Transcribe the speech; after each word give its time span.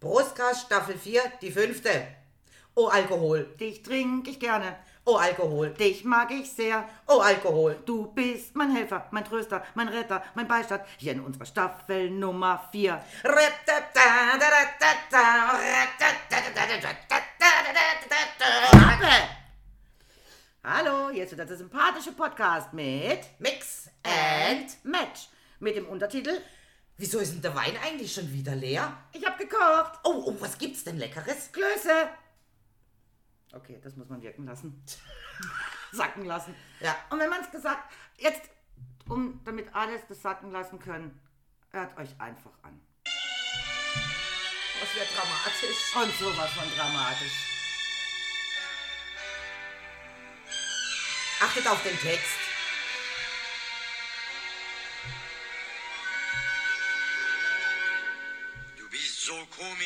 Brustcast 0.00 0.62
Staffel 0.66 0.96
4, 0.96 1.20
die 1.42 1.50
fünfte. 1.50 2.06
Oh 2.74 2.86
Alkohol, 2.86 3.44
Dich 3.60 3.82
trinke 3.82 4.30
ich 4.30 4.40
gerne. 4.40 4.76
oh 5.04 5.16
Alkohol, 5.16 5.74
Dich 5.74 6.04
mag 6.04 6.30
ich 6.30 6.50
sehr. 6.50 6.88
oh 7.06 7.18
Alkohol. 7.20 7.78
Du 7.84 8.06
bist 8.06 8.56
mein 8.56 8.74
Helfer, 8.74 9.06
mein 9.10 9.26
Tröster, 9.26 9.62
mein 9.74 9.88
Retter, 9.88 10.22
mein 10.34 10.48
Beistand. 10.48 10.84
Hier 10.96 11.12
in 11.12 11.20
unserer 11.20 11.44
Staffel 11.44 12.10
Nummer 12.10 12.66
4. 12.72 12.98
Hallo, 20.64 21.08
ist 21.08 21.32
wieder 21.32 21.44
der 21.44 21.56
sympathische 21.58 22.12
Podcast 22.12 22.72
mit 22.72 23.20
Mix 23.38 23.90
and... 24.02 24.82
Match. 24.82 25.28
Mit 25.58 25.76
dem 25.76 25.86
Untertitel 25.88 26.40
Wieso 27.00 27.18
ist 27.18 27.32
denn 27.32 27.40
der 27.40 27.54
Wein 27.54 27.78
eigentlich 27.82 28.12
schon 28.12 28.30
wieder 28.30 28.54
leer? 28.54 28.94
Ich 29.14 29.24
hab 29.24 29.38
gekocht. 29.38 29.98
Oh, 30.04 30.22
oh, 30.26 30.36
was 30.38 30.58
gibt's 30.58 30.84
denn 30.84 30.98
Leckeres? 30.98 31.50
Klöße. 31.50 32.10
Okay, 33.54 33.80
das 33.82 33.96
muss 33.96 34.10
man 34.10 34.20
wirken 34.20 34.44
lassen. 34.44 34.84
sacken 35.92 36.26
lassen. 36.26 36.54
Ja. 36.80 36.94
Und 37.08 37.18
wenn 37.18 37.30
man 37.30 37.40
es 37.40 37.50
gesagt, 37.50 37.90
jetzt, 38.18 38.42
um 39.08 39.40
damit 39.46 39.74
alles 39.74 40.02
das 40.10 40.20
sacken 40.20 40.50
lassen 40.50 40.78
können, 40.78 41.18
hört 41.70 41.96
euch 41.96 42.10
einfach 42.18 42.52
an. 42.60 42.78
Das 43.04 44.94
wird 44.94 45.08
dramatisch. 45.16 45.96
Und 45.96 46.12
sowas 46.18 46.50
von 46.50 46.68
dramatisch. 46.76 47.32
Achtet 51.40 51.66
auf 51.66 51.82
den 51.82 51.98
Text. 51.98 52.39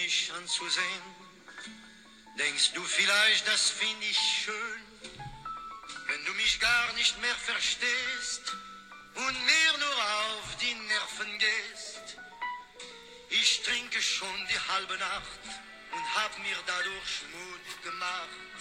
Komisch 0.04 0.30
anzusehen. 0.36 1.02
Denkst 2.38 2.72
du 2.74 2.82
vielleicht, 2.84 3.46
das 3.48 3.70
finde 3.70 4.04
ich 4.06 4.18
schön, 4.18 4.82
wenn 6.08 6.24
du 6.26 6.32
mich 6.34 6.60
gar 6.60 6.92
nicht 6.94 7.18
mehr 7.22 7.34
verstehst 7.36 8.42
und 9.14 9.46
mir 9.46 9.78
nur 9.78 9.94
auf 9.94 10.56
die 10.60 10.74
Nerven 10.74 11.38
gehst? 11.38 12.16
Ich 13.30 13.62
trinke 13.62 14.02
schon 14.02 14.46
die 14.50 14.72
halbe 14.72 14.98
Nacht 14.98 15.40
und 15.92 16.14
hab 16.16 16.38
mir 16.38 16.58
dadurch 16.66 17.14
Mut 17.32 17.82
gemacht, 17.82 18.58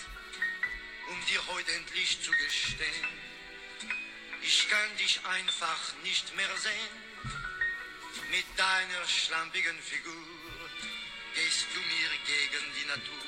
um 1.09 1.25
dir 1.25 1.45
heute 1.47 1.73
endlich 1.73 2.23
zu 2.23 2.31
gestehen. 2.31 3.07
Ich 4.41 4.69
kann 4.69 4.97
dich 4.97 5.19
einfach 5.25 5.93
nicht 6.03 6.35
mehr 6.35 6.57
sehen. 6.57 7.03
Mit 8.31 8.45
deiner 8.57 9.07
schlampigen 9.07 9.79
Figur 9.81 10.42
gehst 11.33 11.65
du 11.73 11.79
mir 11.79 12.09
gegen 12.25 12.65
die 12.77 12.85
Natur. 12.85 13.25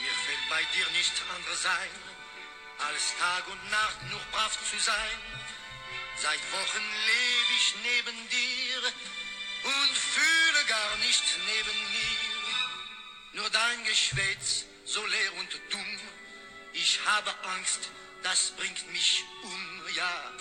Mir 0.00 0.14
fällt 0.26 0.48
bei 0.48 0.62
dir 0.74 0.88
nichts 0.90 1.20
anderes 1.34 1.66
ein, 1.66 1.90
als 2.88 3.16
Tag 3.18 3.48
und 3.48 3.70
Nacht 3.70 4.02
nur 4.10 4.20
brav 4.32 4.56
zu 4.70 4.78
sein. 4.78 5.18
Seit 6.16 6.40
Wochen 6.52 6.84
lebe 7.06 7.52
ich 7.58 7.74
neben 7.82 8.28
dir 8.28 8.92
und 9.64 9.96
fühle 9.96 10.64
gar 10.66 10.96
nicht 10.98 11.24
neben 11.46 11.78
mir. 11.90 13.40
Nur 13.40 13.50
dein 13.50 13.84
Geschwätz, 13.84 14.66
so 14.84 15.04
leer 15.04 15.34
und 15.34 15.52
dumm. 15.70 16.00
Ich 16.72 17.00
habe 17.06 17.34
Angst, 17.56 17.90
das 18.22 18.52
bringt 18.52 18.92
mich 18.92 19.24
um, 19.42 19.82
ja. 19.94 20.32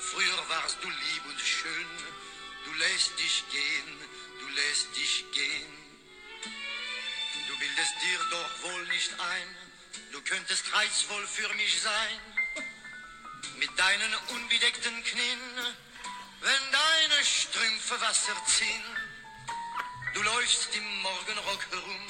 Früher 0.00 0.48
warst 0.48 0.78
du 0.82 0.88
lieb 0.88 1.24
und 1.26 1.40
schön, 1.40 1.86
du 2.64 2.72
lässt 2.74 3.18
dich 3.18 3.44
gehen, 3.50 4.07
lässt 4.58 4.96
dich 4.96 5.24
gehen. 5.32 5.72
Du 7.46 7.58
bildest 7.58 7.94
dir 8.02 8.18
doch 8.30 8.62
wohl 8.64 8.86
nicht 8.88 9.12
ein, 9.12 9.48
du 10.12 10.20
könntest 10.22 10.64
reizvoll 10.72 11.26
für 11.26 11.52
mich 11.54 11.80
sein. 11.80 12.20
Mit 13.56 13.70
deinen 13.78 14.14
unbedeckten 14.28 15.04
Knien, 15.04 15.40
wenn 16.40 16.64
deine 16.72 17.24
Strümpfe 17.24 18.00
Wasser 18.00 18.36
ziehen. 18.46 18.84
Du 20.14 20.22
läufst 20.22 20.74
im 20.74 21.02
Morgenrock 21.02 21.64
herum, 21.70 22.00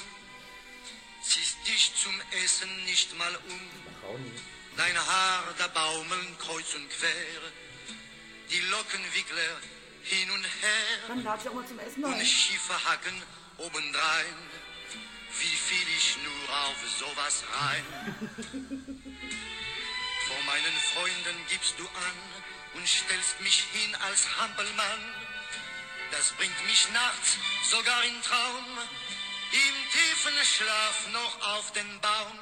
ziehst 1.23 1.57
dich 1.67 1.93
zum 2.01 2.19
Essen 2.43 2.85
nicht 2.85 3.15
mal 3.17 3.35
um. 3.35 3.61
Dein 4.77 4.97
Haar, 4.97 5.43
da 5.57 5.67
baumeln 5.67 6.37
kreuz 6.39 6.73
und 6.73 6.89
quer, 6.89 7.41
die 8.49 8.61
Lockenwickler 8.61 9.61
hin 10.03 10.29
und 10.31 10.43
her 10.43 11.07
Dann 11.07 11.23
lade 11.23 11.41
ich 11.43 11.49
auch 11.49 11.53
mal 11.53 11.67
zum 11.67 11.79
Essen 11.79 12.03
und 12.03 12.13
ein. 12.13 12.25
schiefe 12.25 12.73
Hacken 12.85 13.21
obendrein. 13.57 14.35
Wie 15.39 15.55
fiel 15.55 15.87
ich 15.97 16.17
nur 16.23 16.57
auf 16.57 16.77
sowas 16.99 17.43
rein? 17.61 17.85
Vor 20.27 20.43
meinen 20.45 20.77
Freunden 20.93 21.37
gibst 21.49 21.75
du 21.77 21.83
an 21.87 22.17
und 22.75 22.87
stellst 22.87 23.39
mich 23.41 23.63
hin 23.73 23.95
als 24.07 24.27
Hampelmann. 24.39 25.13
Das 26.11 26.31
bringt 26.33 26.65
mich 26.65 26.87
nachts 26.91 27.37
sogar 27.69 28.03
in 28.03 28.21
Traum, 28.23 28.65
im 29.51 29.75
tiefen 29.91 30.33
Schlaf 30.43 31.07
noch 31.13 31.55
auf 31.55 31.71
den 31.73 32.01
Baum. 32.01 32.39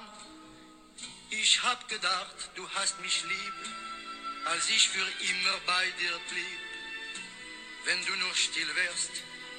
Ich 1.29 1.62
hab 1.63 1.88
gedacht, 1.90 2.50
du 2.56 2.67
hast 2.75 3.00
mich 3.01 3.23
lieb, 3.23 3.53
als 4.46 4.69
ich 4.69 4.88
für 4.90 5.00
immer 5.00 5.57
bei 5.66 5.85
dir 6.00 6.17
blieb. 6.29 6.59
Wenn 7.87 8.05
du 8.05 8.13
nur 8.17 8.35
still 8.35 8.75
wärst, 8.75 9.11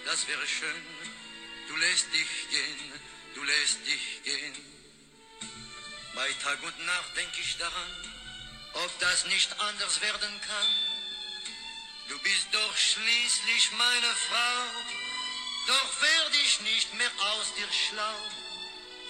das 0.05 0.29
wäre 0.29 0.47
schön. 0.47 0.87
Du 1.67 1.77
lässt 1.77 2.13
dich 2.13 2.29
gehen, 2.51 2.93
du 3.35 3.43
lässt 3.43 3.79
dich 3.87 4.23
gehen. 4.23 4.55
Bei 6.15 6.31
Tag 6.43 6.63
und 6.63 6.79
Nacht 6.85 7.17
denk 7.17 7.33
ich 7.41 7.57
daran, 7.57 7.91
ob 8.85 8.99
das 8.99 9.25
nicht 9.25 9.59
anders 9.59 10.03
werden 10.03 10.41
kann. 10.47 10.67
Du 12.11 12.19
bist 12.19 12.49
doch 12.53 12.77
schließlich 12.77 13.73
meine 13.73 14.13
Frau, 14.29 14.65
doch 15.67 16.03
werd 16.03 16.35
ich 16.45 16.61
nicht 16.61 16.93
mehr 16.97 17.13
aus 17.31 17.55
dir 17.55 17.73
schlau. 17.73 18.19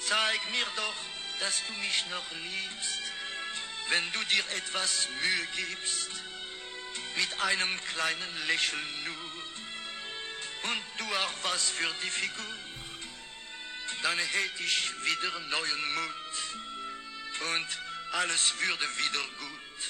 Zeig 0.06 0.50
mir 0.52 0.66
doch, 0.76 0.98
dass 1.40 1.66
du 1.66 1.72
mich 1.72 2.04
noch 2.06 2.30
liebst, 2.30 3.02
wenn 3.88 4.12
du 4.12 4.22
dir 4.26 4.44
etwas 4.58 5.08
Mühe 5.20 5.48
gibst 5.56 6.10
mit 7.18 7.40
einem 7.40 7.80
kleinen 7.92 8.46
Lächeln 8.46 9.04
nur. 9.04 10.70
Und 10.70 10.82
du 10.98 11.04
auch 11.16 11.34
was 11.50 11.70
für 11.70 11.92
die 12.04 12.10
Figur, 12.10 12.54
dann 14.04 14.16
hätte 14.18 14.62
ich 14.62 14.92
wieder 15.02 15.40
neuen 15.40 15.94
Mut. 15.94 16.36
Und 17.54 17.68
alles 18.12 18.54
würde 18.60 18.86
wieder 18.98 19.24
gut. 19.42 19.80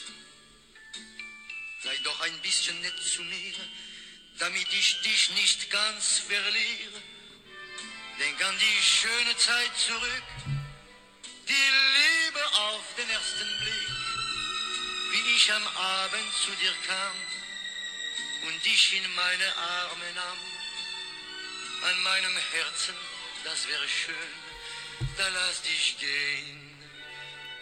Sei 1.82 1.96
doch 2.02 2.18
ein 2.22 2.38
bisschen 2.40 2.80
nett 2.80 2.98
zu 2.98 3.22
mir, 3.22 3.54
damit 4.38 4.72
ich 4.72 5.00
dich 5.02 5.30
nicht 5.30 5.70
ganz 5.70 6.22
verliere. 6.26 7.02
Denk 8.18 8.42
an 8.42 8.58
die 8.58 8.82
schöne 8.82 9.36
Zeit 9.36 9.76
zurück, 9.76 10.28
die 11.46 11.68
Liebe 11.98 12.44
auf 12.56 12.84
den 12.96 13.10
ersten 13.10 13.60
Blick 13.60 13.97
wie 15.10 15.36
ich 15.36 15.52
am 15.52 15.66
Abend 15.66 16.32
zu 16.32 16.50
dir 16.52 16.74
kam 16.86 17.16
und 18.46 18.64
dich 18.64 18.96
in 18.96 19.14
meine 19.14 19.56
Arme 19.56 20.12
nahm. 20.14 20.38
An 21.88 22.02
meinem 22.02 22.36
Herzen, 22.52 22.94
das 23.44 23.68
wäre 23.68 23.88
schön, 23.88 24.14
da 25.16 25.28
lass 25.28 25.62
dich 25.62 25.96
gehen, 25.98 26.78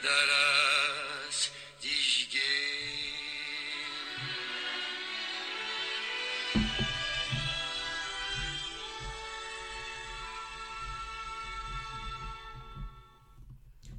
da 0.03 0.25
lass 0.25 1.51
dich 1.83 2.31
gehen. 2.31 3.07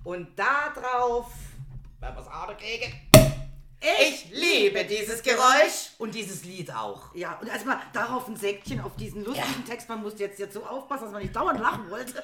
Und 0.03 0.39
da 0.39 0.69
drauf, 0.69 1.31
wenn 1.99 2.15
wir 2.15 2.21
es 2.21 2.57
kriegen. 2.57 3.06
Ich 3.79 4.31
liebe 4.31 4.85
dieses 4.85 5.21
Geräusch 5.21 5.91
und 5.99 6.15
dieses 6.15 6.43
Lied 6.43 6.73
auch. 6.73 7.13
Ja, 7.13 7.37
und 7.39 7.47
erstmal 7.47 7.79
darauf 7.93 8.27
ein 8.27 8.35
Säckchen 8.35 8.81
auf 8.81 8.95
diesen 8.95 9.23
lustigen 9.23 9.65
Text. 9.65 9.87
Man 9.87 10.01
muss 10.01 10.17
jetzt, 10.17 10.39
jetzt 10.39 10.53
so 10.53 10.65
aufpassen, 10.65 11.03
dass 11.05 11.13
man 11.13 11.21
nicht 11.21 11.35
dauernd 11.35 11.59
lachen 11.59 11.89
wollte. 11.91 12.23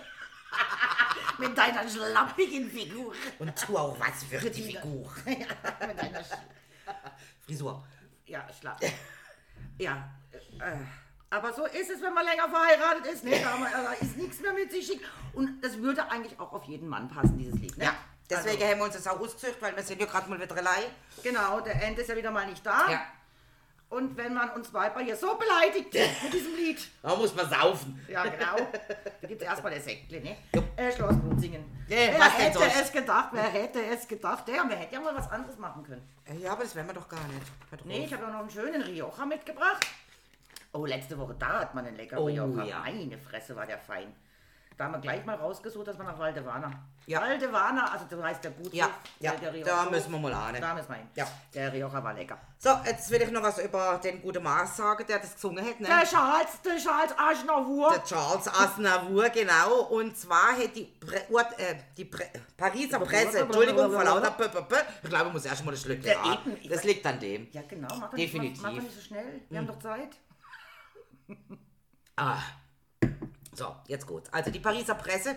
Mit 1.38 1.56
deiner 1.58 1.88
schlampigen 1.88 2.70
Figur. 2.70 3.14
Und 3.40 3.56
tu 3.56 3.78
auch 3.78 4.00
was 4.00 4.24
für 4.24 4.50
die 4.50 4.64
Figur. 4.64 5.12
ja, 5.26 5.88
mit 5.88 6.00
deiner 6.00 6.24
Sch 6.24 6.30
Frisur. 7.46 7.84
ja, 8.26 8.48
schlapp. 8.60 8.80
Ja, 9.80 10.12
äh, 10.60 10.76
aber 11.32 11.52
so 11.52 11.66
ist 11.66 11.90
es, 11.90 12.00
wenn 12.02 12.14
man 12.14 12.26
länger 12.26 12.48
verheiratet 12.48 13.08
ist. 13.08 13.24
Ne? 13.24 13.32
Da, 13.42 13.58
da 13.58 13.94
ist 13.94 14.16
nichts 14.16 14.40
mehr 14.42 14.54
mit 14.54 14.72
sich 14.72 14.86
schick. 14.86 15.02
Und 15.34 15.62
das 15.64 15.80
würde 15.80 16.10
eigentlich 16.12 16.40
auch 16.40 16.54
auf 16.54 16.66
jeden 16.66 16.88
Mann 16.88 17.10
passen, 17.10 17.38
dieses 17.40 17.56
Lied. 17.56 17.76
Ne? 17.78 17.86
Ja, 17.86 17.96
deswegen 18.38 18.62
Also, 18.62 18.72
haben 18.72 18.80
wir 18.80 18.86
uns 18.86 18.96
das 18.96 19.08
auch 19.08 19.20
ausgesucht, 19.20 19.58
weil 19.62 19.76
wir 19.76 19.84
sind 19.84 20.00
ja 20.02 20.06
gerade 20.08 20.30
mal 20.30 20.40
wieder 20.42 20.56
allein. 20.58 20.84
genau, 21.24 21.60
der 21.62 21.82
End 21.84 21.98
ist 22.00 22.10
ja 22.10 22.16
wieder 22.16 22.32
mal 22.32 22.46
nicht 22.48 22.66
da. 22.66 22.90
Ja. 22.92 23.02
Und 23.90 24.18
wenn 24.18 24.34
man 24.34 24.50
uns 24.52 24.74
Weiber 24.74 25.02
hier 25.02 25.16
so 25.16 25.36
beleidigt 25.36 25.94
mit 26.24 26.34
diesem 26.34 26.56
Lied. 26.56 26.80
Da 27.04 27.16
muss 27.16 27.36
man 27.36 27.48
saufen. 27.48 28.04
Ja, 28.10 28.24
genau. 28.24 28.56
Da 29.22 29.28
gibt 29.28 29.40
es 29.42 29.48
erstmal 29.48 29.72
der 29.72 29.82
Sektle, 29.82 30.20
ne? 30.20 30.36
Äh, 30.76 30.92
Schloss 30.92 31.14
singen. 31.38 31.64
Ja, 31.88 31.98
wer 31.98 32.32
hätte 32.32 32.58
sonst? 32.58 32.82
es 32.82 32.92
gedacht? 32.92 33.30
Wer 33.34 33.44
hätte 33.44 33.86
es 33.86 34.08
gedacht? 34.08 34.48
Ja, 34.50 34.68
wir 34.68 34.76
hätten 34.78 34.96
ja 34.96 35.00
mal 35.00 35.16
was 35.16 35.30
anderes 35.30 35.58
machen 35.60 35.84
können. 35.84 36.02
Ja, 36.42 36.54
aber 36.54 36.64
das 36.64 36.74
werden 36.74 36.88
wir 36.88 36.94
doch 36.96 37.08
gar 37.08 37.20
nicht. 37.28 37.46
Hör 37.70 37.78
drauf. 37.78 37.86
Nee, 37.86 38.06
ich 38.06 38.14
habe 38.14 38.26
auch 38.26 38.32
noch 38.32 38.40
einen 38.40 38.50
schönen 38.50 38.82
Rioja 38.82 39.26
mitgebracht. 39.28 39.86
Oh, 40.72 40.88
letzte 40.88 41.16
Woche, 41.20 41.36
da 41.38 41.60
hat 41.60 41.76
man 41.76 41.86
einen 41.86 41.98
leckeren 41.98 42.24
Oh, 42.24 42.26
Rioja. 42.26 42.64
ja. 42.64 42.80
Meine 42.80 43.20
Fresse, 43.20 43.56
war 43.56 43.68
der 43.68 43.78
fein. 43.78 44.12
Da 44.84 44.88
haben 44.88 44.96
wir 44.96 45.00
gleich 45.00 45.26
mal 45.26 45.36
rausgesucht, 45.36 45.88
dass 45.88 45.98
wir 45.98 46.04
nach 46.04 46.20
Valdevana. 46.20 46.70
Ja. 47.06 47.22
Valdevana, 47.22 47.90
also 47.90 48.06
so 48.10 48.22
heißt 48.22 48.44
der 48.44 48.52
Gutshof. 48.52 48.74
Ja, 48.74 48.90
ja, 49.22 49.32
der, 49.32 49.52
der 49.54 49.64
da 49.64 49.90
müssen 49.90 50.12
wir 50.12 50.20
mal 50.20 50.34
an. 50.34 50.60
Da 50.60 50.74
müssen 50.74 50.90
wir 50.90 50.96
hin. 50.96 51.08
Ja. 51.16 51.26
Der 51.54 51.72
Rioja 51.72 52.04
war 52.04 52.14
lecker. 52.14 52.38
So, 52.58 52.70
jetzt 52.86 53.10
will 53.10 53.22
ich 53.22 53.32
noch 53.32 53.44
was 53.44 53.60
über 53.60 53.98
den 54.04 54.22
guten 54.22 54.44
Mars 54.44 54.76
sagen, 54.76 55.06
der 55.08 55.20
das 55.20 55.36
gesungen 55.36 55.66
hat. 55.66 55.80
Ne? 55.80 55.88
Der 55.88 56.06
Charles, 56.06 56.62
der 56.66 56.76
Charles 56.76 57.16
Aznavour. 57.18 57.92
Der 57.92 58.04
Charles 58.04 58.48
Aznavour, 58.50 59.30
genau. 59.30 59.84
Und 59.84 60.18
zwar 60.18 60.52
hat 60.52 60.76
die, 60.76 60.84
Pre 61.00 61.16
äh, 61.60 61.76
die 61.96 62.04
Pre 62.04 62.26
Pariser 62.58 63.00
Presse, 63.00 63.40
Entschuldigung, 63.40 63.90
vor 63.90 64.04
lauter 64.04 64.36
ich 65.02 65.10
glaube, 65.10 65.28
ich 65.28 65.34
muss 65.34 65.46
erst 65.46 65.64
mal 65.64 65.72
das 65.72 65.82
Schlückchen 65.82 66.12
Ja. 66.12 66.40
Das 66.68 66.84
liegt 66.84 67.06
an 67.06 67.22
dem. 67.22 67.48
Ja, 67.54 67.62
genau, 67.70 67.88
mach 68.02 68.10
doch 68.10 68.18
Definitiv. 68.18 68.52
Nicht, 68.52 68.62
mach, 68.62 68.70
mach 68.70 68.78
doch 68.78 68.84
nicht 68.84 68.96
so 68.96 69.02
schnell. 69.02 69.42
Wir 69.50 69.60
haben 69.60 69.68
doch 69.68 69.80
Zeit. 69.80 70.10
Ah. 72.18 72.42
So, 73.56 73.76
jetzt 73.88 74.08
gut. 74.08 74.24
Also 74.32 74.52
die 74.52 74.60
Pariser 74.60 74.96
Presse 74.96 75.36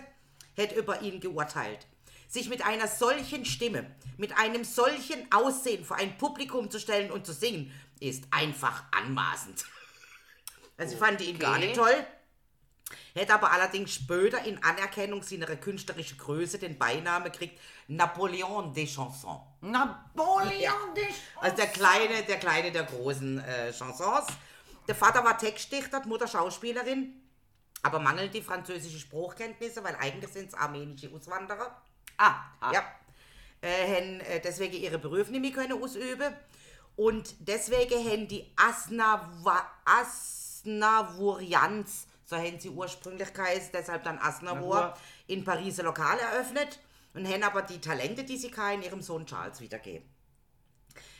hat 0.57 0.71
über 0.73 1.01
ihn 1.01 1.19
geurteilt. 1.19 1.85
Sich 2.27 2.49
mit 2.49 2.65
einer 2.65 2.87
solchen 2.87 3.45
Stimme, 3.45 3.95
mit 4.17 4.37
einem 4.37 4.63
solchen 4.65 5.31
Aussehen 5.31 5.85
vor 5.85 5.97
ein 5.97 6.17
Publikum 6.17 6.69
zu 6.69 6.79
stellen 6.79 7.11
und 7.11 7.25
zu 7.25 7.31
singen, 7.33 7.71
ist 7.99 8.25
einfach 8.31 8.83
anmaßend. 8.91 9.65
Also 10.77 10.93
ich 10.93 10.99
fand 10.99 11.21
ihn 11.21 11.39
gar 11.39 11.55
Okay. 11.57 11.67
nicht 11.67 11.75
toll. 11.75 11.95
Hätte 13.13 13.33
aber 13.33 13.51
allerdings 13.51 13.93
später 13.93 14.43
in 14.45 14.63
Anerkennung 14.63 15.23
seiner 15.23 15.47
künstlerischen 15.55 16.17
Größe 16.17 16.59
den 16.59 16.77
Beinamen 16.77 17.31
gekriegt 17.31 17.59
Napoleon 17.87 18.73
des 18.73 18.93
Chansons. 18.93 19.41
Napoleon 19.61 20.59
Ja. 20.61 20.73
dich. 20.95 21.15
Also 21.41 21.55
der 21.55 21.67
kleine, 21.67 22.23
der 22.27 22.37
kleine 22.37 22.71
der 22.71 22.83
großen 22.83 23.39
äh, 23.39 23.73
Chansons. 23.73 24.27
Der 24.87 24.95
Vater 24.95 25.23
war 25.23 25.37
Textdichter, 25.37 26.05
Mutter 26.05 26.27
Schauspielerin, 26.27 27.13
aber 27.83 27.99
mangelt 27.99 28.33
die 28.33 28.41
französische 28.41 28.99
Spruchkenntnisse, 28.99 29.83
weil 29.83 29.95
eigentlich 29.95 30.31
sind 30.31 30.47
es 30.47 30.53
armenische 30.53 31.11
Auswanderer. 31.13 31.81
Ah, 32.17 32.45
ah. 32.59 32.71
Ja. 32.73 32.83
Äh, 33.61 33.95
haben 33.95 34.19
äh, 34.21 34.39
deswegen 34.39 34.75
ihre 34.75 34.99
Berufe 34.99 35.31
nicht 35.31 35.41
mehr 35.41 35.51
können 35.51 35.81
ausüben. 35.81 36.33
Und 36.95 37.35
deswegen 37.39 37.97
haben 38.09 38.27
die 38.27 38.51
Asnava, 38.55 39.67
Asnavurians, 39.85 42.07
so 42.25 42.35
haben 42.35 42.59
sie 42.59 42.69
ursprünglich 42.69 43.33
geheißen, 43.33 43.69
deshalb 43.71 44.03
dann 44.03 44.17
Asnavour, 44.17 44.75
Navour. 44.75 44.97
in 45.27 45.43
Paris 45.43 45.79
ein 45.79 45.85
Lokal 45.85 46.17
eröffnet 46.19 46.79
und 47.13 47.27
haben 47.27 47.43
aber 47.43 47.61
die 47.61 47.79
Talente, 47.79 48.23
die 48.23 48.37
sie 48.37 48.51
hatten, 48.51 48.81
ihrem 48.81 49.01
Sohn 49.01 49.27
Charles 49.27 49.61
wiedergegeben. 49.61 50.09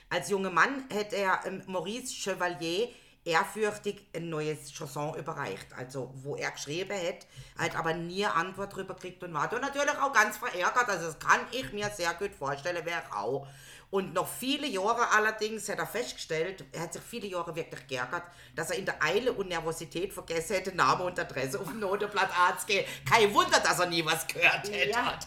Als 0.09 0.29
junger 0.29 0.51
Mann 0.51 0.85
hat 0.93 1.13
er 1.13 1.41
ähm, 1.45 1.61
Maurice 1.67 2.13
Chevalier 2.13 2.89
ehrfürchtig 3.27 4.07
ein 4.15 4.29
neues 4.29 4.71
Chanson 4.71 5.15
überreicht, 5.15 5.67
also 5.77 6.11
wo 6.15 6.37
er 6.37 6.49
geschrieben 6.51 6.97
hat, 6.97 7.27
hat 7.57 7.75
aber 7.77 7.93
nie 7.93 8.25
Antwort 8.25 8.73
drüber 8.73 8.93
gekriegt 8.93 9.21
und 9.21 9.33
war 9.33 9.49
da 9.49 9.59
natürlich 9.59 9.97
auch 9.97 10.13
ganz 10.13 10.37
verärgert, 10.37 10.87
also 10.87 11.07
das 11.07 11.19
kann 11.19 11.41
ich 11.51 11.73
mir 11.73 11.89
sehr 11.89 12.13
gut 12.13 12.33
vorstellen, 12.33 12.85
wäre 12.85 13.03
auch. 13.13 13.45
Und 13.89 14.13
noch 14.13 14.27
viele 14.27 14.67
Jahre 14.67 15.09
allerdings 15.11 15.67
hat 15.69 15.79
er 15.79 15.87
festgestellt, 15.87 16.63
er 16.71 16.81
hat 16.81 16.93
sich 16.93 17.01
viele 17.01 17.27
Jahre 17.27 17.53
wirklich 17.55 17.85
geärgert, 17.87 18.23
dass 18.55 18.71
er 18.71 18.77
in 18.77 18.85
der 18.85 19.01
Eile 19.03 19.33
und 19.33 19.49
Nervosität 19.49 20.13
vergessen 20.13 20.55
hätte, 20.55 20.75
Name 20.75 21.03
und 21.03 21.19
Adresse 21.19 21.59
auf 21.59 21.67
dem 21.67 21.79
Noteblatt 21.79 22.29
anzugehen. 22.37 22.85
Kein 23.09 23.33
Wunder, 23.33 23.59
dass 23.59 23.79
er 23.79 23.87
nie 23.87 24.05
was 24.05 24.25
gehört 24.27 24.69
hätte. 24.69 24.89
Ja. 24.89 25.19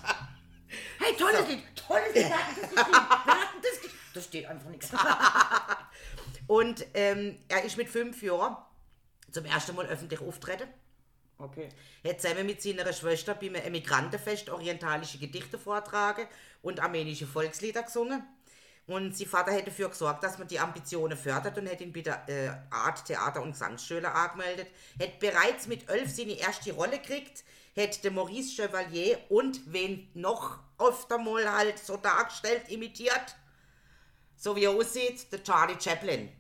Hey, 0.99 1.17
tolles 1.17 1.49
Lied, 1.49 1.63
tolles 1.75 2.15
Lied. 2.15 2.27
Das 3.63 3.73
das 3.73 3.81
geschrieben. 3.81 4.01
Da 4.13 4.21
steht 4.21 4.47
einfach 4.47 4.71
nichts. 4.71 4.91
Und 6.51 6.85
ähm, 6.95 7.39
er 7.47 7.63
ist 7.63 7.77
mit 7.77 7.89
fünf 7.89 8.25
Jahren 8.25 8.57
zum 9.31 9.45
ersten 9.45 9.73
Mal 9.77 9.87
öffentlich 9.87 10.21
auftreten. 10.21 10.67
Okay. 11.39 11.69
hat 12.05 12.21
zusammen 12.21 12.45
mit 12.45 12.61
seiner 12.61 12.93
Schwester 12.93 13.37
beim 13.37 13.55
Emigrantenfest 13.55 14.51
orientalische 14.51 15.19
Gedichte 15.19 15.61
vortragen 15.61 16.27
und 16.61 16.81
armenische 16.81 17.29
Volkslieder 17.29 17.85
gesungen. 17.85 18.25
Und 18.89 19.17
sein 19.17 19.29
Vater 19.29 19.53
hätte 19.53 19.67
dafür 19.67 19.91
gesorgt, 19.91 20.25
dass 20.25 20.39
man 20.39 20.49
die 20.49 20.59
Ambitionen 20.59 21.17
fördert 21.17 21.57
und 21.57 21.69
hätte 21.69 21.85
ihn 21.85 21.93
bei 21.93 22.01
der 22.01 22.29
äh, 22.29 22.51
Art, 22.75 23.05
Theater 23.05 23.43
und 23.43 23.53
Gesangsschule 23.53 24.11
angemeldet. 24.11 24.67
Hätte 24.99 25.21
bereits 25.21 25.69
mit 25.69 25.89
elf 25.89 26.11
seine 26.11 26.33
erste 26.33 26.73
Rolle 26.73 26.99
gekriegt, 26.99 27.45
hätte 27.77 28.11
Maurice 28.11 28.57
Chevalier 28.57 29.21
und 29.29 29.73
wen 29.73 30.11
noch 30.15 30.59
öfter 30.81 31.17
mal 31.17 31.49
halt 31.49 31.79
so 31.79 31.97
dargestellt, 31.97 32.69
imitiert, 32.71 33.37
so 34.35 34.57
wie 34.57 34.65
er 34.65 34.73
aussieht, 34.73 35.31
der 35.31 35.45
Charlie 35.45 35.81
Chaplin. 35.81 36.40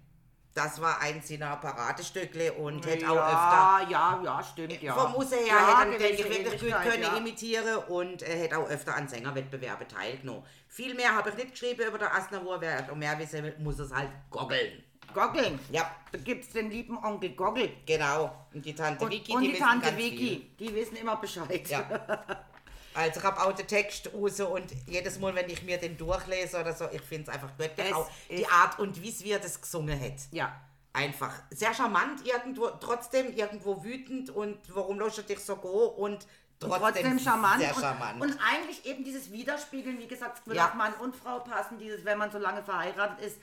Das 0.62 0.78
war 0.78 1.00
eins 1.00 1.26
seiner 1.26 1.56
Paradestückle 1.56 2.52
und 2.52 2.84
hätte 2.84 3.10
auch 3.10 3.16
öfter 3.16 3.90
Ja, 3.90 3.90
ja, 3.90 4.20
ja, 4.22 4.42
stimmt, 4.42 4.82
ja. 4.82 4.92
vom 4.94 5.12
Musse 5.12 5.36
her 5.36 5.46
ja, 5.46 5.80
hätte 5.80 6.04
er, 6.04 6.18
wirklich 6.18 6.60
gut 6.60 6.82
können 6.82 7.02
ja. 7.02 7.16
imitieren 7.16 7.78
und 7.88 8.20
er 8.20 8.36
hätte 8.36 8.58
auch 8.58 8.68
öfter 8.68 8.94
an 8.94 9.08
Sängerwettbewerben 9.08 9.88
teilgenommen. 9.88 10.42
Viel 10.68 10.94
mehr 10.94 11.14
habe 11.14 11.30
ich 11.30 11.36
nicht 11.36 11.52
geschrieben 11.52 11.86
über 11.88 11.96
den 11.96 12.08
Asnavour, 12.08 12.60
wer 12.60 12.86
noch 12.86 12.94
mehr 12.94 13.18
wissen 13.18 13.42
will, 13.42 13.56
muss 13.58 13.78
es 13.78 13.90
halt 13.90 14.10
goggeln. 14.28 14.84
Goggeln. 15.14 15.58
Ja, 15.70 15.90
Da 16.12 16.18
gibt's 16.18 16.50
den 16.50 16.70
lieben 16.70 16.98
Onkel 17.02 17.30
Goggel. 17.30 17.70
genau. 17.86 18.30
Und 18.52 18.64
die 18.64 18.74
Tante 18.74 19.02
Und, 19.02 19.12
Vicky, 19.12 19.32
und 19.32 19.42
die, 19.42 19.52
wissen 19.52 19.64
Tante 19.64 19.96
Vicky, 19.96 20.50
die 20.58 20.74
wissen 20.74 20.96
immer 20.96 21.16
Bescheid. 21.16 21.68
Ja. 21.68 21.88
Also 22.94 23.20
ich 23.20 23.24
habe 23.24 23.40
auch 23.40 23.52
den 23.52 23.66
Text 23.66 24.12
raus 24.12 24.40
und 24.40 24.72
jedes 24.86 25.18
Mal, 25.18 25.34
wenn 25.34 25.48
ich 25.48 25.62
mir 25.62 25.78
den 25.78 25.96
durchlese 25.96 26.60
oder 26.60 26.72
so, 26.74 26.88
ich 26.90 27.02
finde 27.02 27.30
es 27.30 27.34
einfach. 27.34 27.50
Es 27.58 27.92
Auch 27.92 28.10
die 28.28 28.46
Art 28.46 28.78
und 28.78 29.00
wie 29.02 29.30
er 29.30 29.38
das 29.38 29.60
gesungen 29.60 29.98
hat. 30.00 30.14
Ja. 30.32 30.60
Einfach 30.92 31.32
sehr 31.50 31.72
charmant 31.72 32.26
irgendwo, 32.26 32.66
trotzdem 32.80 33.32
irgendwo 33.36 33.84
wütend 33.84 34.30
und 34.30 34.58
warum 34.74 34.98
du 34.98 35.08
dich 35.08 35.38
so 35.38 35.54
go 35.56 35.84
und 35.86 36.26
trotzdem, 36.58 36.80
Trotzdem 36.80 37.18
charmant. 37.20 37.60
sehr 37.60 37.74
charmant. 37.74 38.20
Und, 38.20 38.32
und 38.32 38.38
eigentlich 38.40 38.84
eben 38.84 39.04
dieses 39.04 39.30
Widerspiegeln, 39.30 39.98
wie 40.00 40.08
gesagt, 40.08 40.40
es 40.40 40.46
würde 40.46 40.58
Ja. 40.58 40.68
auf 40.68 40.74
Mann 40.74 40.92
und 40.94 41.14
Frau 41.14 41.38
passen, 41.40 41.78
dieses, 41.78 42.04
wenn 42.04 42.18
man 42.18 42.32
so 42.32 42.38
lange 42.38 42.62
verheiratet 42.64 43.24
ist, 43.24 43.38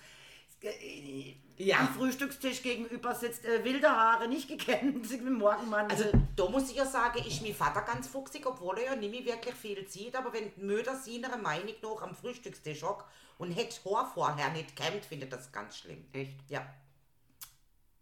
äh, 0.62 1.36
Ja. 1.58 1.80
am 1.80 1.90
Frühstückstisch 1.90 2.62
gegenüber 2.62 3.16
sitzt, 3.16 3.44
äh, 3.46 3.64
wilde 3.64 3.90
Haare, 3.90 4.28
nicht 4.28 4.48
gekämmt, 4.48 5.10
mit 5.24 5.34
Morgenmantel. 5.34 5.98
Also 5.98 6.18
da 6.36 6.50
muss 6.50 6.70
ich 6.70 6.76
ja 6.78 6.86
sagen, 6.86 7.24
ist 7.26 7.42
mein 7.42 7.56
Vater 7.56 7.82
ganz 7.82 8.08
fuchsig, 8.08 8.46
obwohl 8.46 8.78
er 8.80 8.86
ja 8.86 8.96
nicht 8.96 9.12
mehr 9.12 9.26
wirklich 9.36 9.56
viel 9.56 9.88
zieht, 9.88 10.16
aber 10.16 10.32
wenn 10.34 10.54
die 10.54 10.62
Mütter 10.62 10.96
seiner 10.96 11.36
Meinung 11.38 11.74
nach 11.82 12.02
am 12.04 12.16
Frühstückstisch 12.16 12.84
hockt 12.84 13.06
und 13.40 13.52
hätte 13.52 13.78
Haar 13.86 14.12
vorher 14.14 14.50
nicht 14.52 14.76
kämmt, 14.76 15.04
findet 15.06 15.34
das 15.34 15.52
ganz 15.52 15.78
schlimm. 15.78 16.06
Echt? 16.14 16.38
Ja. 16.50 16.66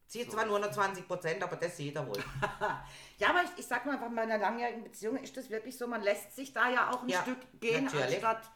Zieht 0.08 0.32
zwar 0.32 0.46
nur 0.46 0.60
noch 0.60 0.72
20 0.72 1.08
Prozent, 1.08 1.44
aber 1.44 1.56
das 1.56 1.76
sieht 1.78 1.96
er 1.96 2.08
wohl. 2.08 2.24
Ja, 3.18 3.30
aber 3.30 3.44
ich, 3.44 3.50
ich 3.58 3.66
sag 3.66 3.86
mal 3.86 3.98
bei 3.98 4.22
einer 4.22 4.38
langjährigen 4.38 4.84
Beziehung 4.84 5.16
ist 5.18 5.36
das 5.38 5.50
wirklich 5.50 5.78
so, 5.78 5.88
man 5.88 6.02
lässt 6.04 6.36
sich 6.36 6.52
da 6.52 6.70
ja 6.70 6.92
auch 6.92 7.02
ein 7.04 7.08
Ja, 7.10 7.22
Stück 7.22 7.38
gehen, 7.62 7.86
natürlich. 7.86 8.16
anstatt, 8.16 8.52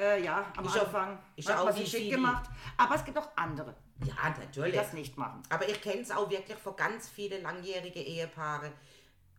äh, 0.00 0.22
ja, 0.24 0.44
am 0.56 0.66
auch- 0.66 0.76
Anfang 0.76 1.18
ist 1.36 1.48
hat 1.48 1.58
auch 1.58 1.64
man 1.66 1.74
sich 1.74 1.90
schick 1.90 2.00
viele. 2.04 2.16
gemacht. 2.16 2.48
Aber 2.76 2.94
es 2.94 3.04
gibt 3.04 3.18
auch 3.18 3.28
andere, 3.36 3.74
Ja, 4.04 4.30
die 4.36 4.40
natürlich. 4.40 4.74
das 4.74 4.92
nicht 4.92 5.16
machen. 5.18 5.42
Aber 5.50 5.68
ich 5.68 5.80
kenne 5.80 6.00
es 6.02 6.10
auch 6.10 6.28
wirklich 6.30 6.58
von 6.58 6.74
ganz 6.76 7.08
vielen 7.08 7.42
langjährigen 7.42 8.02
Ehepaare. 8.04 8.72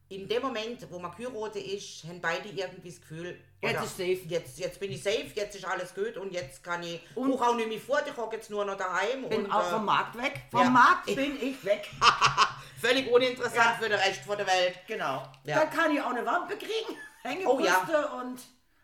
In 0.10 0.28
dem 0.28 0.42
Moment, 0.42 0.86
wo 0.92 1.00
man 1.00 1.16
geheiratet 1.16 1.66
ist, 1.66 2.04
haben 2.04 2.20
beide 2.20 2.50
irgendwie 2.50 2.90
das 2.90 3.00
Gefühl, 3.00 3.40
Jetzt 3.62 3.74
oder 3.76 3.84
ist 3.86 3.92
safe. 3.98 4.20
Jetzt, 4.28 4.60
jetzt 4.60 4.78
bin 4.80 4.92
ich 4.92 5.02
safe, 5.02 5.32
jetzt 5.36 5.56
ist 5.56 5.64
alles 5.66 5.96
gut 5.96 6.18
und 6.18 6.34
jetzt 6.34 6.62
kann 6.64 6.84
ich 6.84 7.02
Und- 7.16 7.32
auch, 7.34 7.48
auch 7.48 7.56
nicht 7.56 7.70
mehr 7.70 7.80
fort, 7.80 8.04
ich 8.06 8.18
hocke 8.18 8.36
jetzt 8.36 8.50
nur 8.50 8.66
noch 8.66 8.76
daheim. 8.76 9.30
Bin 9.30 9.46
und, 9.46 9.52
auch 9.52 9.66
äh, 9.66 9.70
vom 9.72 9.86
Markt 9.86 10.18
weg. 10.18 10.42
Vom 10.52 10.64
ja. 10.64 10.70
Markt 10.70 11.10
Ich- 11.10 11.16
bin 11.16 11.42
ich 11.42 11.64
weg. 11.64 11.90
Völlig 12.82 13.10
uninteressant 13.10 13.56
Ja. 13.56 13.78
für 13.80 13.88
den 13.88 14.00
Rest 14.00 14.22
von 14.26 14.38
der 14.38 14.48
Welt. 14.48 14.80
Genau. 14.88 15.24
Ja. 15.46 15.60
Dann 15.60 15.70
kann 15.70 15.92
ich 15.96 16.02
auch 16.02 16.10
eine 16.10 16.26
Wampe 16.26 16.58
kriegen. 16.58 17.48
Oh 17.48 17.60
ja. 17.60 17.78
Und. 18.20 18.42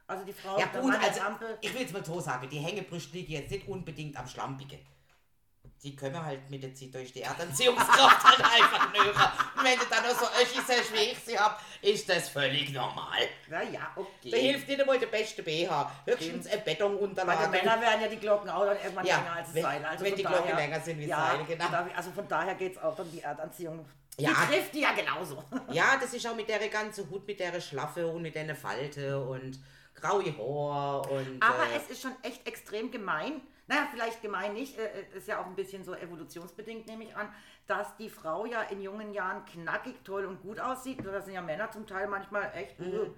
Also 0.09 0.23
die 0.23 0.33
Frau, 0.33 0.57
Ja 0.57 0.67
gut, 0.67 0.93
also 0.95 1.21
Wampe. 1.21 1.57
ich 1.61 1.73
will 1.73 1.81
jetzt 1.81 1.93
mal 1.93 2.03
so 2.05 2.19
sagen, 2.21 2.47
die 2.49 2.59
Hängebrüste 2.59 3.17
liegen 3.17 3.33
jetzt 3.33 3.51
nicht 3.51 3.67
unbedingt 3.67 4.15
am 4.17 4.25
Schlampigen. 4.27 4.79
Die 5.83 5.95
können 5.95 6.23
halt 6.25 6.49
mit 6.49 6.63
der 6.63 6.73
Zeit 6.73 6.95
durch 6.95 7.11
die 7.13 7.21
Erdanziehungskraft 7.21 8.23
halt 8.23 8.39
einfach 8.41 8.91
nöcher. 8.93 9.31
Und 9.57 9.63
wenn 9.63 9.77
du 9.77 9.85
dann 9.89 10.03
noch 10.03 10.17
so 10.17 10.25
Öschis 10.41 10.63
hast, 10.67 10.91
wie 10.93 11.11
ich 11.11 11.19
sie 11.19 11.37
hab, 11.37 11.61
ist 11.83 12.09
das 12.09 12.29
völlig 12.29 12.71
normal. 12.71 13.19
Ja, 13.51 13.61
ja, 13.61 13.91
okay. 13.95 14.31
Da 14.31 14.37
hilft 14.37 14.67
nicht 14.67 14.79
einmal 14.79 14.97
der 14.97 15.05
beste 15.07 15.43
BH. 15.43 15.91
Höchstens 16.05 16.47
ein 16.47 16.59
Bei 16.65 16.73
Betonunterlage. 16.73 17.43
den 17.43 17.51
Männern 17.51 17.81
werden 17.81 18.01
ja 18.01 18.07
die 18.07 18.17
Glocken 18.17 18.49
auch 18.49 18.65
dann 18.65 18.77
irgendwann 18.77 19.05
Ja, 19.05 19.17
länger 19.17 19.33
als 19.33 19.53
wenn- 19.53 19.61
Seil. 19.63 19.85
Also 19.85 20.05
wenn 20.05 20.15
die 20.15 20.23
Glocken 20.23 20.55
länger 20.55 20.79
sind 20.81 20.99
wie 20.99 21.05
ja, 21.05 21.27
Seil, 21.37 21.45
genau. 21.45 21.65
Also 21.95 22.11
von 22.11 22.27
daher 22.27 22.55
geht 22.55 22.71
es 22.75 22.81
auch 22.81 22.95
dann 22.95 23.11
die 23.11 23.21
Erdanziehung. 23.21 23.85
Ja. 24.17 24.29
Die 24.31 24.53
trifft 24.55 24.73
die 24.73 24.79
ja 24.81 24.93
genauso. 24.93 25.43
Ja, 25.69 25.97
das 26.01 26.11
ist 26.13 26.25
auch 26.25 26.35
mit 26.35 26.49
der 26.49 26.65
ganzen 26.69 27.07
Hut, 27.09 27.27
mit 27.27 27.39
der 27.39 27.61
Schlaffe 27.61 28.07
und 28.07 28.23
mit 28.23 28.33
der 28.33 28.55
Falte 28.55 29.21
und 29.21 29.59
graue 29.99 30.35
Haar 30.37 31.09
und... 31.11 31.41
Aber 31.43 31.63
äh, 31.71 31.75
es 31.77 31.89
ist 31.89 32.01
schon 32.01 32.13
echt 32.23 32.47
extrem 32.47 32.89
gemein, 32.91 33.41
naja, 33.67 33.87
vielleicht 33.91 34.21
gemein 34.21 34.53
nicht, 34.53 34.77
äh, 34.77 34.85
äh, 35.01 35.17
ist 35.17 35.27
ja 35.27 35.41
auch 35.41 35.45
ein 35.45 35.55
bisschen 35.55 35.83
so 35.83 35.93
evolutionsbedingt, 35.93 36.87
nehme 36.87 37.03
ich 37.03 37.15
an, 37.15 37.27
dass 37.65 37.97
die 37.97 38.09
Frau 38.09 38.45
ja 38.45 38.61
in 38.61 38.81
jungen 38.81 39.11
Jahren 39.13 39.43
knackig, 39.43 39.95
toll 40.05 40.23
und 40.25 40.41
gut 40.41 40.57
aussieht. 40.59 41.05
Das 41.05 41.25
sind 41.25 41.33
ja 41.33 41.41
Männer 41.41 41.69
zum 41.69 41.85
Teil 41.85 42.07
manchmal 42.07 42.49
echt 42.55 42.79
Mhm. 42.79 42.85
äh, 42.93 43.09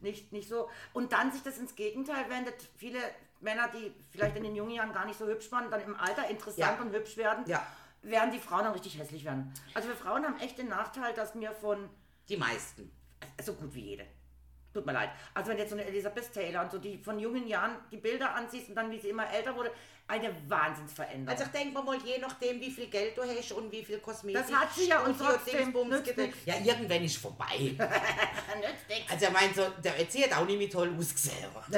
nicht, 0.00 0.32
nicht 0.32 0.48
so. 0.48 0.68
Und 0.92 1.12
dann 1.12 1.30
sich 1.30 1.44
das 1.44 1.56
ins 1.58 1.76
Gegenteil 1.76 2.28
wendet. 2.28 2.54
Viele 2.76 2.98
Männer, 3.40 3.68
die 3.68 3.94
vielleicht 4.10 4.36
in 4.36 4.42
den 4.42 4.56
jungen 4.56 4.72
Jahren 4.72 4.92
gar 4.92 5.04
nicht 5.04 5.18
so 5.18 5.26
hübsch 5.28 5.52
waren, 5.52 5.70
dann 5.70 5.80
im 5.82 5.94
Alter 5.94 6.28
interessant 6.28 6.78
Ja. 6.78 6.82
und 6.84 6.92
hübsch 6.92 7.16
werden, 7.16 7.44
Ja. 7.46 7.64
werden 8.02 8.32
die 8.32 8.40
Frauen 8.40 8.64
dann 8.64 8.72
richtig 8.72 8.98
hässlich 8.98 9.24
werden. 9.24 9.54
Also 9.74 9.86
wir 9.88 9.94
Frauen 9.96 10.24
haben 10.24 10.40
echt 10.40 10.58
den 10.58 10.68
Nachteil, 10.68 11.14
dass 11.14 11.38
wir 11.38 11.52
von 11.52 11.88
Die 12.28 12.36
meisten. 12.36 12.90
so 13.40 13.54
gut 13.54 13.72
wie 13.74 13.90
jede. 13.90 14.06
Tut 14.72 14.86
mir 14.86 14.92
leid. 14.92 15.10
Also 15.34 15.50
wenn 15.50 15.58
jetzt 15.58 15.70
so 15.70 15.76
eine 15.76 15.84
Elisabeth 15.84 16.32
Taylor 16.32 16.62
und 16.62 16.70
so 16.72 16.78
die 16.78 16.98
von 16.98 17.18
jungen 17.18 17.46
Jahren 17.46 17.76
die 17.90 17.98
Bilder 17.98 18.34
ansiehst 18.34 18.68
und 18.70 18.74
dann 18.74 18.90
wie 18.90 18.98
sie 18.98 19.10
immer 19.10 19.30
älter 19.30 19.54
wurde, 19.54 19.70
eine 20.08 20.34
Wahnsinnsveränderung. 20.48 21.28
Also 21.28 21.44
ich 21.44 21.50
denke 21.60 21.82
mal, 21.82 21.96
je 21.98 22.18
nachdem, 22.18 22.60
wie 22.60 22.70
viel 22.70 22.86
Geld 22.88 23.16
du 23.16 23.22
hast 23.22 23.52
und 23.52 23.70
wie 23.70 23.84
viel 23.84 23.98
Kosmetik. 23.98 24.46
Das 24.46 24.52
hat 24.60 24.72
sie 24.74 24.88
ja 24.88 25.00
und 25.00 25.14
Studio, 25.14 25.32
trotzdem. 25.34 25.72
Ja, 26.44 26.54
irgendwann 26.62 27.04
ist 27.04 27.16
vorbei. 27.18 27.76
Also 29.10 29.26
ich 29.26 29.32
meine, 29.32 29.54
so, 29.54 29.66
der 29.82 30.00
Ötzi 30.00 30.20
hat 30.22 30.36
auch 30.38 30.44
nicht 30.46 30.58
mehr 30.58 30.68
toll 30.70 30.94
ausgesehen. 30.98 31.48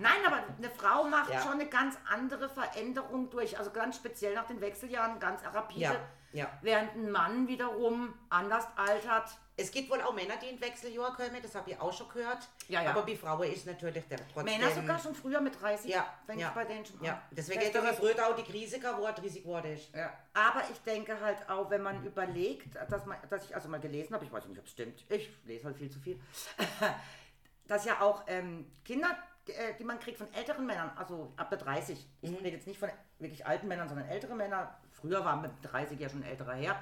Nein, 0.00 0.12
aber 0.24 0.36
eine 0.56 0.70
Frau 0.70 1.04
macht 1.04 1.30
Ja. 1.30 1.40
schon 1.42 1.52
eine 1.52 1.66
ganz 1.66 1.96
andere 2.08 2.48
Veränderung 2.48 3.30
durch, 3.30 3.58
also 3.58 3.70
ganz 3.70 3.96
speziell 3.96 4.34
nach 4.34 4.46
den 4.46 4.60
Wechseljahren, 4.60 5.18
ganz 5.18 5.42
rapide. 5.44 5.80
Ja, 5.80 5.96
ja. 6.32 6.46
Während 6.62 6.94
ein 6.94 7.10
Mann 7.10 7.48
wiederum 7.48 8.14
anders 8.30 8.64
altert. 8.76 9.30
Es 9.60 9.72
gibt 9.72 9.90
wohl 9.90 10.00
auch 10.02 10.14
Männer, 10.14 10.36
die 10.40 10.50
in 10.50 10.60
Wechseljahr 10.60 11.16
kommen, 11.16 11.42
das 11.42 11.52
habe 11.56 11.68
ich 11.68 11.80
auch 11.80 11.92
schon 11.92 12.08
gehört. 12.08 12.48
Ja, 12.68 12.80
ja. 12.80 12.90
Aber 12.90 13.02
bei 13.02 13.16
Frauen 13.16 13.52
ist 13.52 13.66
natürlich 13.66 14.06
der 14.06 14.18
trotzdem... 14.32 14.44
Männer 14.44 14.70
sogar 14.70 14.98
schon 15.00 15.16
früher 15.16 15.40
mit 15.40 15.60
30 15.60 15.90
Ja, 15.90 16.14
fängt 16.24 16.40
ja, 16.40 16.48
es 16.48 16.54
bei 16.54 16.64
denen 16.64 16.86
schon 16.86 17.02
ja. 17.02 17.20
Deswegen 17.32 17.60
geht 17.60 17.74
doch 17.74 17.82
früher 17.94 18.14
auch 18.24 18.36
die 18.36 18.44
Krise 18.44 18.76
er 18.76 18.92
30 18.94 19.42
geworden 19.42 19.72
ist. 19.72 19.92
Ja. 19.92 20.12
Aber 20.32 20.62
ich 20.70 20.78
denke 20.82 21.20
halt 21.20 21.48
auch, 21.50 21.68
wenn 21.70 21.82
man 21.82 22.04
überlegt, 22.06 22.76
dass, 22.88 23.04
man, 23.04 23.18
dass 23.28 23.46
ich 23.46 23.54
also 23.54 23.68
mal 23.68 23.80
gelesen 23.80 24.14
habe, 24.14 24.24
ich 24.24 24.32
weiß 24.32 24.46
nicht, 24.46 24.60
ob 24.60 24.64
es 24.64 24.70
stimmt, 24.70 25.04
ich 25.08 25.28
lese 25.44 25.64
halt 25.64 25.76
viel 25.76 25.90
zu 25.90 25.98
viel, 25.98 26.20
dass 27.66 27.84
ja 27.84 28.00
auch 28.00 28.22
ähm, 28.28 28.70
Kinder, 28.84 29.10
äh, 29.48 29.74
die 29.76 29.84
man 29.84 29.98
kriegt 29.98 30.18
von 30.18 30.32
älteren 30.34 30.66
Männern, 30.66 30.92
also 30.94 31.32
ab 31.36 31.50
der 31.50 31.58
30, 31.58 32.06
ich 32.20 32.30
rede 32.30 32.50
jetzt 32.50 32.68
nicht 32.68 32.78
von 32.78 32.90
wirklich 33.18 33.44
alten 33.44 33.66
Männern, 33.66 33.88
sondern 33.88 34.08
ältere 34.08 34.36
Männer, 34.36 34.78
früher 34.92 35.24
waren 35.24 35.42
mit 35.42 35.50
30 35.62 35.98
ja 35.98 36.08
schon 36.08 36.22
ein 36.22 36.30
älterer 36.30 36.54
her, 36.54 36.80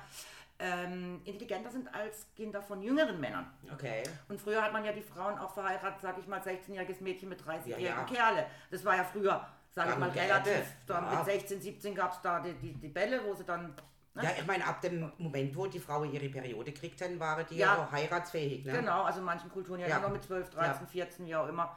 ähm, 0.59 1.21
intelligenter 1.25 1.71
sind 1.71 1.93
als 1.95 2.27
Kinder 2.35 2.63
von 2.63 2.83
jüngeren 2.83 3.21
Männern. 3.21 3.47
Okay. 3.73 4.03
Und 4.29 4.41
früher 4.41 4.63
hat 4.63 4.73
man 4.73 4.85
ja 4.85 4.93
die 4.93 5.03
Frauen 5.03 5.39
auch 5.39 5.53
verheiratet, 5.53 6.01
sag 6.01 6.19
ich 6.19 6.27
mal, 6.27 6.41
16-jähriges 6.41 7.03
Mädchen 7.03 7.29
mit 7.29 7.43
30-jährigen 7.43 7.85
Ja, 7.87 7.97
ja. 7.99 8.05
Kerle. 8.05 8.47
Das 8.71 8.85
war 8.85 8.97
ja 8.97 9.05
früher, 9.05 9.47
sage 9.71 9.91
ich 9.93 9.99
mal, 9.99 10.09
relativ. 10.11 10.65
Da 10.87 10.95
Ja. 11.13 11.17
Mit 11.19 11.25
16, 11.27 11.61
17 11.61 11.95
gab 11.95 12.13
es 12.13 12.21
da 12.23 12.41
die, 12.41 12.55
die, 12.55 12.73
die 12.75 12.89
Bälle, 12.89 13.21
wo 13.25 13.35
sie 13.35 13.45
dann. 13.45 13.75
Ne? 14.15 14.23
Ja, 14.25 14.31
ich 14.39 14.47
meine, 14.47 14.67
ab 14.67 14.81
dem 14.81 15.13
Moment, 15.19 15.55
wo 15.55 15.67
die 15.67 15.79
Frauen 15.79 16.11
ihre 16.11 16.29
Periode 16.31 16.73
gekriegt 16.73 17.03
haben, 17.03 17.21
waren 17.21 17.45
die 17.51 17.57
Ja. 17.57 17.75
ja, 17.75 17.83
auch 17.83 17.93
heiratsfähig. 17.93 18.65
Ne? 18.65 18.73
Genau, 18.73 19.03
also 19.03 19.19
in 19.19 19.27
manchen 19.27 19.51
Kulturen 19.51 19.81
ja, 19.81 19.89
Ja. 19.89 19.99
immer 19.99 20.09
mit 20.09 20.25
12, 20.25 20.49
13, 20.51 20.83
Ja. 20.85 20.87
14, 20.87 21.27
wie 21.27 21.37
auch 21.37 21.49
immer. 21.49 21.77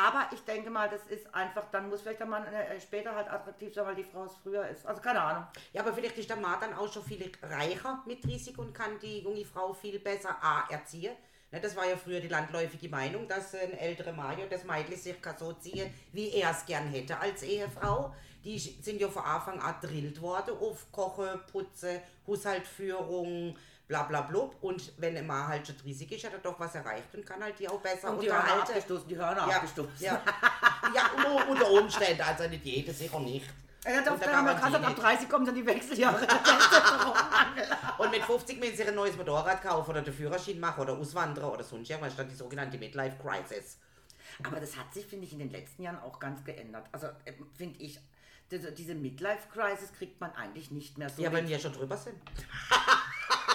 Aber 0.00 0.28
ich 0.32 0.40
denke 0.44 0.70
mal, 0.70 0.88
das 0.88 1.04
ist 1.08 1.34
einfach, 1.34 1.64
dann 1.72 1.88
muss 1.88 2.02
vielleicht 2.02 2.20
der 2.20 2.26
Mann 2.26 2.46
äh, 2.46 2.80
später 2.80 3.14
halt 3.16 3.28
attraktiv 3.28 3.74
sein, 3.74 3.84
weil 3.84 3.96
die 3.96 4.04
Frau 4.04 4.26
es 4.26 4.36
früher 4.36 4.68
ist. 4.68 4.86
Also 4.86 5.02
keine 5.02 5.20
Ahnung. 5.20 5.44
Ja, 5.72 5.82
aber 5.82 5.92
vielleicht 5.92 6.16
ist 6.18 6.30
der 6.30 6.36
Mann 6.36 6.60
dann 6.60 6.72
auch 6.74 6.92
schon 6.92 7.02
viel 7.02 7.32
reicher 7.42 8.02
mit 8.06 8.24
30 8.24 8.56
und 8.58 8.72
kann 8.72 8.98
die 9.00 9.20
junge 9.20 9.44
Frau 9.44 9.72
viel 9.72 9.98
besser 9.98 10.36
A, 10.40 10.68
erziehen. 10.70 11.16
Ne, 11.50 11.60
das 11.60 11.74
war 11.74 11.88
ja 11.88 11.96
früher 11.96 12.20
die 12.20 12.28
landläufige 12.28 12.88
Meinung, 12.88 13.26
dass 13.26 13.54
ein 13.56 13.72
älterer 13.72 14.14
ja 14.38 14.46
das 14.48 14.64
Mädchen 14.64 15.20
kann 15.20 15.36
so 15.36 15.52
ziehen, 15.54 15.92
wie 16.12 16.30
er 16.30 16.50
es 16.50 16.64
gern 16.64 16.86
hätte 16.88 17.18
als 17.18 17.42
Ehefrau. 17.42 18.14
Die 18.44 18.58
sind 18.58 19.00
ja 19.00 19.08
von 19.08 19.24
Anfang 19.24 19.60
an 19.60 19.74
drillt 19.80 20.20
worden 20.20 20.56
auf 20.60 20.92
Kochen, 20.92 21.40
Putzen, 21.50 22.00
Haushaltführung, 22.24 23.56
bla 23.88 24.02
bla 24.04 24.20
blub. 24.22 24.56
Und 24.60 24.92
wenn 24.98 25.26
Mann 25.26 25.48
halt 25.48 25.66
schon 25.66 25.76
30 25.78 26.12
ist, 26.12 26.24
hat 26.26 26.32
er 26.34 26.38
doch 26.38 26.60
was 26.60 26.74
erreicht 26.74 27.12
und 27.14 27.26
kann 27.26 27.42
halt 27.42 27.58
die 27.58 27.68
auch 27.68 27.80
besser 27.80 28.10
Und 28.10 28.22
die 28.22 28.28
Hörner 28.30 28.42
unterhalten. 28.42 28.68
abgestoßen, 28.72 29.08
die 29.08 29.16
Hörner 29.16 29.48
Ja, 29.48 29.56
abgestoßen. 29.56 29.92
ja. 29.98 30.22
ja 30.94 31.10
unter 31.48 31.70
Umständen, 31.70 32.22
also 32.22 32.46
nicht 32.48 32.64
jede, 32.64 32.92
sicher 32.92 33.18
nicht. 33.20 33.46
Ja, 33.84 34.02
doch, 34.02 34.12
Unter 34.12 34.26
dann 34.26 34.36
haben 34.36 34.44
wir 34.46 34.54
Garantie 34.54 34.72
gerade 34.72 34.84
ab 34.86 34.90
nicht. 34.96 35.02
30 35.02 35.28
kommen 35.28 35.46
dann 35.46 35.54
die 35.54 35.64
Wechseljahre. 35.66 36.26
Und 37.98 38.10
mit 38.10 38.22
50 38.22 38.58
müssen 38.60 38.76
sie 38.76 38.84
ein 38.84 38.94
neues 38.94 39.16
Motorrad 39.16 39.62
kaufen 39.62 39.90
oder 39.90 40.02
den 40.02 40.12
Führerschein 40.12 40.60
machen 40.60 40.82
oder 40.82 40.94
auswandern 40.94 41.44
oder 41.46 41.64
sonst 41.64 41.88
irgendwas, 41.88 42.14
dann 42.16 42.28
die 42.28 42.34
sogenannte 42.34 42.76
Midlife 42.76 43.16
Crisis. 43.22 43.78
Aber 44.44 44.60
das 44.60 44.76
hat 44.76 44.92
sich, 44.92 45.06
finde 45.06 45.26
ich, 45.26 45.32
in 45.32 45.38
den 45.38 45.50
letzten 45.50 45.82
Jahren 45.84 45.98
auch 46.00 46.18
ganz 46.18 46.44
geändert. 46.44 46.86
Also 46.92 47.06
äh, 47.24 47.32
finde 47.56 47.80
ich, 47.80 47.98
diese, 48.50 48.72
diese 48.72 48.94
Midlife-Crisis 48.94 49.92
kriegt 49.92 50.20
man 50.20 50.32
eigentlich 50.34 50.70
nicht 50.70 50.98
mehr 50.98 51.08
so. 51.08 51.22
Ja, 51.22 51.32
wenn 51.32 51.48
wir 51.48 51.58
schon 51.58 51.72
drüber 51.72 51.96
sind. 51.96 52.16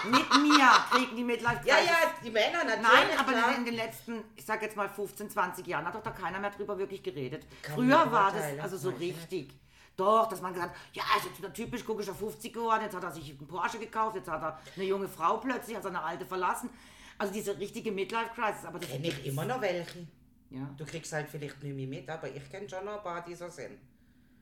mit 0.04 0.42
mir 0.42 0.68
kriegen 0.90 1.16
die 1.16 1.24
Midlife-Crisis. 1.24 1.68
Ja, 1.68 1.78
ja, 1.78 2.14
die 2.22 2.30
Männer 2.30 2.64
natürlich. 2.64 2.82
Nein, 2.82 3.18
aber 3.18 3.32
klar. 3.32 3.56
in 3.56 3.64
den 3.64 3.74
letzten, 3.74 4.24
ich 4.36 4.44
sag 4.44 4.62
jetzt 4.62 4.76
mal 4.76 4.88
15, 4.88 5.30
20 5.30 5.66
Jahren 5.66 5.84
hat 5.84 5.94
doch 5.94 6.02
da 6.02 6.10
keiner 6.10 6.38
mehr 6.38 6.50
drüber 6.50 6.78
wirklich 6.78 7.02
geredet. 7.02 7.46
Kaum 7.62 7.76
Früher 7.76 8.10
war 8.10 8.32
das 8.32 8.58
also 8.60 8.76
so 8.76 8.90
nicht? 8.90 9.16
richtig. 9.16 9.54
Doch, 9.96 10.28
dass 10.28 10.40
man 10.40 10.52
gesagt 10.52 10.74
hat, 10.74 10.80
ja, 10.92 11.04
ist 11.16 11.26
jetzt 11.26 11.38
wieder 11.38 11.52
typisch, 11.52 11.84
guck 11.86 12.00
ich 12.00 12.10
auf 12.10 12.18
50 12.18 12.52
geworden, 12.52 12.82
jetzt 12.82 12.96
hat 12.96 13.04
er 13.04 13.12
sich 13.12 13.30
einen 13.30 13.46
Porsche 13.46 13.78
gekauft, 13.78 14.16
jetzt 14.16 14.28
hat 14.28 14.42
er 14.42 14.58
eine 14.74 14.84
junge 14.84 15.08
Frau 15.08 15.36
plötzlich, 15.36 15.76
hat 15.76 15.84
seine 15.84 16.02
alte 16.02 16.26
verlassen. 16.26 16.68
Also 17.16 17.32
diese 17.32 17.56
richtige 17.58 17.92
Midlife-Crisis, 17.92 18.64
aber 18.64 18.80
das 18.80 18.90
Kenn 18.90 19.04
ich 19.04 19.24
immer 19.24 19.44
noch 19.44 19.60
welche. 19.60 20.06
Ja. 20.50 20.68
Du 20.76 20.84
kriegst 20.84 21.12
halt 21.12 21.28
vielleicht 21.28 21.62
nicht 21.62 21.76
mehr 21.76 21.86
mit, 21.86 22.08
aber 22.08 22.28
ich 22.28 22.50
kenne 22.50 22.68
schon 22.68 22.84
noch 22.84 22.96
ein 22.96 23.02
paar, 23.02 23.24
die 23.24 23.34
so 23.34 23.48
sind. 23.48 23.78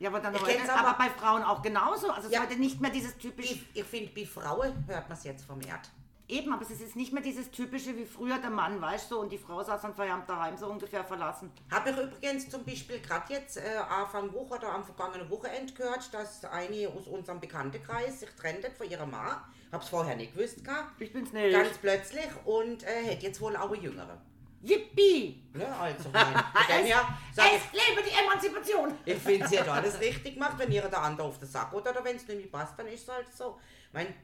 Ja, 0.02 0.08
aber 0.10 0.18
dann 0.20 0.34
heute, 0.34 0.72
aber, 0.72 0.88
aber- 0.88 0.98
bei 0.98 1.10
Frauen 1.10 1.42
auch 1.44 1.62
genauso. 1.62 2.10
Also 2.10 2.26
es 2.28 2.34
Ja. 2.34 2.42
heute 2.42 2.56
nicht 2.56 2.80
mehr 2.80 2.90
dieses 2.90 3.16
typische, 3.16 3.54
Ich, 3.54 3.66
ich 3.74 3.84
finde, 3.84 4.10
bei 4.14 4.26
Frauen 4.26 4.84
hört 4.88 5.08
man 5.08 5.16
es 5.16 5.22
jetzt 5.24 5.44
vermehrt. 5.44 5.90
eben, 6.28 6.52
aber 6.52 6.62
es 6.62 6.70
ist 6.80 6.96
nicht 6.96 7.12
mehr 7.12 7.22
dieses 7.22 7.50
typische 7.50 7.94
wie 7.96 8.04
früher 8.06 8.38
der 8.38 8.50
Mann, 8.50 8.80
weißt 8.80 9.10
du, 9.10 9.20
und 9.20 9.30
die 9.30 9.36
Frau 9.38 9.62
saß 9.62 9.82
dann 9.82 9.94
verjammt 9.94 10.28
daheim 10.28 10.56
so 10.56 10.66
ungefähr 10.66 11.04
verlassen. 11.04 11.52
Habe 11.70 11.90
ich 11.90 11.96
übrigens 11.98 12.48
zum 12.48 12.64
Beispiel 12.64 13.00
gerade 13.00 13.32
jetzt 13.34 13.58
äh, 13.58 13.76
Anfang 13.88 14.32
Woche 14.32 14.54
oder 14.56 14.72
am 14.72 14.82
vergangenen 14.82 15.28
Wochenende 15.30 15.72
gehört, 15.74 16.12
dass 16.14 16.44
eine 16.46 16.88
aus 16.88 17.06
unserem 17.06 17.38
Bekanntenkreis 17.38 18.20
sich 18.20 18.30
trennt 18.30 18.66
von 18.76 18.88
ihrer 18.90 19.06
Mann. 19.06 19.36
Hab's 19.70 19.88
vorher 19.90 20.16
nicht 20.16 20.34
gewusst 20.34 20.64
gehabt. 20.64 21.00
Ich 21.00 21.12
bin's 21.12 21.32
nicht. 21.32 21.52
Ganz 21.52 21.78
plötzlich 21.78 22.28
und 22.44 22.82
äh, 22.82 23.04
hätte 23.04 23.26
jetzt 23.26 23.40
wohl 23.40 23.54
auch 23.56 23.70
eine 23.70 23.80
jüngere. 23.80 24.18
Yippie! 24.62 25.42
Ne, 25.52 25.66
also, 25.76 26.08
mein, 26.10 26.34
her 26.84 27.18
sag 27.32 27.46
ich, 27.46 27.52
Es 27.54 27.72
lebe 27.72 28.02
die 28.02 28.14
Emanzipation! 28.14 28.94
ich 29.04 29.18
finde, 29.18 29.48
sie 29.48 29.58
hat 29.58 29.68
alles 29.68 29.98
richtig 30.00 30.34
gemacht. 30.34 30.54
Wenn 30.56 30.70
ihr 30.70 30.82
der 30.82 31.02
andere 31.02 31.26
auf 31.26 31.38
den 31.38 31.48
Sack 31.48 31.72
geht 31.72 31.80
oder 31.80 32.04
wenn 32.04 32.16
es 32.16 32.26
nicht 32.28 32.38
mehr 32.38 32.60
passt, 32.60 32.78
dann 32.78 32.86
ist 32.86 33.02
es 33.02 33.08
halt 33.08 33.26
so. 33.34 33.58
Mein, 33.92 34.14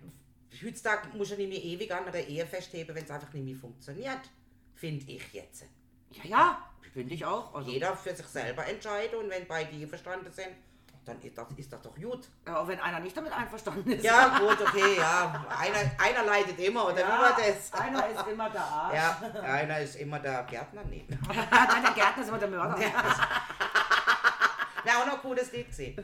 heutzutage 0.64 1.08
muss 1.16 1.32
ich 1.32 1.38
nicht 1.38 1.48
mehr 1.48 1.62
ewig 1.62 1.92
an 1.92 2.06
einer 2.06 2.18
Ehe 2.18 2.46
festheben, 2.46 2.94
wenn 2.94 3.04
es 3.04 3.10
einfach 3.10 3.32
nicht 3.32 3.44
mehr 3.44 3.56
funktioniert. 3.56 4.20
Finde 4.74 5.10
ich 5.10 5.32
jetzt. 5.32 5.64
Ja, 6.12 6.24
ja, 6.24 6.70
finde 6.92 7.14
ich 7.14 7.24
auch. 7.24 7.54
Also, 7.54 7.70
Jeder 7.70 7.96
für 7.96 8.14
sich 8.14 8.26
selber 8.26 8.64
entscheiden 8.64 9.18
und 9.18 9.30
wenn 9.30 9.46
beide 9.46 9.70
einverstanden 9.70 10.32
sind, 10.32 10.54
dann 11.04 11.20
ist 11.22 11.36
das, 11.36 11.46
ist 11.56 11.72
das 11.72 11.82
doch 11.82 11.94
gut. 11.94 12.28
ja, 12.46 12.56
auch 12.58 12.68
wenn 12.68 12.80
einer 12.80 13.00
nicht 13.00 13.16
damit 13.16 13.32
einverstanden 13.32 13.92
ist. 13.92 14.04
Ja, 14.04 14.38
gut, 14.38 14.60
okay, 14.60 14.98
ja. 14.98 15.46
Einer, 15.58 15.90
einer 15.98 16.24
leidet 16.24 16.58
immer, 16.58 16.86
oder 16.86 16.96
wie 16.96 17.02
war 17.02 17.36
das? 17.36 17.72
Einer 17.72 18.08
ist 18.08 18.26
immer 18.26 18.50
der 18.50 18.62
Arsch. 18.62 18.94
Ja, 18.94 19.18
einer 19.42 19.78
ist 19.80 19.96
immer 19.96 20.18
der 20.18 20.42
Gärtner, 20.44 20.84
nee. 20.84 21.06
Nein, 21.08 21.82
der 21.82 21.92
Gärtner 21.92 22.22
ist 22.22 22.28
immer 22.28 22.38
der 22.38 22.48
Mörder. 22.48 22.78
Wäre 24.84 24.96
auch 24.98 25.06
noch 25.06 25.14
ein 25.14 25.20
cooles 25.20 25.52
Lied 25.52 25.70
gewesen. 25.70 25.98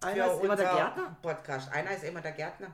Einer 0.00 0.32
ist 0.32 0.42
immer 0.42 0.56
der 0.56 0.72
Gärtner. 0.72 1.16
Podcast. 1.20 1.72
Einer 1.72 1.90
ist 1.90 2.04
immer 2.04 2.20
der 2.20 2.32
Gärtner. 2.32 2.68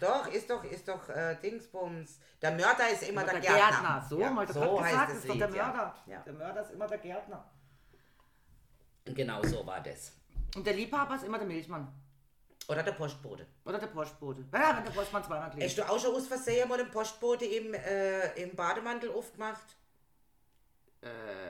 doch, 0.00 0.26
ist 0.26 0.50
doch, 0.50 0.64
ist 0.64 0.88
doch 0.88 1.08
äh, 1.08 1.36
Dingsbums. 1.36 2.18
Der 2.42 2.52
Mörder 2.52 2.90
ist 2.90 3.08
immer, 3.08 3.24
der, 3.24 3.40
Gärtner. 3.40 4.06
So, 4.08 4.20
ja, 4.20 4.30
mal 4.30 4.46
das 4.46 4.54
so 4.54 4.80
heißt 4.80 4.90
gesagt, 4.90 5.10
das 5.10 5.18
ist 5.18 5.28
doch 5.28 5.38
der 5.38 5.48
ja. 5.50 5.66
Mörder. 5.66 5.94
Ja. 6.06 6.18
Der 6.20 6.32
Mörder 6.32 6.62
ist 6.62 6.70
immer 6.72 6.86
der 6.86 6.98
Gärtner. 6.98 7.44
Genau 9.04 9.42
so 9.42 9.66
war 9.66 9.80
das. 9.80 10.12
Und 10.56 10.66
der 10.66 10.74
Liebhaber 10.74 11.16
ist 11.16 11.24
immer 11.24 11.38
der 11.38 11.46
Milchmann. 11.46 11.92
Oder 12.68 12.82
der 12.82 12.92
Postbote. 12.92 13.46
Oder 13.64 13.78
der 13.78 13.86
Postbote. 13.86 14.44
Ja, 14.52 14.76
wenn 14.76 14.84
der 14.84 14.90
Postmann 14.90 15.24
zweimal 15.24 15.50
klingt. 15.50 15.64
Hast 15.64 15.78
du 15.78 15.88
auch 15.88 15.98
schon 15.98 16.14
aus 16.14 16.26
Versehen 16.26 16.68
mal 16.68 16.76
den 16.76 16.90
Postbote 16.90 17.44
im, 17.46 17.72
äh, 17.74 18.42
im 18.42 18.54
Bademantel 18.54 19.10
aufgemacht? 19.10 19.64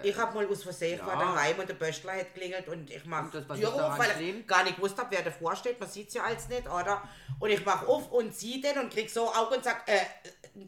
ich 0.03 0.17
hab 0.17 0.35
mal 0.35 0.47
aus 0.47 0.63
Versehen 0.63 0.99
ja. 0.99 1.05
vor 1.05 1.15
daheim 1.15 1.59
und 1.59 1.69
der 1.69 1.75
Böschler 1.75 2.13
hat 2.13 2.35
klingelt 2.35 2.69
und 2.69 2.91
ich 2.91 3.05
mach 3.07 3.33
Und 3.33 3.49
was 3.49 3.59
Tür 3.59 3.75
auf, 3.75 3.99
weil 3.99 4.21
ich 4.21 4.47
gar 4.47 4.63
nicht 4.63 4.77
gewusst 4.77 4.99
hab, 4.99 5.11
wer 5.11 5.23
davor 5.23 5.57
steht. 5.57 5.81
Man 5.81 5.89
sieht's 5.89 6.15
ja 6.15 6.25
als 6.25 6.49
nicht, 6.49 6.69
oder? 6.69 7.03
Und 7.41 7.51
ich 7.51 7.65
mach 7.65 7.87
auf 7.87 8.13
und 8.13 8.35
zieh 8.35 8.61
den 8.61 8.79
und 8.79 8.93
krieg 8.93 9.09
so 9.09 9.33
Augen 9.33 9.57
und 9.57 9.65
sag, 9.65 9.89
äh, 9.89 10.01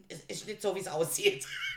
es 0.07 0.21
ist 0.23 0.47
nicht 0.47 0.61
so, 0.61 0.75
wie 0.75 0.79
es 0.79 0.87
aussieht. 0.87 1.45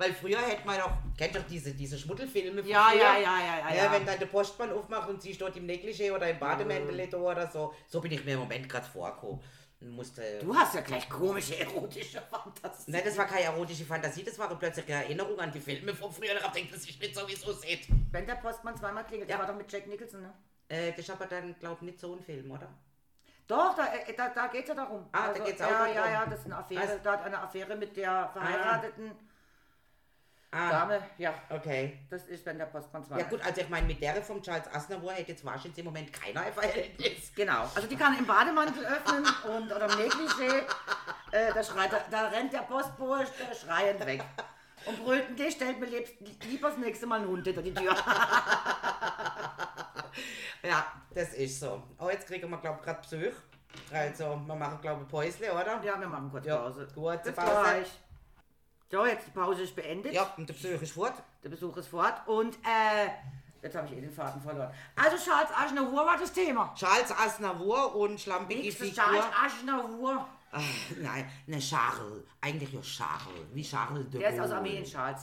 Weil 0.00 0.14
früher 0.14 0.38
hätte 0.40 0.66
man 0.66 0.78
doch, 0.78 0.92
kennt 1.18 1.36
doch 1.36 1.42
diese, 1.42 1.74
diese 1.74 1.98
Schmuddelfilme 1.98 2.62
von 2.62 2.70
Ja, 2.70 2.88
früher? 2.90 3.02
ja, 3.02 3.18
ja, 3.18 3.38
ja, 3.38 3.68
ja, 3.68 3.84
ja. 3.84 3.92
Wenn 3.92 4.06
dann 4.06 4.18
der 4.18 4.26
Postmann 4.26 4.72
aufmacht 4.72 5.10
und 5.10 5.20
sie 5.20 5.34
steht 5.34 5.54
im 5.56 5.66
Negligé 5.66 6.10
oder 6.10 6.30
im 6.30 6.38
Bademäntel 6.38 7.06
da 7.06 7.18
oder 7.18 7.50
so. 7.50 7.74
So 7.86 8.00
bin 8.00 8.12
ich 8.12 8.24
mir 8.24 8.32
im 8.32 8.40
Moment 8.40 8.66
gerade 8.66 8.86
vorgekommen. 8.86 9.40
musste. 9.80 10.22
Du 10.40 10.54
hast 10.56 10.74
ja 10.74 10.80
gleich 10.80 11.06
komische 11.08 11.58
erotische 11.60 12.22
Fantasien. 12.22 12.94
Nein, 12.94 13.02
das 13.04 13.18
war 13.18 13.26
keine 13.26 13.44
erotische 13.44 13.84
Fantasie, 13.84 14.24
das 14.24 14.38
war 14.38 14.48
plötzlich 14.58 14.86
eine 14.86 15.04
Erinnerung 15.04 15.38
an 15.38 15.52
die 15.52 15.60
Filme 15.60 15.94
von 15.94 16.10
früher. 16.10 16.32
Ich 16.32 16.38
gedacht, 16.38 16.56
das 16.72 16.80
ist 16.88 16.98
nicht 17.00 17.14
so, 17.14 17.28
wie 17.28 17.34
es 17.34 17.46
aussieht. 17.46 17.86
Wenn 18.10 18.26
der 18.26 18.36
Postmann 18.36 18.74
zweimal 18.78 19.04
klingelt, 19.04 19.28
Ja. 19.28 19.36
der 19.36 19.44
war 19.46 19.52
doch 19.52 19.58
mit 19.58 19.70
Jack 19.70 19.86
Nicholson, 19.86 20.22
ne? 20.22 20.32
Äh, 20.68 20.90
das 20.92 21.00
ist 21.00 21.10
aber 21.10 21.26
dann, 21.26 21.54
glaub 21.60 21.76
ich, 21.76 21.82
nicht 21.82 22.00
so 22.00 22.14
ein 22.14 22.22
Film, 22.22 22.50
oder? 22.50 22.68
Doch, 23.46 23.74
da, 23.74 23.86
äh, 23.94 24.14
da, 24.14 24.28
da 24.30 24.46
geht 24.46 24.62
es 24.62 24.68
ja 24.68 24.74
darum. 24.74 25.06
Ah, 25.12 25.32
da 25.32 25.44
geht's 25.44 25.60
auch 25.60 25.70
ja, 25.70 25.78
darum. 25.78 25.94
Ja, 25.94 26.10
ja, 26.10 26.26
das 26.26 26.38
ist 26.40 26.46
eine 26.46 26.56
Affäre. 26.56 26.80
Also- 26.80 26.98
da 27.02 27.12
hat 27.12 27.24
eine 27.24 27.38
Affäre 27.42 27.76
mit 27.76 27.96
der 27.96 28.30
verheirateten 28.32 29.10
Ah, 29.10 29.29
Dame. 30.52 31.00
Ja, 31.18 31.32
okay. 31.48 31.98
das 32.10 32.24
ist, 32.24 32.44
wenn 32.44 32.58
der 32.58 32.66
Postmann 32.66 33.04
zweimal 33.04 33.22
Ja 33.22 33.28
gut, 33.30 33.40
also 33.44 33.60
ich 33.60 33.68
meine, 33.68 33.86
mit 33.86 34.00
der 34.02 34.20
vom 34.22 34.42
Charles 34.42 34.66
Aznavour 34.74 35.12
hätte 35.12 35.30
jetzt 35.32 35.44
wahrscheinlich 35.44 35.78
im 35.78 35.84
Moment 35.84 36.12
keiner 36.12 36.40
ein 36.42 36.52
Verhältnis. 36.52 37.32
Genau, 37.36 37.68
also 37.74 37.86
die 37.86 37.96
kann 37.96 38.18
im 38.18 38.26
Bademantel 38.26 38.84
öffnen 38.84 39.24
und 39.44 39.72
oder 39.72 39.84
im 39.84 39.90
Negligé. 39.92 40.62
Äh, 41.30 41.52
da, 41.54 41.62
schreit, 41.62 41.92
er- 41.92 42.04
da 42.10 42.28
rennt 42.28 42.52
der 42.52 42.60
Postbote 42.62 43.26
schreiend 43.64 44.04
weg. 44.04 44.24
Und 44.86 45.04
brüllt, 45.04 45.38
nee, 45.38 45.50
stellt 45.50 45.78
mir 45.78 45.86
lieb, 45.86 46.08
lieber 46.44 46.68
das 46.70 46.78
nächste 46.78 47.06
Mal 47.06 47.20
einen 47.20 47.28
Hund 47.28 47.44
hinter 47.46 47.62
die 47.62 47.72
Tür. 47.74 47.94
Ja, 50.62 50.84
das 51.14 51.32
ist 51.34 51.58
so. 51.60 51.82
Oh, 51.98 52.10
jetzt 52.10 52.26
kriegen 52.26 52.50
wir, 52.50 52.58
glaube 52.58 52.78
ich, 52.80 52.84
gerade 52.84 53.00
Psych. 53.00 53.32
Also, 53.92 54.40
wir 54.44 54.54
machen, 54.54 54.78
glaube 54.82 55.02
ich, 55.04 55.08
Päusle, 55.08 55.52
oder? 55.52 55.80
Ja, 55.82 55.98
wir 55.98 56.06
machen 56.08 56.30
kurz 56.30 56.44
Ja, 56.44 56.56
Pause. 56.58 56.86
kurze 56.92 57.22
Bis 57.32 57.34
Pause. 57.34 57.60
gleich. 57.62 57.88
So, 58.90 59.06
jetzt 59.06 59.26
die 59.28 59.30
Pause 59.30 59.62
ist 59.62 59.76
beendet. 59.76 60.12
Ja, 60.12 60.32
und 60.36 60.48
der 60.48 60.54
Psych 60.54 60.82
ist 60.82 60.92
fort. 60.92 61.14
Der 61.44 61.48
Besuch 61.48 61.76
ist 61.76 61.88
fort. 61.88 62.26
Und 62.26 62.56
äh, 62.56 63.08
jetzt 63.62 63.76
habe 63.76 63.86
ich 63.86 63.92
eh 63.92 64.00
den 64.00 64.10
Faden 64.10 64.42
verloren. 64.42 64.72
Also 64.96 65.16
Charles 65.16 65.50
Aznavour 65.56 66.04
war 66.04 66.18
das 66.18 66.32
Thema. 66.32 66.74
Charles 66.74 67.12
Aznavour 67.12 67.94
und 67.94 68.20
schlampige 68.20 68.72
Figur. 68.72 68.94
Charles 68.94 69.24
Aznavour. 69.44 70.26
Ach, 70.50 70.60
nein, 71.00 71.30
ne 71.46 71.60
Charles. 71.60 72.24
Eigentlich 72.40 72.72
ja 72.72 72.80
Charles. 72.80 73.46
Wie 73.52 73.62
Charles 73.62 74.10
de 74.10 74.20
Der 74.20 74.30
ist 74.30 74.40
aus. 74.40 74.50
Armenien, 74.50 74.84
Charles. 74.84 75.22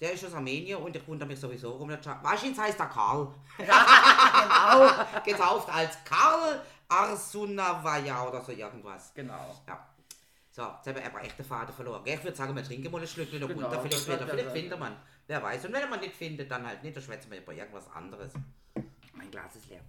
Der 0.00 0.12
ist 0.12 0.24
aus 0.24 0.34
Armenien 0.34 0.78
und 0.82 0.96
ich 0.96 1.06
wundere 1.06 1.28
mich 1.28 1.38
sowieso, 1.38 1.86
der 1.86 2.00
Charles... 2.00 2.24
Wahrscheinlich 2.24 2.58
heißt 2.58 2.80
er 2.80 2.86
Karl. 2.86 3.32
Genau. 3.58 4.90
Getauft 5.24 5.68
als 5.72 5.96
Karl 6.04 6.60
Arsunavaya 6.88 8.26
oder 8.26 8.40
so 8.42 8.50
irgendwas. 8.50 9.12
genau. 9.14 9.56
Ja. 9.68 9.86
So, 10.60 10.66
jetzt 10.66 10.86
haben 10.88 10.96
wir 10.96 11.06
aber 11.06 11.24
echt 11.24 11.38
den 11.38 11.46
Faden 11.46 11.74
verloren. 11.74 12.04
gell? 12.04 12.16
Ich 12.18 12.24
würde 12.24 12.36
sagen, 12.36 12.54
wir 12.54 12.62
trinken 12.62 12.92
mal 12.92 13.00
ein 13.00 13.06
Schlückchen 13.06 13.40
noch 13.40 13.48
Genau, 13.48 13.62
runter. 13.68 13.80
Vielleicht, 13.80 14.06
wieder, 14.06 14.28
vielleicht 14.28 14.50
findet 14.52 14.78
man. 14.78 14.94
Wer 15.26 15.42
weiß. 15.42 15.64
Und 15.64 15.72
wenn 15.72 15.88
man 15.88 16.00
nicht 16.00 16.14
findet, 16.14 16.50
dann 16.50 16.66
halt 16.66 16.82
nicht. 16.82 16.94
Dann 16.94 17.02
schwätzen 17.02 17.30
wir 17.30 17.38
über 17.38 17.54
irgendwas 17.54 17.90
anderes. 17.94 18.32
Mein 19.14 19.30
Glas 19.30 19.56
ist 19.56 19.70
leer. 19.70 19.80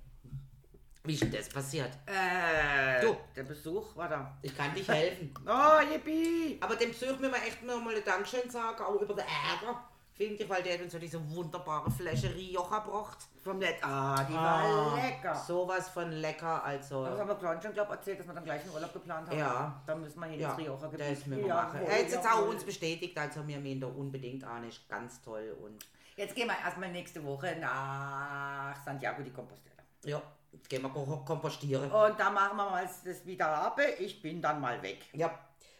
Wie 1.03 1.13
ist 1.13 1.23
denn 1.23 1.31
das 1.31 1.49
passiert? 1.49 1.89
Äh, 2.05 3.01
Du. 3.01 3.17
der 3.35 3.43
Besuch 3.43 3.95
war 3.97 4.07
da. 4.07 4.37
Ich 4.43 4.55
kann 4.55 4.73
dich 4.73 4.87
helfen. 4.87 5.33
Oh, 5.45 5.81
yippie! 5.91 6.57
Aber 6.61 6.75
dem 6.77 6.91
Psych 6.91 7.19
müssen 7.19 7.33
wir 7.33 7.41
echt 7.43 7.63
noch 7.63 7.81
mal 7.83 7.93
ein 7.93 8.05
Dankeschön 8.05 8.49
sagen, 8.49 8.81
auch 8.81 9.01
über 9.01 9.13
den 9.13 9.25
Ärger. 9.25 9.83
Finde 10.21 10.43
ich, 10.43 10.49
weil 10.49 10.61
der 10.61 10.75
hat 10.75 10.81
uns 10.81 10.91
so 10.93 10.99
diese 10.99 11.19
wunderbare 11.35 11.89
Flasche 11.89 12.33
Rioja 12.35 12.77
gebracht. 12.79 13.17
Vom 13.43 13.57
Net. 13.57 13.77
Ah, 13.81 14.23
die 14.23 14.33
war 14.35 14.95
lecker. 14.95 15.33
Sowas 15.33 15.89
von 15.89 16.11
lecker, 16.11 16.63
also. 16.63 17.05
Das 17.05 17.19
haben 17.19 17.27
wir 17.27 17.35
vorhin 17.35 17.59
schon, 17.59 17.73
glaube 17.73 17.91
erzählt, 17.93 18.19
dass 18.19 18.27
wir 18.27 18.33
dann 18.35 18.43
gleich 18.43 18.61
einen 18.61 18.71
Urlaub 18.71 18.93
geplant 18.93 19.27
haben. 19.27 19.37
Ja. 19.39 19.81
Da 19.87 19.95
müssen 19.95 20.19
wir 20.19 20.27
hin 20.27 20.39
Ja, 20.39 20.49
ins 20.51 20.59
Rioja 20.59 20.77
das 20.79 20.91
Gebiet. 20.91 21.07
müssen 21.27 21.31
wir 21.37 21.47
Ja, 21.47 21.55
machen. 21.55 21.79
Er 21.87 21.97
hat 21.99 22.05
es 22.05 22.13
jetzt 22.13 22.27
auch 22.31 22.47
uns 22.47 22.63
bestätigt, 22.63 23.17
also 23.17 23.47
wir 23.47 23.59
meinen 23.59 23.81
da 23.81 23.87
unbedingt 23.87 24.43
an, 24.43 24.67
ist 24.69 24.87
ganz 24.87 25.19
toll 25.23 25.57
und 25.63 25.83
Jetzt 26.15 26.35
gehen 26.35 26.47
wir 26.47 26.55
erstmal 26.63 26.91
nächste 26.91 27.23
Woche 27.23 27.55
nach 27.59 28.75
Santiago 28.85 29.23
de 29.23 29.31
Compostela. 29.31 29.81
ja, 30.03 30.21
jetzt 30.51 30.69
gehen 30.69 30.83
wir 30.83 30.89
ko- 30.89 31.23
kompostieren. 31.25 31.89
Und 31.91 32.19
da 32.19 32.29
machen 32.29 32.57
wir 32.57 32.69
mal 32.69 32.87
das 33.03 33.25
wieder 33.25 33.45
habe. 33.47 33.83
Ich 33.97 34.21
bin 34.21 34.39
dann 34.39 34.61
mal 34.61 34.79
weg. 34.83 34.99
Ja, 35.13 35.31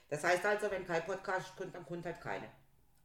das 0.10 0.24
heißt 0.24 0.43
also, 0.45 0.71
wenn 0.71 0.88
kein 0.88 1.05
Podcast 1.05 1.55
kommt, 1.55 1.75
dann 1.75 1.86
kommt 1.86 2.05
halt 2.05 2.19
keine. 2.19 2.48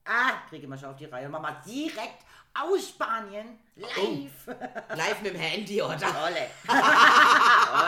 Ah, 0.06 0.34
kriege 0.48 0.62
ich 0.62 0.68
mal 0.68 0.78
schon 0.78 0.90
auf 0.90 0.96
die 0.96 1.06
Reihe. 1.06 1.28
Wir 1.28 1.62
direkt 1.66 2.24
aus 2.54 2.88
Spanien 2.88 3.58
live. 3.74 4.46
Live 4.96 5.20
mit 5.22 5.34
dem 5.34 5.40
Handy, 5.40 5.82
oder? 5.82 5.94
Olle. 6.24 6.50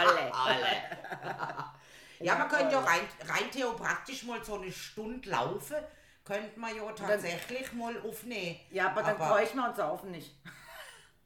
Olle. 0.04 0.32
Ja, 2.20 2.34
man 2.34 2.48
könnte 2.48 2.72
ja 2.72 2.80
rein, 2.80 3.02
rein 3.28 3.48
theoretisch 3.48 4.24
mal 4.24 4.44
so 4.44 4.56
eine 4.56 4.72
Stunde 4.72 5.30
laufen, 5.30 5.76
könnte 6.24 6.58
man 6.58 6.74
ja 6.74 6.82
tatsächlich 6.90 7.72
mal 7.72 7.94
aufnehmen. 8.00 8.58
Ja, 8.70 8.88
aber 8.88 9.04
dann 9.04 9.16
bräuchten 9.16 9.56
wir 9.58 9.68
uns 9.68 9.76
saufen 9.76 10.10
nicht. 10.10 10.34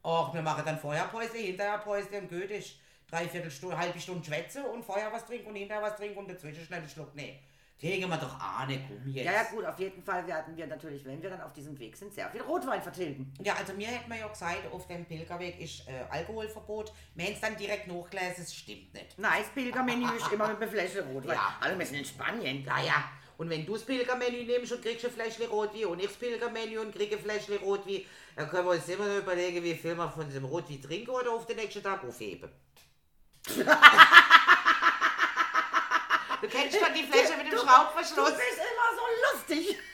Ach, 0.02 0.34
wir 0.34 0.42
machen 0.42 0.62
dann 0.66 0.78
vorher 0.78 1.04
Päuse, 1.04 1.38
hinterher 1.38 1.78
Päuse 1.78 2.08
und 2.18 2.30
ist. 2.30 2.76
Dreiviertel 3.10 3.50
Stunde, 3.50 3.78
halbe 3.78 3.98
Stunde 4.00 4.24
schwätze 4.24 4.62
und 4.64 4.84
vorher 4.84 5.12
was 5.12 5.24
trinken 5.24 5.48
und 5.48 5.56
hinterher 5.56 5.82
was 5.82 5.96
trinken 5.96 6.18
und 6.18 6.30
dazwischen 6.30 6.64
schnell 6.64 6.80
einen 6.80 6.88
Schluck. 6.88 7.14
Nee, 7.14 7.40
kriegen 7.82 8.08
wir 8.08 8.16
doch 8.16 8.38
ahne, 8.38 8.80
komm 8.86 9.12
jetzt. 9.12 9.26
Ja, 9.26 9.32
ja, 9.32 9.42
gut, 9.44 9.64
auf 9.64 9.78
jeden 9.78 10.02
Fall 10.04 10.24
werden 10.26 10.56
wir 10.56 10.66
natürlich, 10.68 11.04
wenn 11.04 11.20
wir 11.20 11.30
dann 11.30 11.40
auf 11.40 11.52
diesem 11.52 11.76
Weg 11.80 11.96
sind, 11.96 12.14
sehr 12.14 12.30
viel 12.30 12.40
Rotwein 12.42 12.80
vertilgen. 12.80 13.34
Ja, 13.42 13.54
also 13.54 13.72
mir 13.72 13.88
hätten 13.88 14.08
wir 14.08 14.18
ja 14.20 14.28
gesagt, 14.28 14.70
auf 14.70 14.86
dem 14.86 15.04
Pilgerweg 15.04 15.58
ist 15.60 15.88
äh, 15.88 16.04
Alkoholverbot. 16.08 16.90
Haben 16.90 17.32
es 17.32 17.40
dann 17.40 17.56
direkt 17.56 17.88
nachgelesen, 17.88 18.44
es 18.44 18.54
stimmt 18.54 18.94
nicht. 18.94 19.18
Nice 19.18 19.48
Pilgermenü 19.52 20.06
ist 20.16 20.30
immer 20.30 20.48
mit 20.48 20.58
einer 20.58 20.70
Flasche 20.70 21.04
Rotwein. 21.04 21.34
Ja. 21.34 21.58
Hallo, 21.60 21.76
wir 21.76 21.86
sind 21.86 21.98
in 21.98 22.04
Spanien. 22.04 22.64
Ja, 22.64 22.80
ja. 22.80 23.04
Und 23.36 23.50
wenn 23.50 23.66
du 23.66 23.72
das 23.72 23.82
Pilgermenü 23.82 24.44
nimmst 24.44 24.72
und 24.72 24.82
kriegst 24.82 25.04
ein 25.04 25.10
Fläschchen 25.10 25.46
Rotwein 25.46 25.86
und 25.86 25.98
ich 25.98 26.06
das 26.06 26.16
Pilgermenü 26.16 26.78
und 26.78 26.94
kriege 26.94 27.16
ein 27.16 27.22
Fläschchen 27.22 27.58
Rotwein, 27.58 28.02
dann 28.36 28.48
können 28.48 28.64
wir 28.64 28.72
uns 28.74 28.88
immer 28.88 29.08
noch 29.08 29.18
überlegen, 29.18 29.64
wie 29.64 29.74
viel 29.74 29.96
wir 29.96 30.08
von 30.08 30.26
diesem 30.26 30.44
Rotwein 30.44 30.80
trinken 30.80 31.10
oder 31.10 31.32
auf 31.32 31.46
den 31.46 31.56
nächsten 31.56 31.82
Tag 31.82 32.04
aufheben. 32.04 32.48
du 36.42 36.48
kennst 36.48 36.80
doch 36.80 36.92
die 36.92 37.04
Flasche 37.04 37.36
mit 37.38 37.46
dem 37.46 37.52
Du 37.52 37.58
Schraubverschluss. 37.58 38.30
bist 38.32 38.58
immer 38.58 38.88
so 38.96 39.02
lustig. 39.38 39.78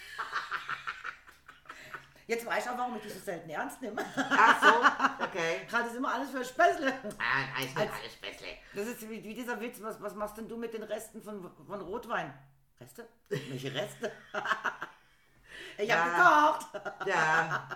Jetzt 2.27 2.45
weiß 2.45 2.65
ich 2.65 2.71
auch, 2.71 2.77
warum 2.77 2.97
ich 2.97 3.03
dich 3.03 3.15
so 3.15 3.21
selten 3.21 3.49
ernst 3.49 3.81
nehme. 3.81 4.05
Ach 4.17 4.61
so, 4.63 5.25
okay. 5.25 5.61
Gerade 5.71 5.89
ist 5.89 5.97
immer 5.97 6.13
alles 6.13 6.31
für 6.31 6.45
Späßle. 6.45 6.93
Ah, 7.19 7.45
alles, 7.57 7.75
alles 7.75 8.13
Spätzle. 8.13 8.49
Das 8.75 8.87
ist 8.87 9.09
wie, 9.09 9.25
wie 9.25 9.33
dieser 9.35 9.59
Witz, 9.61 9.79
was, 9.81 10.01
was 10.03 10.15
machst 10.15 10.37
denn 10.37 10.47
du 10.47 10.59
mit 10.59 10.75
den 10.75 10.83
Resten 10.83 11.23
von, 11.23 11.51
von 11.67 11.81
Rotwein? 11.81 12.35
Reste? 12.79 13.09
Welche 13.31 13.75
Reste? 13.75 14.13
ich 15.79 15.91
hab 15.91 16.07
Ja. 16.07 16.53
gekocht. 16.59 17.07
Ja. 17.07 17.69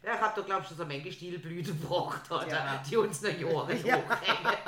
Ja, 0.00 0.14
ich 0.14 0.20
hab 0.20 0.36
doch, 0.36 0.46
glaubst 0.46 0.70
du, 0.70 0.76
so 0.76 0.84
eine 0.84 0.94
Menge 0.96 1.10
Stielblüte 1.10 1.72
gebraucht, 1.74 2.30
oder? 2.30 2.46
Ja. 2.46 2.80
Die 2.88 2.96
uns 2.96 3.24
eine 3.24 3.36
Jahre 3.36 3.74
Ja. 3.74 3.96
hochhängen. 3.96 4.58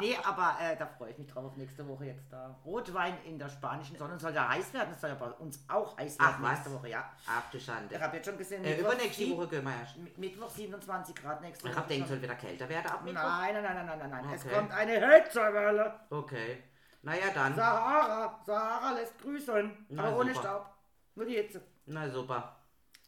Nee, 0.00 0.16
aber 0.24 0.56
äh, 0.60 0.76
da 0.76 0.86
freue 0.86 1.10
ich 1.10 1.18
mich 1.18 1.28
drauf, 1.28 1.56
nächste 1.56 1.86
Woche 1.86 2.06
jetzt 2.06 2.32
da. 2.32 2.58
Rotwein 2.64 3.14
in 3.24 3.38
der 3.38 3.48
spanischen 3.48 3.96
Sonne 3.96 4.18
soll 4.18 4.34
ja 4.34 4.48
heiß 4.48 4.72
werden. 4.74 4.92
Es 4.92 5.00
soll 5.00 5.10
ja 5.10 5.16
bei 5.16 5.30
uns 5.32 5.62
auch 5.68 5.96
heiß 5.98 6.16
Ach, 6.18 6.26
werden 6.32 6.42
was? 6.42 6.50
nächste 6.52 6.72
Woche, 6.74 6.88
ja. 6.88 7.10
Ach 7.28 7.50
du 7.50 7.60
Schande. 7.60 7.94
Ich 7.94 8.00
habe 8.02 8.16
jetzt 8.16 8.26
schon 8.28 8.38
gesehen, 8.38 8.64
Äh, 8.64 8.70
Mittwoch 8.76 8.92
übernächste 8.92 9.24
sieb- 9.24 9.36
Woche 9.36 9.48
gehen 9.48 9.64
wir 9.64 9.72
erst. 9.80 9.96
Mi- 9.96 10.12
Mittwoch 10.18 10.50
27 10.50 11.14
Grad 11.14 11.40
nächste 11.42 11.68
Ich 11.68 11.72
Woche. 11.74 11.80
hab 11.80 11.88
gedacht, 11.88 12.08
schon. 12.08 12.08
soll 12.16 12.22
wieder 12.22 12.34
kälter 12.34 12.68
werden 12.68 12.86
ab 12.90 13.02
Mittwoch? 13.04 13.22
Nein, 13.22 13.54
nein, 13.54 13.62
nein, 13.62 13.74
nein, 13.74 13.86
nein, 13.98 14.10
nein, 14.10 14.24
nein. 14.24 14.34
Es 14.34 14.44
Okay. 14.44 14.54
kommt 14.54 14.72
eine 14.72 15.14
Hitzewelle. 15.14 16.00
Okay. 16.10 16.62
Naja, 17.02 17.24
dann. 17.34 17.54
Sahara, 17.54 18.40
Sahara 18.44 18.92
lässt 18.92 19.18
grüßen, 19.22 19.86
Na, 19.90 20.04
aber 20.04 20.16
ohne 20.18 20.34
super. 20.34 20.46
Staub. 20.48 20.66
Nur 21.14 21.26
die 21.26 21.34
Hitze. 21.34 21.62
Na 21.86 22.08
super. 22.08 22.56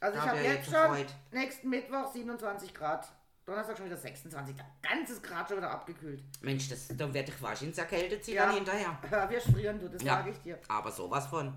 Also 0.00 0.16
ich 0.16 0.22
Hab 0.22 0.30
habe 0.30 0.40
jetzt 0.40 0.66
jetzt 0.66 0.70
schon 0.76 0.90
gefreut. 0.90 1.14
nächsten 1.30 1.68
Mittwoch 1.68 2.06
27 2.12 2.74
Grad. 2.74 3.06
Donnerstag 3.44 3.76
schon 3.76 3.86
wieder 3.86 3.96
26. 3.96 4.54
Der 4.56 4.66
ganzes 4.82 5.20
Grad 5.22 5.48
schon 5.48 5.58
wieder 5.58 5.70
abgekühlt. 5.70 6.22
Mensch, 6.42 6.68
das, 6.68 6.88
dann 6.88 7.12
werde 7.12 7.32
ich 7.32 7.42
wahrscheinlich 7.42 7.76
erkältet 7.76 8.24
sie 8.24 8.34
Ja. 8.34 8.46
dann 8.46 8.54
hinterher. 8.54 8.96
Ja, 9.10 9.28
wir 9.28 9.40
frieren, 9.40 9.80
du, 9.80 9.88
das 9.88 10.02
Ja. 10.02 10.16
sage 10.18 10.30
ich 10.30 10.38
dir. 10.38 10.58
Aber 10.68 10.92
sowas 10.92 11.26
von. 11.26 11.52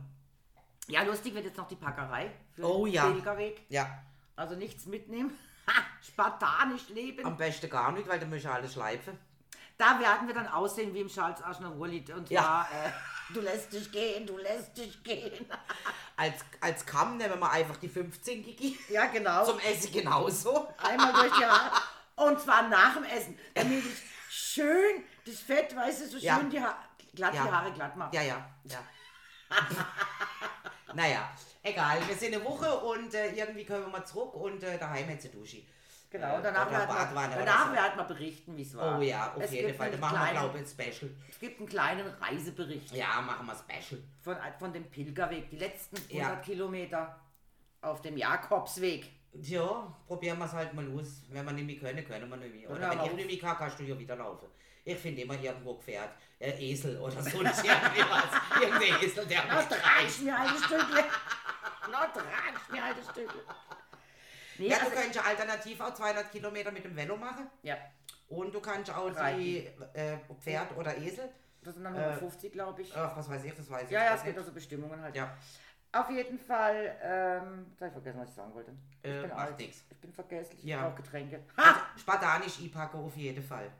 Ja, 0.87 1.03
lustig 1.03 1.33
wird 1.35 1.45
jetzt 1.45 1.57
noch 1.57 1.67
die 1.67 1.75
Packerei 1.75 2.31
für 2.53 2.63
Oh 2.63 2.85
den 2.85 2.93
ja. 2.95 3.09
Pilgerweg. 3.09 3.61
Ja. 3.69 4.01
Also 4.35 4.55
nichts 4.55 4.85
mitnehmen. 4.85 5.31
Ha, 5.67 5.81
spartanisch 5.99 6.89
leben. 6.89 7.25
Am 7.25 7.37
besten 7.37 7.67
gar 7.71 7.91
nicht, 7.91 8.07
weil 8.07 8.19
da 8.19 8.27
müssen 8.27 8.51
alles 8.51 8.73
schleifen. 8.73 9.17
Da 9.79 9.99
werden 9.99 10.27
wir 10.27 10.35
dann 10.35 10.45
aussehen 10.47 10.93
wie 10.93 10.99
im 11.01 11.07
Charles 11.07 11.41
Aznavour 11.43 11.87
Lied. 11.87 12.11
Und 12.11 12.29
Ja. 12.29 12.41
zwar, 12.43 12.67
äh, 12.85 12.91
du 13.33 13.41
lässt 13.41 13.73
dich 13.73 13.91
gehen, 13.91 14.25
du 14.27 14.37
lässt 14.37 14.77
dich 14.77 15.03
gehen. 15.03 15.45
Als, 16.17 16.35
als 16.61 16.85
Kamm 16.85 17.17
nehmen 17.17 17.39
wir 17.39 17.51
einfach 17.51 17.77
die 17.77 17.89
15 17.89 18.43
Gigi. 18.43 18.77
Ja, 18.89 19.05
genau. 19.07 19.45
Zum 19.45 19.59
Essen 19.59 19.91
genauso. 19.91 20.67
Einmal 20.77 21.13
durch 21.13 21.33
die 21.37 21.45
Haare. 21.45 21.81
Und 22.15 22.39
zwar 22.39 22.67
nach 22.69 22.93
dem 22.95 23.03
Essen. 23.03 23.37
Damit 23.53 23.83
ich 23.85 24.01
schön 24.29 25.03
das 25.25 25.39
Fett, 25.39 25.75
weißt 25.75 26.01
du, 26.01 26.07
so 26.07 26.17
Ja. 26.17 26.37
schön 26.39 26.49
die, 26.49 26.61
ha 26.61 26.77
glatt 27.13 27.33
Ja. 27.33 27.43
die 27.43 27.51
Haare 27.51 27.71
glatt 27.73 27.95
mache. 27.97 28.15
Ja, 28.15 28.21
ja, 28.21 28.49
ja. 28.65 28.79
naja, 30.93 31.29
egal. 31.63 31.99
Wir 32.07 32.15
sind 32.15 32.33
eine 32.35 32.43
Woche 32.43 32.73
und 32.79 33.13
äh, 33.13 33.31
irgendwie 33.33 33.65
können 33.65 33.83
wir 33.85 33.89
mal 33.89 34.05
zurück 34.05 34.33
und 34.35 34.63
äh, 34.63 34.77
daheim 34.77 35.09
hat 35.09 35.21
sie 35.21 35.29
Dusche. 35.31 35.61
Genau, 36.15 36.39
danach, 36.41 36.71
werden 36.71 36.89
wir, 36.89 37.35
oder 37.35 37.45
danach 37.45 37.73
werden 37.73 37.97
wir 37.97 38.03
berichten, 38.05 38.55
wie 38.55 38.61
es 38.61 38.75
war. 38.77 38.97
Oh 38.97 39.01
ja, 39.01 39.33
auf 39.33 39.51
jeden 39.51 39.75
Fall. 39.75 39.87
Da 39.89 39.93
einen 39.93 40.01
machen 40.01 40.13
wir, 40.13 40.19
kleinen, 40.19 40.39
glaube 40.39 40.57
ich, 40.57 40.63
ein 40.63 40.67
Special. 40.91 41.11
Es 41.29 41.39
gibt 41.39 41.59
einen 41.59 41.67
kleinen 41.69 42.07
Reisebericht 42.07 42.91
Ja, 42.93 43.21
machen 43.21 43.45
wir 43.47 43.55
Special. 43.55 44.01
von, 44.21 44.37
von 44.59 44.73
dem 44.73 44.89
Pilgerweg. 44.89 45.49
Die 45.49 45.57
letzten 45.57 45.97
100 45.97 46.11
Ja. 46.17 46.35
Kilometer 46.37 47.19
auf 47.81 48.01
dem 48.01 48.17
Jakobsweg. 48.17 49.11
Ja, 49.41 49.93
probieren 50.07 50.37
wir 50.39 50.45
es 50.45 50.53
halt 50.53 50.73
mal 50.73 50.87
aus. 50.97 51.23
Wenn 51.29 51.45
wir 51.45 51.51
nicht 51.51 51.65
mehr 51.81 51.91
können, 51.91 52.07
können 52.07 52.29
wir 52.29 52.37
nicht 52.37 52.55
mehr. 52.55 52.69
Oder 52.69 52.89
wenn 52.91 53.05
ich 53.05 53.13
nicht 53.13 53.41
mehr 53.43 53.49
kann, 53.49 53.57
kannst 53.57 53.79
du 53.79 53.83
ja 53.83 53.99
wieder 53.99 54.15
laufen. 54.15 54.47
Ich 54.85 54.97
finde 54.97 55.23
immer 55.23 55.33
irgendwo 55.33 55.73
Pferd, 55.79 56.11
äh, 56.39 56.51
Esel 56.51 56.97
oder 56.99 57.11
so. 57.21 57.41
Nicht 57.41 57.57
irgendwie 57.63 58.03
was. 58.09 58.61
Irgendein 58.61 59.03
Esel, 59.03 59.25
der 59.25 59.43
Na, 59.47 59.55
mich 59.57 59.65
tragst 59.65 60.21
mir 60.21 60.37
ein 60.39 60.49
Stückle. 60.49 61.03
Na, 61.91 62.05
tragst 62.05 62.71
mir 62.71 62.83
ein 62.83 62.95
Stückle. 63.03 63.41
Nee, 64.57 64.67
Ja, 64.69 64.77
du 64.77 64.83
also, 64.85 64.95
könntest 64.95 65.15
ja 65.15 65.21
alternativ 65.23 65.79
auch 65.81 65.93
200 65.93 66.31
Kilometer 66.31 66.71
mit 66.71 66.83
dem 66.83 66.95
Velo 66.95 67.17
machen. 67.17 67.49
ja, 67.63 67.77
Und 68.27 68.53
du 68.53 68.59
kannst 68.59 68.89
auch 68.91 69.09
die 69.09 69.67
Reiten. 69.67 69.81
äh, 69.93 70.17
Pferd 70.39 70.75
oder 70.77 70.97
Esel. 70.97 71.29
das 71.61 71.73
sind 71.75 71.83
dann 71.83 71.95
150, 71.95 72.51
glaube 72.51 72.81
ich. 72.81 72.95
Ach, 72.95 73.15
was 73.17 73.29
weiß 73.29 73.43
ich, 73.43 73.53
das 73.53 73.69
weiß 73.69 73.83
ich 73.85 73.91
Ja, 73.91 74.03
ja, 74.05 74.15
es 74.15 74.23
gibt 74.23 74.37
also 74.37 74.51
Bestimmungen 74.51 75.01
halt. 75.01 75.15
Ja, 75.15 75.35
Auf 75.91 76.09
jeden 76.09 76.37
Fall, 76.37 76.97
ähm, 77.01 77.67
jetzt 77.71 77.79
habe 77.81 77.87
ich 77.87 77.93
vergessen, 77.93 78.19
was 78.19 78.29
ich 78.29 78.35
sagen 78.35 78.53
wollte. 78.53 78.71
Ich 79.01 79.09
Äh, 79.09 79.21
bin 79.21 79.31
alt. 79.31 79.57
nix. 79.57 79.83
Ich 79.89 79.97
bin 79.97 80.11
vergesslich, 80.11 80.59
ich 80.59 80.65
Ja. 80.65 80.81
brauche 80.87 81.01
Getränke. 81.01 81.41
also 81.55 81.79
spartanisch 81.97 82.59
einpacken 82.59 82.99
auf 82.99 83.15
jeden 83.15 83.41
Fall. 83.43 83.71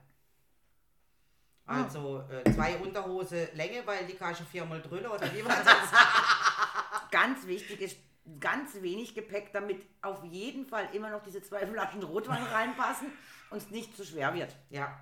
Also 1.66 2.22
äh, 2.30 2.48
zwei 2.52 2.76
Unterhose 2.76 3.48
Länge, 3.54 3.84
weil 3.86 4.06
die 4.06 4.14
kannst 4.14 4.40
du 4.40 4.44
viermal 4.44 4.80
drüllen 4.80 5.06
oder 5.08 5.32
wie 5.34 5.44
war 5.44 5.56
das? 5.64 7.10
Ganz 7.10 7.46
wichtig 7.46 7.80
ist, 7.80 7.98
ganz 8.40 8.80
wenig 8.82 9.14
Gepäck, 9.14 9.52
damit 9.52 9.86
auf 10.02 10.24
jeden 10.24 10.66
Fall 10.66 10.88
immer 10.92 11.10
noch 11.10 11.22
diese 11.22 11.42
zwei 11.42 11.66
Flaschen 11.66 12.02
Rotwein 12.02 12.42
reinpassen 12.52 13.08
und 13.50 13.58
es 13.58 13.70
nicht 13.70 13.96
zu 13.96 14.04
schwer 14.04 14.34
wird. 14.34 14.54
ja. 14.70 15.00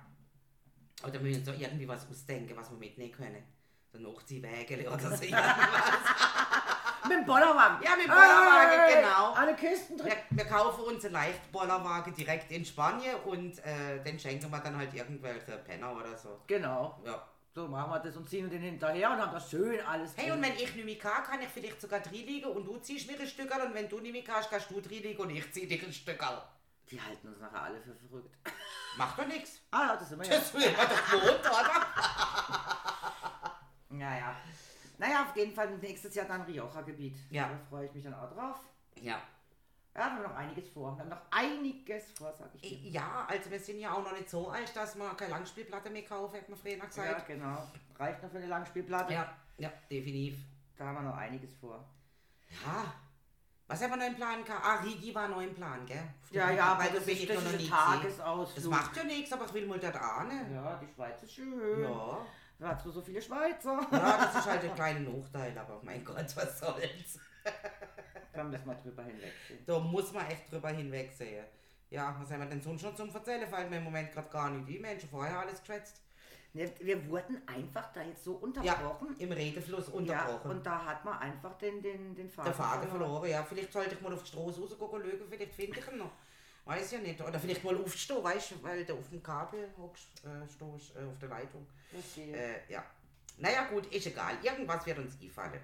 Oder 1.03 1.13
wir 1.13 1.21
müssen 1.21 1.43
so 1.43 1.51
irgendwie 1.51 1.87
was 1.87 2.09
ausdenken, 2.09 2.55
was 2.55 2.71
wir 2.71 2.77
mitnehmen 2.77 3.11
können. 3.11 3.43
So 3.91 3.97
ein 3.99 4.05
Hochziehwägel 4.05 4.87
oder 4.87 4.97
so. 4.99 5.07
irgendwas. 5.23 5.43
Mit 7.03 7.11
dem 7.19 7.25
Bollerwagen. 7.25 7.83
Ja, 7.83 7.95
mit 7.97 8.05
dem 8.05 8.11
Bollerwagen, 8.11 8.79
Hey, 8.79 8.95
genau. 9.01 9.33
Alle 9.33 9.55
Kisten 9.55 9.97
drin. 9.97 10.07
wir, 10.29 10.37
wir 10.37 10.45
kaufen 10.45 10.85
uns 10.85 11.03
einen 11.03 11.13
Leichtbollerwagen 11.13 12.13
direkt 12.15 12.49
in 12.51 12.65
Spanien 12.65 13.15
und 13.25 13.59
äh, 13.65 14.01
den 14.03 14.17
schenken 14.17 14.49
wir 14.49 14.59
dann 14.59 14.77
halt 14.77 14.93
irgendwelche 14.93 15.57
Penner 15.57 15.95
oder 15.95 16.17
so. 16.17 16.39
Genau. 16.47 16.99
Ja. 17.05 17.21
So 17.55 17.69
machen 17.69 17.89
wir 17.89 17.99
das 17.99 18.17
und 18.17 18.29
ziehen 18.29 18.49
den 18.49 18.61
hinterher 18.61 19.11
und 19.11 19.17
haben 19.17 19.31
das 19.31 19.49
schön 19.49 19.79
alles 19.85 20.11
Hey, 20.17 20.25
drin. 20.25 20.33
und 20.37 20.43
wenn 20.43 20.53
ich 20.55 20.75
nicht 20.75 20.85
mehr 20.85 20.97
kann, 20.97 21.23
kann 21.23 21.41
ich 21.41 21.47
vielleicht 21.47 21.79
sogar 21.79 22.01
drin 22.01 22.25
liegen 22.25 22.49
und 22.49 22.65
du 22.65 22.77
ziehst 22.79 23.09
mir 23.09 23.17
ein 23.17 23.25
Stückerl 23.25 23.67
und 23.67 23.73
wenn 23.73 23.87
du 23.87 23.97
nicht 24.01 24.11
mehr 24.11 24.25
kannst, 24.25 24.49
kannst 24.49 24.69
du 24.69 24.81
drin 24.81 25.01
liegen 25.01 25.17
und 25.21 25.29
ich 25.29 25.49
zieh 25.53 25.65
dich 25.65 25.81
ein 25.81 25.93
Stückerl. 25.93 26.41
Die 26.91 27.01
halten 27.01 27.29
uns 27.29 27.39
nachher 27.39 27.61
alle 27.61 27.79
für 27.81 27.95
verrückt. 27.95 28.35
Macht 28.97 29.17
doch 29.17 29.25
nichts. 29.25 29.61
Ah 29.71 29.87
ja, 29.87 29.95
das 29.95 30.09
sind 30.09 30.19
wir 30.19 30.27
ja. 30.27 30.35
Das 30.37 30.53
will 30.53 30.69
man 30.69 30.87
doch 30.89 31.11
gewohnt, 31.11 31.39
oder? 31.39 31.85
Naja. 33.89 34.35
Naja, 34.97 35.23
auf 35.23 35.35
jeden 35.37 35.53
Fall 35.53 35.77
nächstes 35.77 36.13
Jahr 36.15 36.25
dann 36.25 36.41
Rioja-Gebiet. 36.41 37.15
Ja. 37.29 37.47
Da 37.47 37.57
freue 37.69 37.85
ich 37.85 37.93
mich 37.93 38.03
dann 38.03 38.13
auch 38.15 38.29
drauf. 38.33 38.59
Ja. 38.99 39.21
Ja, 39.95 40.01
wir 40.01 40.05
haben 40.05 40.23
noch 40.23 40.35
einiges 40.35 40.69
vor. 40.69 40.95
Wir 40.97 41.01
haben 41.03 41.09
noch 41.09 41.21
einiges 41.31 42.11
vor, 42.11 42.33
sag 42.37 42.49
ich 42.55 42.61
dir. 42.61 42.89
Ja, 42.91 43.25
also 43.29 43.49
wir 43.49 43.59
sind 43.59 43.79
ja 43.79 43.93
auch 43.93 44.03
noch 44.03 44.11
nicht 44.11 44.29
so 44.29 44.49
alt, 44.49 44.75
dass 44.75 44.95
man 44.95 45.15
keine 45.15 45.31
Langspielplatte 45.31 45.89
mehr 45.89 46.03
kaufen, 46.03 46.35
hat 46.37 46.49
man 46.49 46.57
früher 46.59 46.75
Ja, 46.77 46.85
gesagt. 46.85 47.27
genau. 47.27 47.63
Reicht 47.97 48.21
noch 48.21 48.29
für 48.29 48.37
eine 48.37 48.47
Langspielplatte. 48.47 49.13
Ja, 49.13 49.33
ja, 49.57 49.71
definitiv. 49.89 50.37
Da 50.77 50.87
haben 50.87 50.95
wir 50.95 51.01
noch 51.09 51.15
einiges 51.17 51.55
vor. 51.55 51.83
Ja. 52.65 52.93
Was 53.67 53.81
haben 53.81 53.91
wir 53.91 53.97
noch 53.97 54.05
im 54.07 54.15
Plan 54.15 54.43
gehabt? 54.43 54.63
Ah, 54.65 54.75
Rigi 54.83 55.15
war 55.15 55.27
noch 55.29 55.41
im 55.41 55.55
Plan, 55.55 55.85
gell? 55.85 56.03
Ja, 56.29 56.51
ja, 56.51 56.65
aber 56.73 56.83
weil 56.83 56.91
das 56.91 56.99
du 56.99 57.05
bin 57.05 57.17
ist, 57.17 57.29
das 57.29 57.43
noch 57.43 57.53
ist. 57.53 57.69
Tagesausflug. 57.69 58.55
Das 58.55 58.65
macht 58.65 58.97
ja 58.97 59.03
nichts, 59.05 59.33
aber 59.33 59.45
ich 59.45 59.53
will 59.53 59.65
mal 59.65 59.79
da 59.79 59.89
ahnen. 59.91 60.53
Ja, 60.53 60.75
die 60.75 60.93
Schweiz 60.93 61.23
ist 61.23 61.31
schön. 61.33 61.81
Ja. 61.81 62.25
Da 62.59 62.69
hast 62.69 62.85
du 62.85 62.91
so 62.91 63.01
viele 63.01 63.21
Schweizer. 63.21 63.79
ja, 63.91 64.17
das 64.17 64.35
ist 64.35 64.45
halt 64.45 64.63
ein 64.65 64.75
kleiner 64.75 64.99
Nachteil, 65.09 65.57
aber 65.57 65.79
mein 65.83 66.03
Gott, 66.03 66.17
was 66.35 66.59
soll's. 66.59 67.19
Da 68.35 68.43
müssen 68.43 68.65
wir 68.67 68.75
drüber 68.75 69.03
hinwegsehen. 69.03 69.59
Da 69.65 69.79
muss 69.79 70.11
man 70.13 70.25
echt 70.27 70.51
drüber 70.51 70.69
hinwegsehen. 70.69 71.45
Ja, 71.89 72.15
was 72.19 72.29
haben 72.31 72.39
wir 72.41 72.47
denn 72.47 72.61
sonst 72.61 72.81
schon 72.81 72.95
zum 72.95 73.13
Erzählen? 73.13 73.47
Fällt 73.47 73.69
mir 73.69 73.77
im 73.77 73.83
Moment 73.83 74.11
gerade 74.11 74.29
gar 74.29 74.49
nicht 74.49 74.67
die 74.67 74.79
Menschen 74.79 75.07
vorher 75.09 75.39
alles 75.39 75.59
geschwätzt. 75.59 76.01
Wir 76.53 77.05
wurden 77.09 77.41
einfach 77.47 77.91
da 77.91 78.01
jetzt 78.01 78.23
so 78.23 78.33
Ja, 78.33 78.39
unterbrochen. 78.39 79.15
im 79.19 79.31
Redefluss 79.31 79.87
Ja, 79.87 79.93
unterbrochen. 79.93 80.51
und 80.51 80.65
da 80.65 80.85
hat 80.85 81.03
man 81.03 81.19
einfach 81.19 81.57
den, 81.57 81.81
den, 81.81 82.15
den 82.15 82.29
Faden 82.29 82.45
der 82.45 82.53
Faden 82.53 82.89
verloren, 82.89 83.29
ja. 83.29 83.43
Vielleicht 83.43 83.73
sollte 83.73 83.95
ich 83.95 84.01
mal 84.01 84.13
auf 84.13 84.23
die 84.23 84.29
Straße 84.29 84.61
rausgucken, 84.61 85.01
schauen, 85.03 85.21
vielleicht 85.29 85.53
finde 85.53 85.79
ich 85.79 85.87
ihn 85.91 85.97
noch. 85.97 86.11
Weiß 86.63 86.91
ja 86.93 86.99
nicht. 86.99 87.21
Oder 87.21 87.37
vielleicht 87.39 87.63
mal 87.63 87.75
aufstehen, 87.77 88.23
weißt 88.23 88.51
du, 88.51 88.63
weil 88.63 88.85
du 88.85 88.93
auf 88.93 89.09
dem 89.09 89.21
Kabel 89.21 89.69
hockst, 89.77 90.23
äh, 90.25 90.49
stehst, 90.49 90.95
äh, 90.95 91.03
auf 91.03 91.19
der 91.19 91.29
Leitung. 91.29 91.67
Verstehe. 91.91 92.35
Äh, 92.35 92.71
ja. 92.71 92.83
Naja, 93.37 93.65
gut, 93.65 93.85
ist 93.93 94.07
egal. 94.07 94.35
Irgendwas 94.41 94.85
wird 94.85 94.97
uns 94.97 95.17
einfallen. 95.21 95.59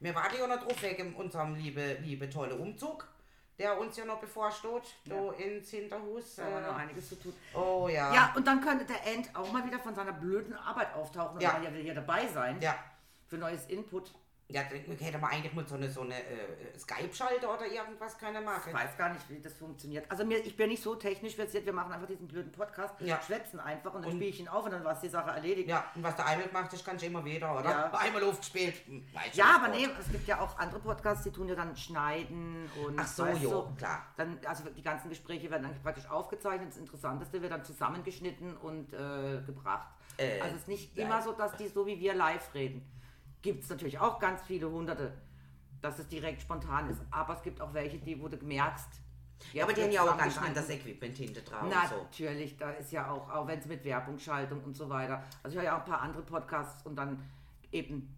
Wir 0.00 0.14
warten 0.14 0.36
ja 0.38 0.46
noch 0.46 0.62
drauf 0.62 0.82
wegen 0.82 1.14
unserem 1.14 1.54
liebe, 1.54 1.94
liebe 2.00 2.28
tolle 2.30 2.54
Umzug, 2.56 3.06
der 3.58 3.78
uns 3.78 3.96
ja 3.98 4.06
noch 4.06 4.18
bevorsteht, 4.18 4.94
da 5.04 5.30
ins 5.32 5.70
Hinterhus. 5.70 6.36
Da 6.36 6.44
haben 6.44 6.54
wir 6.54 6.60
noch 6.62 6.78
Äh, 6.78 6.82
einiges 6.82 7.08
zu 7.10 7.16
tun. 7.16 7.34
oh 7.54 7.86
ja. 7.88 8.14
Ja, 8.14 8.32
und 8.34 8.46
dann 8.46 8.62
könnte 8.62 8.86
der 8.86 9.06
End 9.06 9.28
auch 9.36 9.52
mal 9.52 9.64
wieder 9.66 9.78
von 9.78 9.94
seiner 9.94 10.12
blöden 10.14 10.54
Arbeit 10.54 10.94
auftauchen 10.94 11.34
und 11.36 11.42
Ja. 11.42 11.60
er 11.62 11.72
will 11.74 11.82
hier 11.82 11.94
dabei 11.94 12.26
sein 12.26 12.58
Ja. 12.62 12.74
für 13.28 13.36
neues 13.36 13.66
Input. 13.66 14.10
Ja, 14.52 14.62
dann 14.64 14.96
hätte 14.98 15.18
man 15.18 15.30
eigentlich 15.30 15.52
mal 15.52 15.66
so 15.66 15.76
eine, 15.76 15.90
so 15.90 16.00
eine 16.02 16.14
äh, 16.14 16.78
Skype-Schalter 16.78 17.54
oder 17.54 17.66
irgendwas 17.66 18.18
können 18.18 18.38
Ich 18.40 18.44
machen. 18.44 18.72
weiß 18.72 18.96
gar 18.96 19.10
nicht, 19.12 19.28
wie 19.30 19.40
das 19.40 19.54
funktioniert. 19.54 20.10
Also 20.10 20.24
mir, 20.24 20.38
ich 20.38 20.56
bin 20.56 20.68
nicht 20.70 20.82
so 20.82 20.94
technisch 20.96 21.36
versiert, 21.36 21.64
wir 21.66 21.72
machen 21.72 21.92
einfach 21.92 22.06
diesen 22.08 22.26
blöden 22.26 22.50
Podcast, 22.52 22.94
Ja. 23.00 23.20
schwätzen 23.22 23.60
einfach 23.60 23.94
und 23.94 24.02
dann 24.04 24.10
spiele 24.12 24.26
ich 24.30 24.40
ihn 24.40 24.48
auf 24.48 24.64
und 24.64 24.72
dann 24.72 24.84
war 24.84 24.92
es 24.94 25.00
die 25.00 25.08
Sache 25.08 25.30
erledigt. 25.30 25.68
Ja, 25.68 25.84
und 25.94 26.02
was 26.02 26.16
der 26.16 26.26
einmal 26.26 26.48
gemacht 26.48 26.72
ist, 26.72 26.84
kannst 26.84 27.02
du 27.02 27.06
immer 27.06 27.24
wieder, 27.24 27.52
oder? 27.58 27.70
Ja. 27.70 27.90
Einmal 27.98 28.24
aufgespielt. 28.24 28.74
hm, 28.86 29.04
weiß 29.12 29.34
Ja, 29.36 29.44
ich 29.44 29.62
aber 29.62 29.68
nee, 29.68 29.88
es 30.00 30.10
gibt 30.10 30.26
ja 30.26 30.40
auch 30.40 30.58
andere 30.58 30.80
Podcasts, 30.80 31.24
die 31.24 31.30
tun 31.30 31.48
ja 31.48 31.54
dann 31.54 31.76
schneiden 31.76 32.68
und 32.84 32.98
Ach 32.98 33.06
so, 33.06 33.26
jo, 33.26 33.62
du, 33.68 33.74
klar. 33.76 34.06
Dann, 34.16 34.38
also 34.46 34.64
die 34.70 34.82
ganzen 34.82 35.08
Gespräche 35.08 35.50
werden 35.50 35.62
dann 35.64 35.82
praktisch 35.82 36.08
aufgezeichnet. 36.10 36.70
Das 36.70 36.76
Interessanteste 36.78 37.40
wird 37.40 37.52
dann 37.52 37.64
zusammengeschnitten 37.64 38.56
und 38.56 38.92
äh, 38.92 39.42
gebracht. 39.46 39.88
Äh, 40.16 40.40
also 40.40 40.54
es 40.56 40.62
ist 40.62 40.68
nicht 40.68 40.96
ja. 40.96 41.04
immer 41.04 41.22
so, 41.22 41.32
dass 41.32 41.56
die 41.56 41.68
so 41.68 41.86
wie 41.86 41.98
wir 42.00 42.14
live 42.14 42.52
reden. 42.54 42.84
Gibt 43.42 43.64
es 43.64 43.70
natürlich 43.70 43.98
auch 43.98 44.18
ganz 44.18 44.42
viele 44.42 44.70
hunderte, 44.70 45.12
dass 45.80 45.98
es 45.98 46.08
direkt 46.08 46.42
spontan 46.42 46.90
ist. 46.90 47.00
Aber 47.10 47.34
es 47.34 47.42
gibt 47.42 47.60
auch 47.60 47.72
welche, 47.72 47.98
die, 47.98 48.20
wo 48.20 48.28
du 48.28 48.36
merkst. 48.44 48.88
Ja, 49.54 49.64
aber 49.64 49.72
die 49.72 49.82
haben 49.82 49.90
ja 49.92 50.02
auch 50.02 50.18
ganz 50.18 50.36
anderes 50.36 50.68
Equipment 50.68 51.16
hinter 51.16 51.40
drauf. 51.40 51.62
und 51.62 51.70
so. 51.70 51.96
Natürlich, 52.02 52.58
da 52.58 52.70
ist 52.72 52.92
ja 52.92 53.10
auch, 53.10 53.30
auch 53.30 53.46
wenn 53.46 53.58
es 53.58 53.64
mit 53.64 53.82
Werbungsschaltung 53.84 54.62
und 54.62 54.76
so 54.76 54.90
weiter. 54.90 55.22
Also 55.42 55.54
ich 55.56 55.62
höre 55.62 55.70
ja 55.70 55.76
auch 55.76 55.84
ein 55.84 55.90
paar 55.90 56.02
andere 56.02 56.22
Podcasts 56.22 56.84
und 56.84 56.96
dann 56.96 57.22
eben 57.72 58.14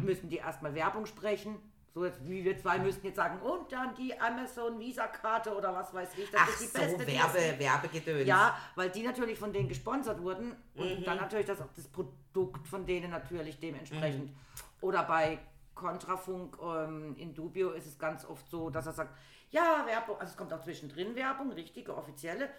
müssen 0.00 0.30
die 0.30 0.36
erstmal 0.36 0.74
Werbung 0.74 1.04
sprechen. 1.04 1.56
So 1.92 2.04
jetzt, 2.04 2.26
wie 2.28 2.44
wir 2.44 2.56
zwei 2.58 2.78
müssten 2.78 3.06
jetzt 3.06 3.16
sagen, 3.16 3.40
und 3.40 3.72
dann 3.72 3.94
die 3.96 4.18
Amazon 4.20 4.78
Visa-Karte 4.78 5.54
oder 5.56 5.74
was 5.74 5.92
weiß 5.92 6.10
ich. 6.16 6.30
Das 6.30 6.40
Ach 6.44 6.48
ist 6.48 6.60
die 6.60 6.66
so, 6.66 6.78
beste. 6.78 7.06
Werbe, 7.06 7.58
Werbegedöns. 7.58 8.26
Ja, 8.26 8.56
weil 8.76 8.90
die 8.90 9.02
natürlich 9.02 9.38
von 9.38 9.52
denen 9.52 9.68
gesponsert 9.68 10.22
wurden 10.22 10.54
und 10.74 11.00
Mhm. 11.00 11.04
dann 11.04 11.16
natürlich 11.16 11.46
das, 11.46 11.60
auch 11.60 11.72
das 11.74 11.88
Produkt 11.88 12.16
von 12.64 12.86
denen 12.86 13.10
natürlich 13.10 13.58
dementsprechend. 13.58 14.30
Mhm. 14.30 14.36
Oder 14.80 15.02
bei 15.04 15.38
Kontrafunk 15.74 16.58
ähm, 16.62 17.14
in 17.16 17.34
Dubio 17.34 17.70
ist 17.70 17.86
es 17.86 17.98
ganz 17.98 18.24
oft 18.24 18.48
so, 18.48 18.70
dass 18.70 18.86
er 18.86 18.92
sagt, 18.92 19.14
ja, 19.50 19.84
Werbung, 19.86 20.18
also 20.18 20.30
es 20.30 20.36
kommt 20.36 20.52
auch 20.52 20.60
zwischendrin 20.60 21.14
Werbung, 21.14 21.52
richtige, 21.52 21.96
offizielle. 21.96 22.50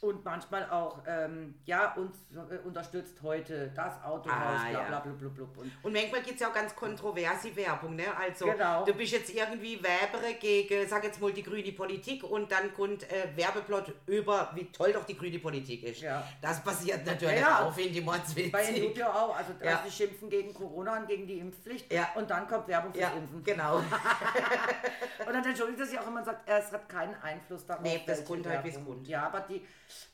Und 0.00 0.24
manchmal 0.24 0.68
auch, 0.70 0.98
ähm, 1.06 1.54
ja, 1.64 1.94
uns 1.94 2.16
äh, 2.50 2.58
unterstützt 2.66 3.22
heute 3.22 3.70
das 3.74 4.02
Autohaus, 4.04 4.60
Ah, 4.60 4.68
bla 4.68 4.70
ja. 4.82 4.88
bla 4.88 5.00
bla 5.00 5.12
bla 5.12 5.28
bla. 5.28 5.44
Und 5.56 5.72
Und 5.82 5.92
manchmal 5.94 6.20
gibt 6.22 6.34
es 6.34 6.40
ja 6.40 6.48
auch 6.50 6.52
ganz 6.54 6.74
kontroverse 6.76 7.54
Werbung, 7.56 7.96
ne? 7.96 8.04
Also, 8.18 8.44
Genau. 8.46 8.84
du 8.84 8.92
bist 8.92 9.12
jetzt 9.12 9.32
irgendwie 9.34 9.82
Werbere 9.82 10.34
gegen, 10.34 10.86
sag 10.88 11.04
jetzt 11.04 11.20
mal, 11.20 11.32
die 11.32 11.42
grüne 11.42 11.72
Politik 11.72 12.22
und 12.24 12.52
dann 12.52 12.74
kommt 12.74 13.10
äh, 13.10 13.28
Werbeplot 13.34 13.92
über, 14.06 14.50
wie 14.54 14.70
toll 14.72 14.92
doch 14.92 15.04
die 15.04 15.16
grüne 15.16 15.38
Politik 15.38 15.82
ist. 15.84 16.02
Ja. 16.02 16.22
Das 16.42 16.62
passiert 16.62 17.06
natürlich 17.06 17.40
Ja, 17.40 17.60
auch, 17.66 17.72
finde 17.72 17.98
ich 17.98 18.04
mordswitzig. 18.04 18.52
bei 18.52 18.64
Indubio 18.64 19.06
auch, 19.06 19.36
also 19.36 19.52
Ja. 19.62 19.70
also 19.76 19.84
die 19.86 19.92
schimpfen 19.92 20.28
gegen 20.28 20.52
Corona 20.52 20.98
und 20.98 21.06
gegen 21.08 21.26
die 21.26 21.38
Impfpflicht. 21.38 21.90
Ja. 21.92 22.10
Und 22.14 22.28
dann 22.30 22.46
kommt 22.46 22.68
Werbung 22.68 22.92
fürs 22.92 23.02
Ja, 23.02 23.12
Impfen. 23.16 23.42
genau. 23.42 23.78
Und 25.26 25.32
dann 25.32 25.44
entschuldigt 25.44 25.86
sich 25.88 25.98
auch 25.98 26.06
immer 26.06 26.18
und 26.20 26.24
sagt, 26.26 26.48
es 26.48 26.70
hat 26.72 26.88
keinen 26.88 27.14
Einfluss 27.22 27.64
darauf. 27.66 27.82
Nee, 27.82 28.02
das 28.06 28.24
kommt 28.24 28.46
halt, 28.46 28.64
Werbung. 28.64 28.84
kommt. 28.84 29.08
Ja, 29.08 29.26
aber 29.26 29.40
die 29.40 29.64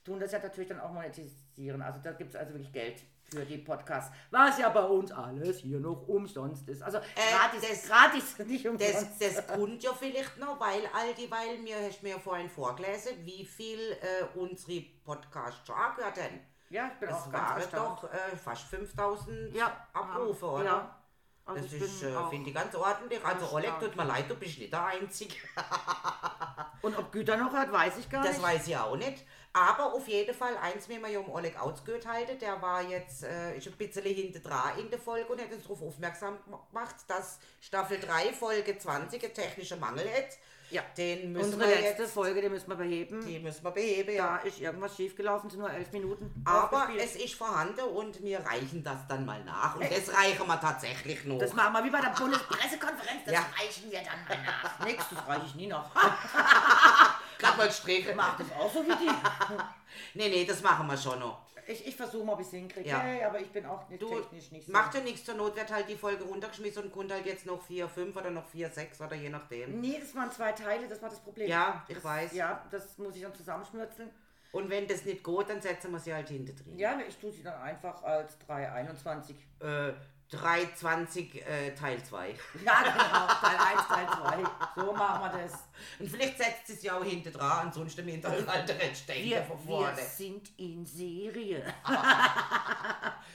tun 0.04 0.20
das 0.20 0.32
ja 0.32 0.38
natürlich 0.38 0.68
dann 0.68 0.80
auch 0.80 0.90
monetisieren. 0.92 1.82
Also 1.82 2.00
da 2.02 2.12
gibt 2.12 2.30
es 2.34 2.36
also 2.40 2.52
wirklich 2.52 2.72
Geld 2.72 3.00
für 3.30 3.44
die 3.44 3.58
Podcasts. 3.58 4.12
Was 4.30 4.58
ja 4.58 4.68
bei 4.70 4.82
uns 4.82 5.12
alles 5.12 5.58
hier 5.58 5.78
noch 5.78 6.08
umsonst 6.08 6.68
ist. 6.68 6.82
Also 6.82 6.98
gratis, 6.98 7.68
das- 7.68 7.88
gratis, 7.88 8.38
nicht 8.46 8.66
umsonst. 8.66 9.20
Das, 9.20 9.34
das 9.36 9.46
kommt 9.46 9.82
ja 9.82 9.92
vielleicht 9.92 10.36
noch, 10.38 10.58
weil 10.58 10.82
all 10.92 11.14
die, 11.14 11.30
weil 11.30 11.58
mir 11.58 11.76
hast 11.86 12.02
mir 12.02 12.10
ja 12.10 12.18
vorhin 12.18 12.48
vorgelesen, 12.50 13.12
wie 13.24 13.44
viel 13.44 13.78
äh, 13.92 14.24
unsere 14.38 14.80
Podcasts 15.04 15.64
schon 15.66 15.76
angehört 15.76 16.20
haben. 16.20 16.40
ja, 16.70 16.88
ich 16.92 16.98
bin 16.98 17.08
Das 17.08 17.18
auch 17.22 17.30
ganz 17.30 17.48
waren 17.50 17.60
erstaunt. 17.60 18.02
doch 18.02 18.12
äh, 18.12 18.36
fast 18.36 18.62
5000 18.64 19.54
ja, 19.54 19.86
Abrufe, 19.92 20.46
oder? 20.46 20.64
Ja. 20.64 20.96
Also 21.46 21.62
Das 21.62 21.72
ist, 21.72 22.02
äh, 22.02 22.12
finde 22.30 22.50
ich 22.50 22.54
ganz 22.54 22.74
ordentlich. 22.74 23.24
Also 23.24 23.50
Oleg, 23.52 23.72
tut 23.80 23.96
mir 23.96 24.04
leid, 24.04 24.28
du 24.30 24.34
bist 24.36 24.58
nicht 24.58 24.72
der 24.72 24.84
Einzige. 24.86 25.34
Und 26.82 26.96
ob 26.98 27.10
Güter 27.12 27.36
noch 27.36 27.52
hört, 27.52 27.72
weiß 27.72 27.98
ich 27.98 28.08
gar 28.08 28.22
Das 28.22 28.34
nicht. 28.34 28.42
weiß 28.42 28.66
ich 28.68 28.76
auch 28.76 28.96
nicht. 28.96 29.24
Aber 29.52 29.92
auf 29.94 30.06
jeden 30.06 30.34
Fall, 30.34 30.56
eins 30.58 30.88
wie 30.88 30.98
wir 31.00 31.08
ja 31.08 31.18
um 31.18 31.28
Oleg 31.30 31.60
ausgehört 31.60 32.06
halten, 32.06 32.38
der 32.38 32.62
war 32.62 32.82
jetzt 32.82 33.24
äh, 33.24 33.56
ist 33.56 33.66
ein 33.66 33.72
bisschen 33.72 34.04
hinter 34.04 34.38
dran 34.38 34.78
in 34.78 34.88
der 34.90 34.98
Folge 35.00 35.26
und 35.32 35.40
hat 35.40 35.52
uns 35.52 35.64
darauf 35.64 35.82
aufmerksam 35.82 36.38
gemacht, 36.70 36.94
dass 37.08 37.38
Staffel 37.60 37.98
3, 37.98 38.32
Folge 38.32 38.78
20 38.78 39.24
einen 39.24 39.34
technischen 39.34 39.80
Mangel 39.80 40.08
hat. 40.08 40.38
Ja. 40.70 40.82
Den 40.96 41.32
müssen 41.32 41.54
Unsere 41.54 41.68
wir 41.68 41.80
letzte 41.80 42.02
jetzt, 42.04 42.12
Folge, 42.14 42.40
die 42.42 42.48
müssen 42.48 42.68
wir 42.68 42.76
beheben. 42.76 43.26
die 43.26 43.40
müssen 43.40 43.64
wir 43.64 43.72
beheben, 43.72 44.06
Da 44.06 44.12
ja. 44.12 44.36
ist 44.36 44.60
irgendwas 44.60 44.94
schiefgelaufen, 44.94 45.50
sind 45.50 45.58
nur 45.58 45.70
elf 45.72 45.90
Minuten. 45.90 46.32
Aber 46.46 46.88
es 46.96 47.16
ist 47.16 47.34
vorhanden 47.34 47.80
und 47.80 48.22
wir 48.22 48.38
reichen 48.38 48.84
das 48.84 49.04
dann 49.08 49.26
mal 49.26 49.42
nach. 49.42 49.74
Und 49.74 49.82
das 49.90 50.14
reichen 50.16 50.46
wir 50.46 50.60
tatsächlich 50.60 51.24
noch. 51.24 51.38
Das 51.38 51.52
machen 51.54 51.72
wir 51.72 51.82
wie 51.84 51.90
bei 51.90 52.00
der 52.00 52.10
Bundespressekonferenz, 52.10 53.24
das 53.24 53.34
Ja. 53.34 53.46
reichen 53.58 53.90
wir 53.90 53.98
dann 53.98 54.24
mal 54.28 54.44
nach. 54.46 54.78
Das 55.10 55.26
reiche 55.28 55.46
ich 55.46 55.54
nie 55.56 55.66
noch. 55.66 55.90
Gerade 57.40 57.58
mal 57.58 57.70
strichen. 57.72 58.16
Mach 58.16 58.36
das 58.38 58.46
auch 58.52 58.72
so 58.72 58.84
wie 58.84 58.96
die. 58.96 59.10
Nee, 60.14 60.28
nee, 60.28 60.44
das 60.44 60.62
machen 60.62 60.86
wir 60.86 60.96
schon 60.96 61.18
noch. 61.18 61.40
Ich, 61.66 61.86
ich 61.86 61.96
versuche 61.96 62.24
mal, 62.24 62.32
ob 62.34 62.40
ich 62.40 62.46
es 62.46 62.52
hinkriege. 62.52 62.88
Ja. 62.88 63.00
Hey, 63.00 63.22
aber 63.24 63.38
ich 63.40 63.50
bin 63.50 63.64
auch 63.66 63.88
nicht 63.88 64.00
Du, 64.02 64.08
technisch 64.08 64.50
nicht 64.50 64.66
so. 64.66 64.72
macht 64.72 64.94
ja 64.94 65.00
nichts 65.00 65.24
zur 65.24 65.34
Not, 65.34 65.56
wird 65.56 65.70
halt 65.72 65.88
die 65.88 65.96
Folge 65.96 66.24
runtergeschmissen 66.24 66.84
und 66.84 66.92
kommt 66.92 67.12
halt 67.12 67.26
jetzt 67.26 67.46
noch 67.46 67.62
4, 67.62 67.88
5 67.88 68.16
oder 68.16 68.30
noch 68.30 68.46
4, 68.48 68.70
6 68.70 69.00
oder 69.00 69.14
je 69.14 69.28
nachdem. 69.28 69.80
Nee, 69.80 69.98
das 70.00 70.14
waren 70.14 70.30
zwei 70.32 70.52
Teile, 70.52 70.88
das 70.88 71.00
war 71.02 71.10
das 71.10 71.20
Problem. 71.20 71.48
Ja, 71.48 71.84
ich 71.88 71.94
das, 71.96 72.04
weiß. 72.04 72.32
Ja, 72.32 72.64
das 72.70 72.98
muss 72.98 73.14
ich 73.16 73.22
dann 73.22 73.34
zusammenschnürzeln. 73.34 74.10
Und 74.52 74.68
wenn 74.68 74.88
das 74.88 75.04
nicht 75.04 75.22
geht, 75.22 75.48
dann 75.48 75.60
setzen 75.60 75.92
wir 75.92 76.00
sie 76.00 76.12
halt 76.14 76.28
hinter 76.28 76.52
drin. 76.52 76.76
Ja, 76.76 76.98
ich 77.06 77.16
tue 77.18 77.30
sie 77.30 77.42
dann 77.42 77.60
einfach 77.62 78.02
als 78.02 78.36
321. 78.46 79.36
Äh, 79.60 79.92
320 80.30 81.44
äh, 81.46 81.74
Teil 81.74 82.02
2. 82.02 82.34
Ja, 82.64 82.82
genau. 82.82 83.26
Teil 83.40 83.76
1, 83.76 83.88
Teil 83.88 84.06
2. 84.76 84.82
So 84.82 84.92
machen 84.92 85.22
wir 85.32 85.42
das. 85.42 85.52
Und 85.98 86.08
vielleicht 86.08 86.38
setzt 86.38 86.70
es 86.70 86.82
ja 86.82 86.96
auch 86.96 87.04
hinter 87.04 87.30
dran, 87.30 87.66
ansonsten 87.66 88.02
im 88.02 88.08
Hintergrund 88.08 88.46
halt 88.52 88.68
der 88.68 88.94
Stecker 88.94 89.20
Wir, 89.24 89.42
von 89.42 89.58
wir 89.58 89.66
vorne. 89.66 89.96
sind 90.02 90.50
in 90.58 90.86
Serie. 90.86 91.62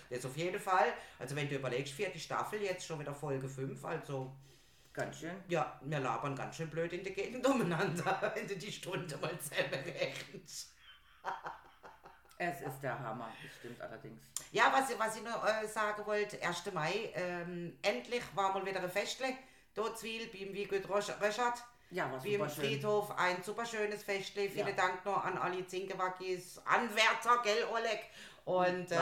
Das 0.07 0.23
auf 0.23 0.37
jeden 0.37 0.59
Fall. 0.59 0.93
Also 1.17 1.35
wenn 1.35 1.49
du 1.49 1.55
überlegst, 1.55 1.91
vierte 1.93 2.19
Staffel, 2.19 2.61
jetzt 2.61 2.85
schon 2.85 2.99
wieder 2.99 3.13
Folge 3.13 3.49
5, 3.49 3.83
also 3.83 4.31
Ganz 4.93 5.19
schön. 5.19 5.35
ja, 5.49 5.77
wir 5.83 5.99
labern 5.99 6.35
ganz 6.35 6.55
schön 6.55 6.69
blöd 6.69 6.93
in 6.93 7.03
der 7.03 7.11
Gegend 7.11 7.45
umeinander, 7.45 8.31
wenn 8.35 8.47
du 8.47 8.55
die 8.55 8.71
Stunde 8.71 9.17
mal 9.17 9.37
selber 9.41 9.77
rechnest. 9.77 10.73
Es 12.37 12.61
ist 12.61 12.79
der 12.83 12.97
Hammer, 12.99 13.29
das 13.43 13.55
stimmt 13.57 13.81
allerdings. 13.81 14.21
Ja, 14.55 14.71
was, 14.71 14.89
ich- 14.89 14.97
was 14.97 15.17
ich 15.17 15.23
noch 15.23 15.45
äh, 15.45 15.67
sagen 15.67 16.05
wollte, 16.05 16.41
1. 16.41 16.71
Mai, 16.73 17.11
ähm, 17.13 17.77
endlich 17.81 18.23
war 18.35 18.53
mal 18.53 18.65
wieder 18.65 18.79
ein 18.81 18.89
Festle, 18.89 19.27
dort 19.73 19.99
Zwil, 19.99 20.27
beim 20.27 20.53
Wiegelt 20.53 20.87
Röschert. 20.89 21.19
Ja, 21.91 22.09
war 22.09 22.19
Beim. 22.19 22.49
Friedhof 22.49 23.11
ein 23.17 23.43
super 23.43 23.65
schönes 23.65 24.01
Festle. 24.03 24.49
Vielen 24.49 24.69
Ja. 24.69 24.73
Dank 24.73 25.03
noch 25.05 25.25
an 25.25 25.37
alle 25.37 25.67
Zinkewackis, 25.67 26.61
Anwärter, 26.63 27.41
gell, 27.43 27.65
Oleg? 27.69 27.99
Und 28.45 28.91
äh, 28.91 28.97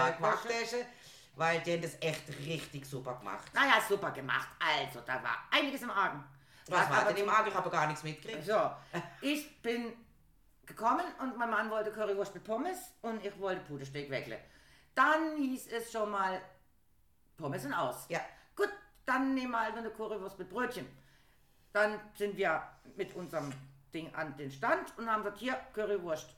weil 1.36 1.60
die 1.62 1.74
haben 1.74 1.82
das 1.84 1.98
echt 2.02 2.28
richtig 2.46 2.86
super 2.88 3.14
gemacht. 3.16 3.52
Naja, 3.54 3.76
super 3.88 4.10
gemacht. 4.12 4.48
Also, 4.60 5.02
da 5.06 5.22
war 5.22 5.38
einiges 5.52 5.84
im 5.84 5.92
Argen. 5.92 6.24
Was 6.68 6.90
war 6.90 7.06
denn 7.06 7.18
im 7.18 7.30
Argen? 7.30 7.50
Ich 7.50 7.56
habe 7.56 7.70
gar 7.70 7.86
nichts 7.88 8.02
mitgekriegt. 8.04 8.44
So, 8.46 8.72
ich 9.22 9.62
bin 9.62 9.94
gekommen 10.66 11.06
und 11.20 11.38
mein 11.38 11.50
Mann 11.52 11.70
wollte 11.70 11.92
Currywurst 11.92 12.34
mit 12.34 12.44
Pommes 12.44 12.80
und 13.04 13.24
ich 13.24 13.38
wollte 13.40 13.62
Pudersteak 13.66 14.10
wegle. 14.10 14.40
Dann 14.96 15.38
hieß 15.38 15.68
es 15.72 15.92
schon 15.92 16.12
mal, 16.12 16.42
Pommes 17.38 17.64
sind 17.64 17.74
aus. 17.74 18.06
Ja. 18.10 18.20
Gut, 18.56 18.70
dann 19.06 19.34
nehmen 19.34 19.52
wir 19.52 19.62
halt 19.62 19.78
eine 19.78 19.90
Currywurst 19.90 20.38
mit 20.38 20.50
Brötchen. 20.50 20.88
Dann 21.72 22.00
sind 22.16 22.38
wir 22.38 22.62
mit 22.96 23.16
unserem 23.16 23.52
Ding 23.94 24.14
an 24.14 24.38
den 24.38 24.52
Stand 24.52 24.96
und 24.98 25.10
haben 25.10 25.24
gesagt, 25.24 25.40
hier, 25.40 25.56
Currywurst. 25.74 26.36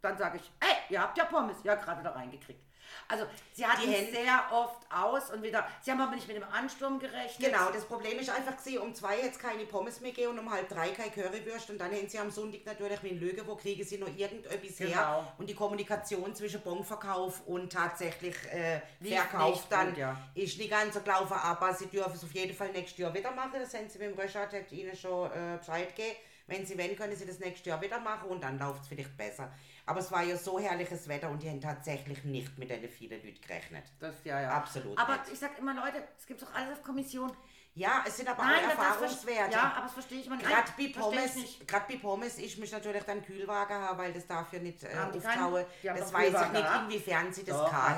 Dann 0.00 0.16
sage 0.16 0.38
ich, 0.38 0.50
ey, 0.60 0.76
ihr 0.94 1.00
habt 1.00 1.16
ja 1.18 1.24
Pommes. 1.26 1.62
Ja, 1.62 1.74
gerade 1.74 2.02
da 2.02 2.10
reingekriegt. 2.10 2.64
Also, 3.08 3.26
sie 3.52 3.66
hatten 3.66 3.82
Die 3.82 3.92
Hände- 3.92 4.12
sehr 4.12 4.40
oft 4.52 4.78
aus 4.90 5.30
und 5.30 5.42
wieder, 5.42 5.66
sie 5.80 5.90
haben 5.90 6.00
aber 6.00 6.14
nicht 6.14 6.26
mit 6.28 6.36
dem 6.36 6.44
Ansturm 6.44 6.98
gerechnet. 6.98 7.52
Genau, 7.52 7.70
das 7.72 7.84
Problem 7.84 8.18
ist 8.18 8.30
einfach, 8.30 8.56
gewesen, 8.56 8.78
um 8.78 8.94
zwei 8.94 9.18
jetzt 9.20 9.38
keine 9.40 9.64
Pommes 9.64 10.00
mehr 10.00 10.12
gehen 10.12 10.28
und 10.30 10.38
um 10.38 10.50
halb 10.50 10.68
drei 10.68 10.88
keine 10.90 11.10
Currywurst 11.10 11.70
und 11.70 11.78
dann 11.78 11.90
haben 11.92 12.08
sie 12.08 12.18
am 12.18 12.30
Sonntag 12.30 12.64
natürlich 12.64 13.02
mit 13.02 13.20
Lüge, 13.20 13.46
wo 13.46 13.54
kriegen 13.56 13.84
sie 13.84 13.98
noch 13.98 14.08
irgendetwas 14.08 14.80
her 14.80 14.88
Genau. 14.88 15.32
und 15.38 15.48
die 15.48 15.54
Kommunikation 15.54 16.34
zwischen 16.34 16.60
Bonverkauf 16.62 17.42
und 17.46 17.72
tatsächlich 17.72 18.34
äh, 18.52 18.80
Verkauf 19.02 19.50
nicht 19.56 19.72
dann 19.72 19.88
gut, 19.90 19.98
ja. 19.98 20.16
ist 20.34 20.58
nicht 20.58 20.70
ganz 20.70 20.94
so 20.94 21.00
gelaufen, 21.00 21.34
aber 21.34 21.74
sie 21.74 21.86
dürfen 21.86 22.12
es 22.14 22.24
auf 22.24 22.32
jeden 22.32 22.54
Fall 22.56 22.70
nächstes 22.72 22.98
Jahr 22.98 23.12
wieder 23.14 23.30
machen, 23.32 23.52
das 23.60 23.72
haben 23.74 23.88
sie 23.88 23.98
mit 23.98 24.10
dem 24.10 24.18
Röschert 24.18 24.52
hat 24.52 24.72
ihnen 24.72 24.96
schon 24.96 25.30
äh, 25.32 25.56
Bescheid 25.58 25.94
gegeben. 25.94 26.16
Wenn 26.48 26.66
sie 26.66 26.76
wollen, 26.76 26.96
können 26.96 27.14
sie 27.14 27.24
das 27.24 27.38
nächstes 27.38 27.64
Jahr 27.66 27.80
wieder 27.80 28.00
machen 28.00 28.28
und 28.28 28.42
dann 28.42 28.58
läuft 28.58 28.82
es 28.82 28.88
vielleicht 28.88 29.16
besser. 29.16 29.52
Aber 29.84 30.00
es 30.00 30.12
war 30.12 30.22
ja 30.22 30.36
so 30.36 30.58
herrliches 30.60 31.08
Wetter 31.08 31.28
und 31.28 31.42
die 31.42 31.50
haben 31.50 31.60
tatsächlich 31.60 32.22
nicht 32.24 32.56
mit 32.58 32.70
den 32.70 32.88
vielen 32.88 33.22
Leuten 33.24 33.40
gerechnet. 33.40 33.84
Das, 33.98 34.14
ja, 34.24 34.40
ja. 34.40 34.50
Absolut 34.50 34.96
Aber 34.96 35.16
nicht. 35.18 35.32
ich 35.32 35.38
sag 35.38 35.58
immer, 35.58 35.74
Leute, 35.74 36.06
es 36.16 36.26
gibt 36.26 36.40
doch 36.40 36.54
alles 36.54 36.78
auf 36.78 36.82
Kommission. 36.82 37.32
Ja, 37.74 38.04
es 38.06 38.18
sind 38.18 38.28
aber 38.28 38.44
Nein, 38.44 38.64
auch 38.66 38.70
Erfahrungswerte. 38.70 39.52
Ja, 39.52 39.72
aber 39.72 39.84
das 39.84 39.92
verstehe 39.94 40.20
ich 40.20 40.28
mal 40.28 40.36
nicht. 40.36 40.48
Gerade 40.48 40.70
bei 40.76 40.88
Pommes, 40.88 41.36
gerade 41.66 41.84
bei 41.88 41.96
Pommes, 41.98 42.38
ich 42.38 42.58
muss 42.58 42.70
natürlich 42.70 43.02
dann 43.04 43.24
Kühlwagen 43.24 43.76
haben, 43.76 43.98
weil 43.98 44.12
das 44.12 44.26
darf 44.26 44.52
ja 44.52 44.58
nicht 44.58 44.84
äh, 44.84 44.94
haben 44.94 45.12
Das 45.12 46.12
weiß 46.12 46.28
ich 46.28 46.52
nicht, 46.52 46.66
inwiefern 46.82 47.32
sie 47.32 47.44
das 47.44 47.56
Doch, 47.56 47.70
kann. 47.70 47.96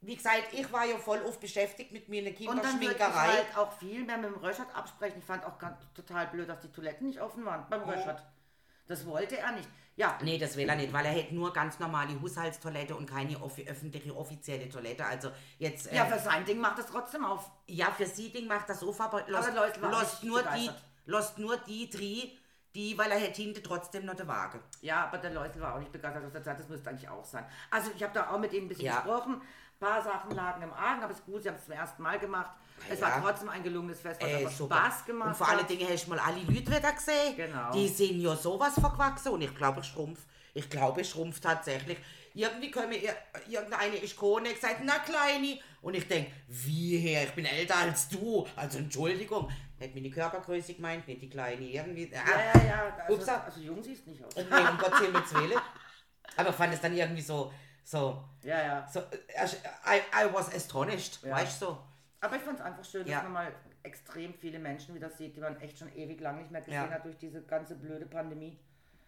Wie 0.00 0.16
gesagt, 0.16 0.52
ich 0.52 0.70
war 0.70 0.84
ja 0.84 0.98
voll 0.98 1.22
oft 1.22 1.40
beschäftigt 1.40 1.90
mit 1.90 2.08
meiner 2.08 2.28
Und 2.28 2.62
dann 2.62 2.80
ich 2.80 2.88
Kinderschminkerei. 2.88 3.28
halt 3.28 3.56
auch 3.56 3.72
viel 3.72 4.04
mehr 4.04 4.18
mit 4.18 4.30
dem 4.30 4.36
Röschert 4.36 4.74
absprechen. 4.76 5.18
Ich 5.18 5.24
fand 5.24 5.44
auch 5.44 5.58
ganz, 5.58 5.78
total 5.94 6.26
blöd, 6.26 6.48
dass 6.48 6.60
die 6.60 6.70
Toiletten 6.70 7.08
nicht 7.08 7.20
offen 7.20 7.44
waren 7.46 7.66
beim 7.70 7.82
Röschert. 7.82 8.22
Das 8.86 9.06
wollte 9.06 9.38
er 9.38 9.52
nicht. 9.52 9.68
Ja, 9.96 10.18
Nee, 10.22 10.38
das 10.38 10.56
will 10.56 10.68
er 10.68 10.74
nicht, 10.74 10.92
weil 10.92 11.06
er 11.06 11.12
hätte 11.12 11.34
nur 11.34 11.52
ganz 11.52 11.78
normale 11.78 12.20
Haushaltstoilette 12.20 12.96
und 12.96 13.08
keine 13.08 13.40
offi 13.40 13.66
öffentliche 13.68 14.14
offizielle 14.16 14.68
Toilette. 14.68 15.04
Also 15.06 15.30
jetzt, 15.58 15.90
äh, 15.92 15.96
ja, 15.96 16.04
für 16.06 16.18
sein 16.18 16.44
Ding 16.44 16.58
macht 16.60 16.78
es 16.80 16.86
trotzdem 16.86 17.24
auf. 17.24 17.48
ja, 17.66 17.86
für 17.92 18.06
sie 18.06 18.30
Ding 18.32 18.46
macht 18.48 18.68
das 18.68 18.82
auf, 18.82 19.00
aber 19.00 19.24
lost, 19.28 19.54
Leute 19.54 19.80
waren 19.82 19.90
lost, 19.92 20.24
nur 20.24 20.42
die, 20.42 20.70
lost 21.06 21.38
nur 21.38 21.56
die 21.58 21.88
drei, 21.88 22.32
die, 22.74 22.98
weil 22.98 23.12
er 23.12 23.18
hätte 23.20 23.40
hinten 23.40 23.62
trotzdem 23.62 24.04
noch 24.04 24.14
den 24.16 24.26
Wagen. 24.26 24.60
Ja, 24.80 25.04
aber 25.04 25.18
der 25.18 25.30
Leute 25.30 25.60
war 25.60 25.76
auch 25.76 25.78
nicht 25.78 25.92
begeistert 25.92 26.24
aus 26.24 26.32
der 26.32 26.42
Zeit. 26.42 26.58
Das 26.58 26.68
müsste 26.68 26.90
eigentlich 26.90 27.08
auch 27.08 27.24
sein. 27.24 27.46
Also 27.70 27.92
ich 27.94 28.02
habe 28.02 28.12
da 28.12 28.30
auch 28.30 28.38
mit 28.38 28.52
ihm 28.52 28.64
ein 28.64 28.68
bisschen 28.68 28.86
Ja. 28.86 28.96
gesprochen. 28.96 29.40
Ein 29.84 29.92
paar 29.92 30.02
Sachen 30.02 30.30
lagen 30.34 30.62
im 30.62 30.72
Argen, 30.72 31.02
aber 31.02 31.12
es 31.12 31.18
ist 31.18 31.26
gut, 31.26 31.42
sie 31.42 31.48
haben 31.48 31.56
es 31.56 31.64
zum 31.64 31.74
ersten 31.74 32.02
Mal 32.02 32.18
gemacht. 32.18 32.50
Es 32.88 33.00
Ja. 33.00 33.06
war 33.06 33.22
trotzdem 33.22 33.48
ein 33.50 33.62
gelungenes 33.62 34.00
Fest, 34.00 34.20
was 34.22 34.28
Ey. 34.28 34.48
Spaß 34.50 35.04
gemacht 35.04 35.28
Und 35.28 35.36
vor 35.36 35.48
allen 35.48 35.66
Dingen 35.66 35.86
hast 35.88 36.06
du 36.06 36.10
mal 36.10 36.18
alle 36.18 36.40
Leute 36.40 36.66
wieder 36.66 36.92
gesehen. 36.92 37.36
Genau. 37.36 37.70
Die 37.72 37.88
sind 37.88 38.20
ja 38.20 38.34
sowas 38.34 38.74
verquachsen 38.74 39.32
und 39.32 39.42
ich 39.42 39.54
glaube, 39.54 39.80
ich 39.80 39.86
schrumpf. 39.86 40.20
Ich 40.54 40.70
glaube, 40.70 41.02
ich 41.02 41.10
schrumpf 41.10 41.40
tatsächlich. 41.40 41.98
Irgendwie 42.34 42.72
wir, 42.74 43.14
irgendeine 43.48 43.96
ist 43.96 44.20
und 44.20 44.44
gesagt, 44.44 44.80
na 44.82 44.98
Kleine. 45.00 45.58
Und 45.82 45.94
ich 45.94 46.08
denke, 46.08 46.32
wie 46.48 46.98
her, 46.98 47.24
ich 47.24 47.32
bin 47.32 47.44
älter 47.44 47.76
als 47.76 48.08
du. 48.08 48.46
Also 48.56 48.78
Entschuldigung. 48.78 49.50
Hätte 49.78 49.94
meine 49.94 50.10
Körpergröße 50.10 50.74
gemeint, 50.74 51.06
nicht 51.06 51.22
die 51.22 51.28
Kleine. 51.28 51.62
Irgendwie. 51.62 52.10
Ja, 52.10 52.22
ja, 52.26 52.64
ja. 52.66 52.96
Also, 53.06 53.14
Upsa. 53.14 53.42
also 53.44 53.60
jung 53.60 53.82
siehst 53.82 54.06
nicht 54.06 54.24
aus. 54.24 54.34
Nee, 54.36 54.42
um 54.70 54.78
Gottes 54.78 55.00
Willen. 55.34 55.60
Aber 56.36 56.52
fand 56.52 56.74
es 56.74 56.80
dann 56.80 56.96
irgendwie 56.96 57.22
so, 57.22 57.52
so, 57.84 58.24
Ja, 58.42 58.62
ja. 58.62 58.88
so, 58.88 59.00
äh, 59.00 59.46
I, 59.86 60.00
I 60.14 60.32
was 60.32 60.52
astonished, 60.54 61.22
Ja. 61.22 61.32
weißt 61.36 61.60
du 61.62 61.66
so. 61.66 61.78
Aber 62.20 62.36
ich 62.36 62.42
fand 62.42 62.58
es 62.58 62.64
einfach 62.64 62.84
schön, 62.84 63.06
Ja. 63.06 63.16
dass 63.16 63.24
man 63.24 63.32
mal 63.32 63.54
extrem 63.82 64.32
viele 64.34 64.58
Menschen 64.58 64.94
wieder 64.94 65.10
sieht, 65.10 65.36
die 65.36 65.40
man 65.40 65.60
echt 65.60 65.78
schon 65.78 65.94
ewig 65.94 66.20
lang 66.20 66.38
nicht 66.38 66.50
mehr 66.50 66.62
gesehen 66.62 66.74
Ja. 66.88 66.90
hat 66.90 67.04
durch 67.04 67.18
diese 67.18 67.42
ganze 67.42 67.76
blöde 67.76 68.06
Pandemie. 68.06 68.58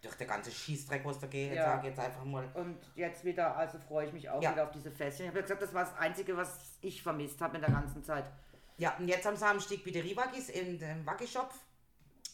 Durch 0.03 0.13
der 0.15 0.27
ganze 0.27 0.51
Schießdreck, 0.51 1.03
was 1.03 1.19
da 1.19 1.25
geht, 1.25 1.53
Ja. 1.55 1.65
sag 1.65 1.83
jetzt 1.83 1.99
einfach 1.99 2.23
mal. 2.23 2.47
Und 2.53 2.77
jetzt 2.95 3.25
wieder, 3.25 3.57
also 3.57 3.79
freue 3.79 4.05
ich 4.05 4.13
mich 4.13 4.29
auch 4.29 4.39
wieder 4.39 4.63
auf 4.63 4.71
diese 4.71 4.91
Festchen. 4.91 5.25
Ich 5.25 5.29
habe 5.29 5.39
ja 5.39 5.41
gesagt, 5.41 5.61
das 5.63 5.73
war 5.73 5.83
das 5.85 5.97
Einzige, 5.97 6.37
was 6.37 6.77
ich 6.81 7.01
vermisst 7.01 7.41
habe 7.41 7.55
in 7.55 7.61
der 7.61 7.71
ganzen 7.71 8.03
Zeit. 8.03 8.29
Ja, 8.77 8.95
und 8.97 9.07
jetzt 9.07 9.25
am 9.25 9.35
Samstag 9.35 9.79
bei 9.83 9.89
der 9.89 10.03
Riwagis 10.03 10.49
in 10.49 10.77
dem 10.77 11.03
Waggi-Shop. 11.03 11.51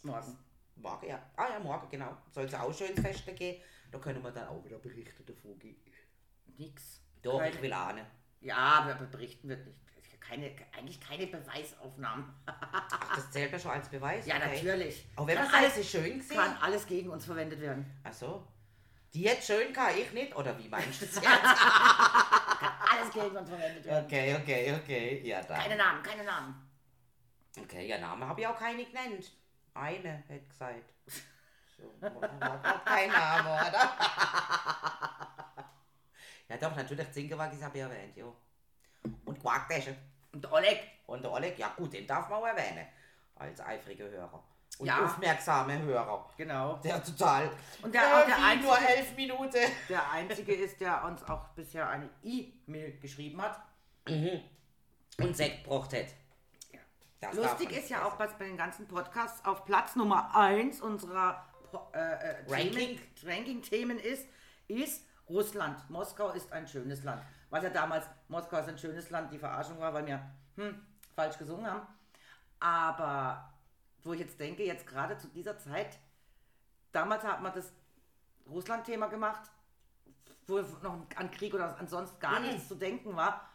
Morgen. 0.04 0.38
Morgen, 0.76 1.08
ja. 1.08 1.20
Ah 1.38 1.48
ja, 1.54 1.60
morgen, 1.60 1.88
genau. 1.90 2.18
Soll 2.32 2.44
es 2.46 2.54
auch 2.54 2.74
schön 2.74 2.90
ins 2.90 3.00
Feste 3.00 3.34
gehen. 3.34 3.62
Da 3.92 4.00
können 4.00 4.22
wir 4.22 4.32
dann 4.32 4.50
auch 4.50 4.64
wieder 4.66 4.78
berichten 4.80 5.26
davon. 5.26 5.58
gehen. 5.60 5.78
Nix. 6.58 7.02
Doch, 7.22 7.40
Keine- 7.40 7.56
ich 7.56 7.62
will 7.62 7.74
ahnen. 7.74 8.06
Ja, 8.42 8.56
aber 8.58 8.94
berichten 9.06 9.50
wird 9.50 9.66
nicht. 9.66 9.78
Keine, 10.20 10.52
eigentlich 10.78 11.02
keine 11.02 11.28
Beweisaufnahmen. 11.28 12.34
Ach, 12.46 13.16
das 13.16 13.30
zählt 13.32 13.52
ja 13.52 13.60
schon 13.60 13.72
als 13.72 13.90
Beweis? 13.90 14.26
Ja, 14.26 14.38
okay. 14.38 14.64
natürlich. 14.64 15.06
Auch 15.18 15.28
wenn 15.28 15.36
Kann 15.38 15.46
man 15.52 15.56
alles- 15.56 15.74
es 15.74 15.80
ist 15.80 15.92
schön 15.92 16.18
gesehen. 16.18 16.38
Kann 16.38 16.56
alles 16.62 16.88
gegen 16.88 17.10
uns 17.10 17.26
verwendet 17.26 17.60
werden. 17.60 17.86
Ach 18.06 18.14
so. 18.14 18.48
Die 19.14 19.22
jetzt 19.24 19.46
schön 19.46 19.74
kann, 19.74 19.96
ich 19.98 20.12
nicht? 20.14 20.34
Oder 20.36 20.58
wie 20.58 20.70
meinst 20.70 21.02
du 21.02 21.06
das 21.06 21.16
jetzt? 21.16 21.26
Alles 21.26 23.14
gegen 23.14 23.36
uns 23.36 23.50
verwendet 23.50 23.84
werden. 23.86 24.06
okay, 24.06 24.36
okay, 24.36 24.74
okay. 24.82 25.22
Ja, 25.28 25.42
dann. 25.44 25.60
Keine 25.60 25.76
Namen, 25.76 26.02
keine 26.02 26.24
Namen. 26.24 26.70
Okay, 27.60 27.86
ja, 27.88 27.98
Name 28.00 28.26
habe 28.26 28.40
ich 28.42 28.48
auch 28.48 28.58
keine 28.58 28.84
genannt. 28.86 29.30
Eine, 29.74 30.24
hätte 30.30 30.48
gesagt. 30.48 30.94
So, 31.78 31.94
hat 32.02 32.86
kein 32.86 33.10
Name, 33.12 33.50
oder? 33.70 35.23
Ja 36.50 36.58
doch, 36.58 36.76
natürlich, 36.76 37.12
Zinkewagis 37.12 37.62
habe 37.64 37.78
ich 37.78 37.84
erwähnt, 37.84 38.16
ja. 38.18 38.26
Und 39.26 39.40
Quarktasche. 39.40 39.96
Und 40.32 40.52
Oleg. 40.52 40.80
Und 41.08 41.24
der 41.24 41.32
Oleg, 41.32 41.58
ja 41.60 41.74
gut, 41.76 41.94
den 41.94 42.08
darf 42.08 42.30
man 42.30 42.40
auch 42.40 42.48
erwähnen. 42.48 42.86
Als 43.36 43.60
eifriger 43.62 44.06
Hörer. 44.10 44.44
und 44.80 44.88
Ja. 44.88 45.06
aufmerksame 45.06 45.78
Hörer. 45.84 46.28
Genau. 46.36 46.78
Der 46.78 47.04
total. 47.04 47.48
Und 47.84 47.94
der- 47.94 48.02
auch 48.02 48.26
der 48.26 48.36
wie 48.38 48.64
nur 48.64 48.74
einzige- 48.76 48.96
elf 48.98 49.16
Minuten. 49.16 49.58
Der 49.88 50.12
einzige 50.12 50.54
ist, 50.56 50.82
der 50.82 51.04
uns 51.04 51.24
auch 51.30 51.50
bisher 51.50 51.88
eine 51.90 52.10
E-Mail 52.24 52.98
geschrieben 53.00 53.40
hat. 53.42 53.62
Und 54.08 55.38
Sekt 55.38 55.64
braucht 55.64 55.94
hat. 55.94 56.08
Das 57.22 57.36
Lustig 57.36 57.72
ist 57.72 57.90
ja 57.90 58.04
auch, 58.06 58.18
was 58.20 58.36
bei 58.38 58.46
den 58.46 58.58
ganzen 58.58 58.88
Podcasts 58.88 59.46
auf 59.46 59.64
Platz 59.64 59.96
Nummer 59.96 60.36
1 60.36 60.82
unserer 60.82 61.46
äh, 61.94 61.98
äh, 62.00 62.36
Ranking? 62.50 62.72
Themen- 62.74 63.00
Ranking-Themen 63.24 64.00
ist, 64.00 64.28
ist 64.68 65.06
Russland. 65.34 65.90
Moskau 65.90 66.30
ist 66.32 66.52
ein 66.52 66.68
schönes 66.68 67.04
Land. 67.04 67.22
Was 67.50 67.64
ja 67.64 67.70
damals, 67.70 68.06
Moskau 68.28 68.58
ist 68.60 68.70
ein 68.70 68.78
schönes 68.78 69.10
Land, 69.10 69.32
die 69.32 69.40
Verarschung 69.40 69.80
war, 69.80 69.94
weil 69.94 70.06
wir 70.06 70.22
hm, 70.56 70.80
falsch 71.16 71.38
gesungen 71.38 71.66
haben. 71.66 71.88
Aber 72.60 73.52
wo 74.04 74.14
ich 74.14 74.20
jetzt 74.20 74.40
denke, 74.40 74.64
jetzt 74.64 74.86
gerade 74.88 75.18
zu 75.18 75.28
dieser 75.28 75.58
Zeit, 75.58 75.98
damals 76.92 77.24
hat 77.24 77.42
man 77.42 77.54
das 77.54 77.72
Russland-Thema 78.50 79.08
gemacht, 79.08 79.50
wo 80.48 80.60
noch 80.60 80.98
an 81.16 81.32
Krieg 81.32 81.54
oder 81.54 81.78
ansonsten 81.80 82.20
gar 82.20 82.40
Mhm. 82.40 82.48
nichts 82.48 82.68
zu 82.68 82.76
denken 82.76 83.16
war. 83.16 83.50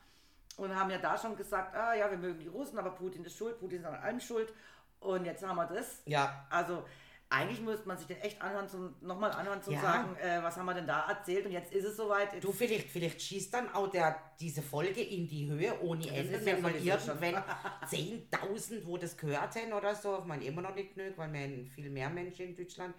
Und 0.57 0.75
haben 0.75 0.91
ja 0.91 0.99
da 0.99 1.17
schon 1.17 1.37
gesagt, 1.37 1.77
ah 1.77 1.95
ja, 1.95 2.11
wir 2.11 2.19
mögen 2.19 2.41
die 2.41 2.49
Russen, 2.49 2.79
aber 2.79 2.91
Putin 2.91 3.25
ist 3.25 3.37
schuld, 3.37 3.61
Putin 3.61 3.79
ist 3.79 3.87
an 3.87 3.95
allem 3.95 4.19
schuld. 4.21 4.53
Und 4.99 5.25
jetzt 5.25 5.47
haben 5.47 5.55
wir 5.57 5.67
das. 5.67 6.03
Ja. 6.07 6.45
Also 6.51 6.85
eigentlich 7.31 7.61
müsste 7.61 7.87
man 7.87 7.99
sich 7.99 8.07
den 8.07 8.17
echt 8.23 8.41
anhören, 8.41 8.69
zum, 8.69 8.95
nochmal 9.01 9.31
anhören, 9.33 9.63
zu 9.63 9.71
Ja. 9.73 9.81
sagen, 9.83 10.17
äh, 10.17 10.43
was 10.43 10.57
haben 10.57 10.65
wir 10.67 10.75
denn 10.75 10.87
da 10.87 11.09
erzählt 11.11 11.45
und 11.45 11.53
jetzt 11.53 11.73
ist 11.73 11.85
es 11.85 11.97
soweit. 11.97 12.33
Jetzt, 12.33 12.43
Du, 12.45 12.53
vielleicht, 12.53 12.89
vielleicht 12.91 13.21
schießt 13.21 13.53
dann 13.53 13.73
auch 13.75 13.89
der, 13.91 14.17
diese 14.41 14.63
Folge 14.63 15.03
in 15.03 15.29
die 15.29 15.47
Höhe 15.51 15.79
ohne 15.83 16.09
Ende, 16.11 16.43
wenn 16.45 16.63
schon. 16.63 16.75
irgendwann 17.23 17.43
10.000, 17.91 18.87
wo 18.87 18.97
das 18.97 19.17
gehört 19.17 19.55
haben 19.57 19.73
oder 19.75 19.95
so. 19.95 20.23
Meine, 20.27 20.45
immer 20.45 20.63
noch 20.63 20.75
nicht 20.75 20.95
genug, 20.95 21.19
weil 21.19 21.33
wir 21.33 21.41
haben 21.41 21.67
viel 21.67 21.91
mehr 21.91 22.09
Menschen 22.09 22.47
in 22.47 22.57
Deutschland. 22.57 22.95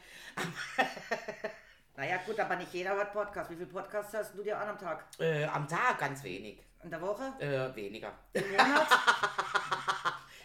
naja 1.96 2.18
gut, 2.26 2.40
aber 2.40 2.56
nicht 2.56 2.74
jeder 2.74 2.92
hört 2.96 3.12
Podcast. 3.12 3.50
Wie 3.50 3.56
viele 3.56 3.68
Podcasts 3.68 4.14
hörst 4.14 4.36
du 4.38 4.44
dir 4.44 4.58
an 4.60 4.70
am 4.70 4.78
Tag? 4.78 5.06
Äh, 5.20 5.46
am 5.46 5.68
Tag 5.68 5.98
ganz 6.00 6.24
wenig. 6.24 6.62
In 6.84 6.90
der 6.90 7.02
Woche? 7.02 7.34
Äh, 7.40 7.76
weniger. 7.76 8.14
Im 8.34 8.52
Monat? 8.52 8.88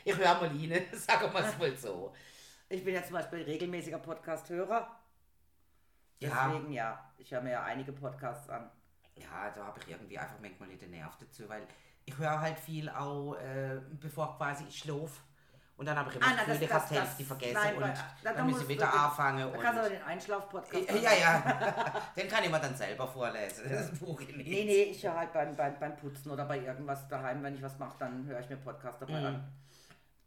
Ich 0.07 0.15
höre 0.15 0.35
mal 0.35 0.49
rein, 0.49 0.85
sagen 0.93 1.33
wir 1.33 1.41
es 1.47 1.59
mal 1.59 1.75
so. 1.79 2.13
Ich 2.69 2.85
bin 2.85 2.95
ja 2.95 3.03
zum 3.03 3.15
Beispiel 3.15 3.43
regelmäßiger 3.43 3.99
Podcast-Hörer. 3.99 4.89
Ja. 6.21 6.49
Deswegen 6.49 6.73
ja, 6.73 7.11
ich 7.19 7.31
höre 7.33 7.41
mir 7.43 7.53
ja 7.53 7.63
einige 7.65 7.93
Podcasts 7.93 8.49
an. 8.49 8.71
Ja, 9.17 9.51
da 9.55 9.67
habe 9.67 9.81
ich 9.81 9.89
irgendwie 9.91 10.19
einfach 10.19 10.37
manchmal 10.41 10.69
nicht 10.69 10.83
den 10.83 10.91
Nerv 10.91 11.17
dazu, 11.19 11.49
weil 11.49 11.63
ich 12.05 12.17
höre 12.19 12.41
halt 12.41 12.59
viel 12.59 12.89
auch, 12.89 13.35
äh, 13.37 13.81
bevor 14.01 14.37
quasi 14.37 14.65
ich 14.69 14.79
schlafe. 14.79 15.21
Und 15.77 15.87
dann 15.87 15.97
habe 15.99 16.09
ich 16.11 16.17
immer 16.17 16.27
Ah, 16.27 16.31
das 16.37 16.47
na, 16.47 16.53
Gefühl, 16.55 16.69
das- 16.69 16.91
ich 16.93 16.99
habe 17.01 17.09
die 17.19 17.25
vergessen 17.25 17.55
nein, 17.55 17.75
und 17.75 17.83
weil- 17.83 17.93
da- 17.93 18.05
da 18.23 18.33
dann 18.33 18.49
muss 18.49 18.63
ich 18.63 18.69
wieder 18.69 18.87
den- 18.87 18.95
anfangen. 19.01 19.53
Da 19.53 19.59
kannst 19.59 19.77
du 19.77 19.81
aber 19.81 19.89
den 19.91 20.03
Einschlaf-Podcast 20.05 20.89
ja, 20.91 20.95
ja, 20.95 21.13
ja. 21.19 22.03
Den 22.17 22.29
kann 22.29 22.45
ich 22.45 22.51
mir 22.51 22.61
dann 22.61 22.77
selber 22.77 23.09
vorlesen. 23.09 23.69
Das 23.69 23.99
Buch 23.99 24.21
ich 24.21 24.29
nicht. 24.37 24.49
Nee, 24.49 24.65
nee, 24.65 24.83
ich 24.85 25.03
höre 25.05 25.17
halt 25.17 25.33
beim, 25.33 25.57
beim, 25.57 25.77
beim 25.81 25.97
Putzen 25.97 26.31
oder 26.31 26.45
bei 26.45 26.61
irgendwas 26.61 27.09
daheim, 27.09 27.43
wenn 27.43 27.57
ich 27.57 27.63
was 27.63 27.77
mache, 27.81 27.97
dann 27.99 28.25
höre 28.25 28.39
ich 28.39 28.49
mir 28.49 28.57
Podcast 28.57 29.03
dabei 29.03 29.15
an. 29.27 29.53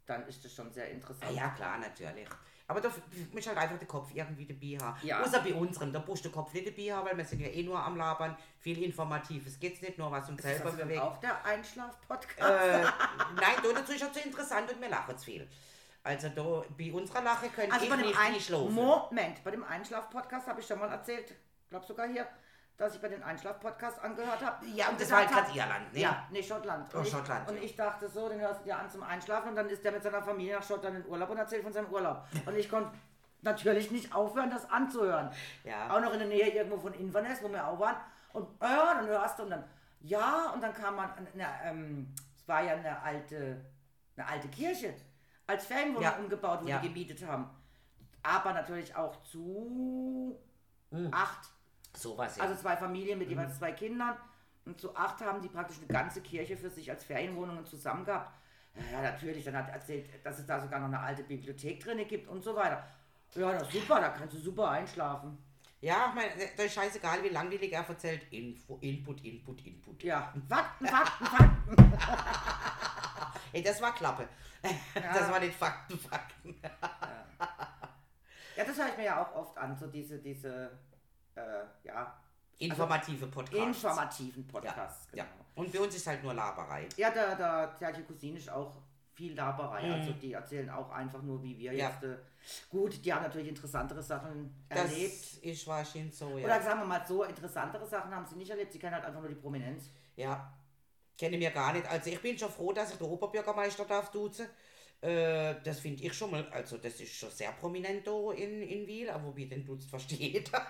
Dann 0.08 0.26
ist 0.26 0.44
das 0.44 0.52
schon 0.54 0.72
sehr 0.72 0.84
Ah, 0.86 0.88
interessant. 0.88 1.32
ja, 1.36 1.48
klar, 1.50 1.78
natürlich. 1.78 2.26
Aber 2.66 2.80
da 2.80 2.90
muss 3.32 3.46
halt 3.46 3.56
einfach 3.56 3.78
den 3.78 3.88
Kopf 3.88 4.10
irgendwie 4.14 4.44
dabei 4.46 4.84
haben. 4.84 5.06
Ja. 5.06 5.22
Außer 5.22 5.40
bei 5.40 5.54
unserem, 5.54 5.90
da 5.92 6.00
du 6.24 6.28
den 6.28 6.34
Kopf 6.34 6.52
nicht 6.52 6.66
dabei 6.66 6.92
haben, 6.94 7.06
weil 7.06 7.16
wir 7.16 7.24
sind 7.24 7.40
ja 7.40 7.46
eh 7.48 7.62
nur 7.62 7.78
am 7.78 7.96
Labern. 7.96 8.36
Viel 8.58 8.82
Informatives 8.82 9.58
geht's 9.60 9.80
nicht, 9.80 9.96
nur 9.96 10.10
was 10.10 10.28
uns 10.28 10.38
Ist 10.40 10.44
selber 10.46 10.64
das 10.64 10.76
denn 10.76 10.88
bewegt. 10.88 11.02
auch 11.02 11.16
der 11.18 11.44
Einschlaf-Podcast? 11.44 12.38
Äh, 12.40 12.82
nein, 13.36 13.54
da 13.62 13.72
dazu 13.80 13.92
ist 13.92 14.00
ja 14.00 14.12
zu 14.12 14.20
interessant 14.20 14.70
und 14.72 14.80
wir 14.80 14.88
lachen 14.88 15.16
zu 15.16 15.24
viel. 15.24 15.48
Also 16.02 16.28
da, 16.30 16.62
bei 16.76 16.92
unserer 16.92 17.22
Lache 17.22 17.48
könnte 17.48 17.72
Also 17.72 17.84
ich 17.84 17.90
bei 17.90 17.96
dem, 17.96 18.06
nicht 18.06 18.18
Ein 18.18 18.40
schlafen. 18.40 18.74
Moment, 18.74 19.44
bei 19.44 19.50
dem 19.50 19.64
Einschlaf-Podcast 19.64 20.46
habe 20.46 20.60
ich 20.60 20.66
schon 20.66 20.78
mal 20.78 20.90
erzählt, 20.90 21.34
glaube 21.70 21.86
sogar 21.86 22.06
hier, 22.08 22.26
dass 22.78 22.94
ich 22.94 23.00
bei 23.02 23.08
den 23.08 23.22
Einschlaf-Podcast 23.22 24.00
angehört 24.02 24.40
habe. 24.44 24.64
Ja, 24.66 24.88
und 24.88 25.00
das 25.00 25.10
war 25.10 25.18
halt 25.18 25.30
gerade 25.30 25.50
Irland, 25.50 25.92
ne? 25.92 26.00
Ja, 26.00 26.26
nee, 26.30 26.42
Schottland. 26.42 26.88
Oh, 26.94 26.98
und 26.98 27.04
ich, 27.06 27.10
Schottland, 27.12 27.48
Und 27.50 27.56
ja. 27.56 27.62
ich 27.62 27.76
dachte 27.76 28.08
so, 28.08 28.28
den 28.28 28.40
hörst 28.40 28.60
du 28.60 28.64
dir 28.66 28.78
an 28.78 28.88
zum 28.88 29.02
Einschlafen 29.02 29.50
und 29.50 29.56
dann 29.56 29.68
ist 29.68 29.84
der 29.84 29.90
mit 29.92 30.02
seiner 30.02 30.22
Familie 30.22 30.54
nach 30.56 30.62
Schottland 30.62 30.96
in 30.96 31.06
Urlaub 31.06 31.28
und 31.30 31.36
erzählt 31.38 31.64
von 31.64 31.72
seinem 31.72 31.88
Urlaub. 31.92 32.24
Und 32.46 32.56
ich 32.56 32.70
konnte 32.70 32.92
natürlich 33.42 33.90
nicht 33.90 34.14
aufhören, 34.14 34.48
das 34.50 34.70
anzuhören. 34.70 35.30
Ja. 35.64 35.90
Auch 35.94 36.00
noch 36.00 36.12
in 36.12 36.20
der 36.20 36.28
Nähe 36.28 36.50
irgendwo 36.54 36.78
von 36.78 36.94
Inverness, 36.94 37.42
wo 37.42 37.48
wir 37.50 37.66
auch 37.66 37.78
waren. 37.80 37.96
Und 38.32 38.48
ja, 38.62 38.94
dann 38.94 39.06
hörst 39.08 39.38
du 39.40 39.42
und 39.42 39.50
dann, 39.50 39.64
ja, 40.00 40.50
und 40.54 40.62
dann 40.62 40.72
kam 40.72 40.94
man, 40.96 41.10
na, 41.34 41.46
ähm, 41.64 42.14
es 42.36 42.46
war 42.46 42.62
ja 42.62 42.74
eine 42.74 43.02
alte, 43.02 43.64
eine 44.16 44.28
alte 44.28 44.46
Kirche, 44.48 44.94
als 45.48 45.66
Ferienwohnung 45.66 46.02
Ja. 46.02 46.16
umgebaut, 46.16 46.60
wo 46.62 46.68
Ja. 46.68 46.78
die 46.78 46.86
gemietet 46.88 47.26
haben. 47.26 47.50
Aber 48.22 48.52
natürlich 48.52 48.94
auch 48.94 49.20
zu 49.24 50.38
acht, 51.10 51.48
Sowas, 51.96 52.36
ja. 52.36 52.44
also 52.44 52.54
zwei 52.54 52.76
Familien 52.76 53.18
mit 53.18 53.28
jeweils 53.28 53.58
zwei 53.58 53.72
Kindern. 53.72 54.16
Und 54.64 54.80
zu 54.80 54.94
acht 54.94 55.20
haben 55.20 55.40
die 55.40 55.48
praktisch 55.48 55.78
eine 55.78 55.86
ganze 55.86 56.20
Kirche 56.20 56.56
für 56.56 56.68
sich 56.68 56.90
als 56.90 57.02
Ferienwohnungen 57.04 57.64
zusammen 57.64 58.04
gehabt. 58.04 58.32
Ja, 58.74 59.02
ja, 59.02 59.10
natürlich, 59.12 59.44
dann 59.44 59.56
hat 59.56 59.68
er 59.68 59.74
erzählt, 59.74 60.08
dass 60.24 60.38
es 60.38 60.46
da 60.46 60.60
sogar 60.60 60.78
noch 60.78 60.88
eine 60.88 61.00
alte 61.00 61.22
Bibliothek 61.22 61.80
drin 61.80 62.06
gibt 62.06 62.28
und 62.28 62.44
so 62.44 62.54
weiter. 62.54 62.86
Ja, 63.34 63.52
das 63.52 63.62
ist 63.62 63.72
super, 63.72 64.00
da 64.00 64.10
kannst 64.10 64.34
du 64.34 64.38
super 64.38 64.70
einschlafen. 64.70 65.38
ja, 65.80 66.08
ich 66.08 66.14
meine, 66.14 66.30
da 66.56 66.62
ist 66.62 66.74
scheißegal, 66.74 67.22
wie 67.22 67.28
langweilig 67.28 67.72
er 67.72 67.88
erzählt. 67.88 68.30
Info, 68.30 68.78
Input, 68.80 69.24
Input, 69.24 69.66
Input. 69.66 70.02
Ja, 70.02 70.32
Fakten, 70.48 70.86
Fakten, 70.86 71.26
Fakten. 71.26 71.76
Ey, 73.52 73.62
das 73.62 73.80
war 73.80 73.94
Klappe. 73.94 74.28
Das 74.94 75.30
war 75.30 75.40
nicht 75.40 75.54
Fakten, 75.54 75.98
Fakten. 75.98 76.60
Ja, 78.56 78.64
das 78.64 78.76
höre 78.76 78.88
ich 78.88 78.96
mir 78.96 79.04
ja 79.04 79.22
auch 79.22 79.34
oft 79.34 79.56
an, 79.56 79.76
so 79.76 79.86
diese, 79.86 80.18
diese, 80.18 80.78
äh, 81.38 81.86
ja, 81.86 82.14
Informative 82.58 83.26
Podcasts. 83.28 83.84
informativen 83.84 84.44
ja, 84.46 84.52
Podcasts. 84.52 85.08
ja. 85.14 85.24
genau. 85.24 85.44
Und 85.54 85.72
bei 85.72 85.80
uns 85.80 85.94
ist 85.94 86.06
halt 86.06 86.22
nur 86.24 86.34
Laberei. 86.34 86.88
Ja, 86.96 87.10
der, 87.10 87.36
der 87.36 87.74
zärtliche 87.78 88.06
Cousine 88.06 88.38
ist 88.38 88.50
auch 88.50 88.74
viel 89.14 89.34
Laberei. 89.36 89.92
Also 89.92 90.12
die 90.12 90.32
erzählen 90.32 90.70
auch 90.70 90.90
einfach 90.90 91.22
nur, 91.22 91.42
wie 91.42 91.56
wir 91.58 91.72
Mhm. 91.72 91.78
Ja. 91.78 91.88
jetzt. 91.90 92.02
Äh, 92.04 92.16
gut, 92.70 93.04
die 93.04 93.12
haben 93.12 93.22
natürlich 93.22 93.48
interessantere 93.48 94.02
Sachen 94.02 94.54
Das 94.68 94.78
erlebt. 94.92 95.38
ist 95.42 95.66
wahrscheinlich 95.66 96.16
so, 96.16 96.36
ja. 96.38 96.44
Oder 96.46 96.62
sagen 96.62 96.80
wir 96.80 96.86
mal 96.86 97.04
so, 97.06 97.24
interessantere 97.24 97.86
Sachen 97.86 98.14
haben 98.14 98.26
sie 98.26 98.36
nicht 98.36 98.50
erlebt. 98.50 98.72
Sie 98.72 98.78
kennen 98.78 98.94
halt 98.94 99.04
einfach 99.04 99.20
nur 99.20 99.28
die 99.28 99.34
Prominenz. 99.36 99.90
Ja, 100.16 100.52
kenne 101.16 101.36
mir 101.38 101.50
gar 101.50 101.72
nicht. 101.72 101.86
Also 101.88 102.10
ich 102.10 102.20
bin 102.22 102.38
schon 102.38 102.50
froh, 102.50 102.72
dass 102.72 102.92
ich 102.92 102.98
den 102.98 103.06
Oberbürgermeister 103.08 103.84
darf 103.84 104.10
duzen. 104.10 104.46
Äh, 105.00 105.54
das 105.62 105.78
finde 105.80 106.02
ich 106.02 106.12
schon 106.12 106.30
mal, 106.32 106.46
also 106.50 106.76
das 106.76 107.00
ist 107.00 107.14
schon 107.14 107.30
sehr 107.30 107.52
prominent 107.52 108.06
da 108.06 108.32
in, 108.32 108.62
in 108.62 108.86
Wiel, 108.86 109.10
aber 109.10 109.34
wie 109.36 109.46
den 109.46 109.64
duzt 109.64 109.88
versteht. 109.88 110.50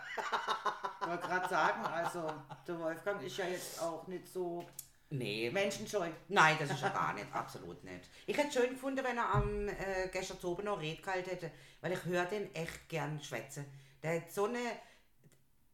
Ich 1.01 1.07
wollte 1.07 1.27
gerade 1.27 1.49
sagen, 1.49 1.87
also 1.87 2.31
der 2.67 2.79
Wolfgang 2.79 3.23
ist 3.23 3.39
ja 3.39 3.47
jetzt 3.47 3.81
auch 3.81 4.07
nicht 4.09 4.29
so 4.29 4.67
nee. 5.09 5.49
menschenscheu. 5.51 6.11
Nein, 6.29 6.57
das 6.59 6.71
ist 6.71 6.83
er 6.83 6.91
gar 6.91 7.15
nicht, 7.15 7.33
absolut 7.33 7.83
nicht. 7.83 8.11
Ich 8.27 8.37
hätte 8.37 8.53
schön 8.53 8.71
gefunden, 8.71 9.03
wenn 9.03 9.17
er 9.17 9.35
am 9.35 9.69
äh, 9.69 10.09
gestern 10.13 10.37
oben 10.43 10.65
noch 10.65 10.79
Red 10.79 11.03
gehalten 11.03 11.31
hätte, 11.31 11.51
weil 11.81 11.93
ich 11.93 12.05
höre 12.05 12.27
den 12.27 12.55
echt 12.55 12.91
gern 12.91 13.23
schwätzen. 13.23 13.65
Der 14.03 14.17
hat 14.17 14.31
so 14.31 14.45
eine 14.45 14.59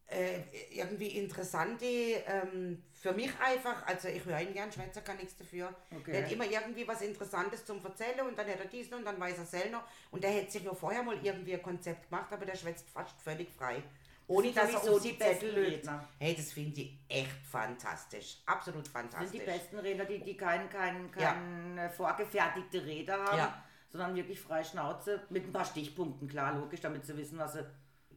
äh, 0.07 0.41
irgendwie 0.71 1.09
interessante, 1.19 1.85
ähm, 1.85 2.85
für 3.05 3.13
mich 3.13 3.31
einfach, 3.39 3.87
also 3.87 4.09
ich 4.09 4.25
höre 4.25 4.41
ihn 4.41 4.55
gern 4.55 4.73
schwätzen, 4.73 5.05
kann 5.05 5.19
nichts 5.19 5.37
dafür. 5.37 5.69
Okay. 5.95 6.13
Der 6.13 6.25
hat 6.25 6.33
immer 6.33 6.47
irgendwie 6.47 6.89
was 6.89 7.03
Interessantes 7.03 7.63
zum 7.67 7.85
Erzählen 7.85 8.27
und 8.27 8.39
dann 8.39 8.47
hat 8.49 8.59
er 8.59 8.65
dies 8.65 8.91
noch 8.91 8.97
und 8.97 9.05
dann 9.05 9.21
weiß 9.21 9.37
er 9.37 9.45
selber 9.45 9.71
noch. 9.73 9.83
Und 10.11 10.25
der 10.25 10.31
hätte 10.31 10.51
sich 10.53 10.65
ja 10.65 10.73
vorher 10.73 11.03
mal 11.03 11.15
irgendwie 11.23 11.53
ein 11.53 11.63
Konzept 11.63 12.09
gemacht, 12.09 12.33
aber 12.33 12.47
der 12.47 12.57
schwätzt 12.57 12.89
fast 12.89 13.21
völlig 13.21 13.51
frei. 13.53 13.83
Ohne 14.27 14.53
dass 14.53 14.73
er 14.73 14.91
um 14.91 15.03
die 15.03 15.19
Zettel 15.19 15.51
löst. 15.53 15.91
Hey, 16.19 16.35
das 16.35 16.53
finde 16.53 16.81
ich 16.81 16.97
echt 17.07 17.29
fantastisch. 17.51 18.39
Absolut 18.47 18.87
Das 18.87 18.93
fantastisch. 18.93 19.31
sind 19.33 19.43
die 19.43 19.51
besten 19.51 19.79
Redner, 19.81 20.07
die, 20.07 20.21
die 20.21 20.35
kein, 20.39 20.71
kein, 20.71 21.11
kein 21.11 21.77
äh, 21.77 21.91
vorgefertigte 21.91 22.87
Rede 22.87 23.13
haben, 23.13 23.37
Ja. 23.37 23.63
sondern 23.93 24.15
wirklich 24.15 24.41
frei 24.41 24.65
Schnauze 24.65 25.23
mit 25.29 25.45
ein 25.45 25.53
paar 25.53 25.67
Stichpunkten, 25.67 26.27
klar, 26.27 26.55
logisch, 26.55 26.81
damit 26.81 27.05
sie 27.05 27.15
wissen, 27.19 27.37
was 27.37 27.53
sie 27.53 27.67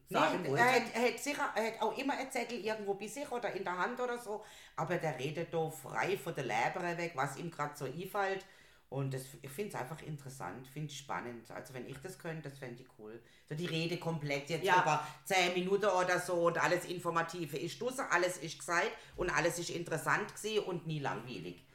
sagen 0.10 0.42
Nee, 0.42 0.48
wollten. 0.48 0.58
er, 0.58 0.72
hat, 0.76 0.84
er, 0.94 1.02
hat 1.14 1.20
sicher, 1.20 1.50
er 1.56 1.68
hat 1.74 1.82
auch 1.82 1.98
immer 1.98 2.14
ein 2.18 2.32
Zettel 2.32 2.60
irgendwo 2.64 2.94
bei 2.96 3.08
sich 3.08 3.30
oder 3.32 3.52
in 3.54 3.64
der 3.64 3.78
Hand 3.78 4.00
oder 4.00 4.18
so, 4.18 4.44
aber 4.76 4.98
der 4.98 5.18
redet 5.20 5.54
da 5.54 5.70
frei 5.70 6.18
von 6.18 6.34
der 6.36 6.46
Leber 6.46 6.82
weg, 6.98 7.12
was 7.16 7.38
ihm 7.38 7.52
gerade 7.52 7.76
so 7.78 7.86
einfällt. 7.86 8.46
Und 8.90 9.14
das, 9.14 9.24
ich 9.42 9.50
finde 9.52 9.76
es 9.76 9.82
einfach 9.82 10.02
interessant, 10.02 10.66
finde 10.66 10.88
es 10.88 10.96
spannend. 10.98 11.52
Also 11.52 11.74
wenn 11.74 11.86
ich 11.88 11.98
das 11.98 12.18
könnte, 12.18 12.50
das 12.50 12.58
fände 12.58 12.82
ich 12.84 12.88
cool. 12.98 13.22
So 13.50 13.54
die 13.56 13.66
Rede 13.66 13.98
komplett 13.98 14.50
jetzt 14.50 14.66
Ja. 14.66 14.82
über 14.82 15.06
10 15.26 15.54
Minuten 15.54 15.86
oder 15.88 16.20
so 16.22 16.48
und 16.48 16.58
alles 16.64 16.86
Informative 16.86 17.58
ist 17.58 17.82
draussen, 17.82 18.06
alles 18.10 18.38
ist 18.38 18.58
gesagt 18.60 18.92
und 19.18 19.30
alles 19.30 19.60
ist 19.60 19.72
interessant 19.72 20.34
gewesen 20.34 20.64
und 20.66 20.88
nie 20.88 21.00
langweilig. 21.00 21.66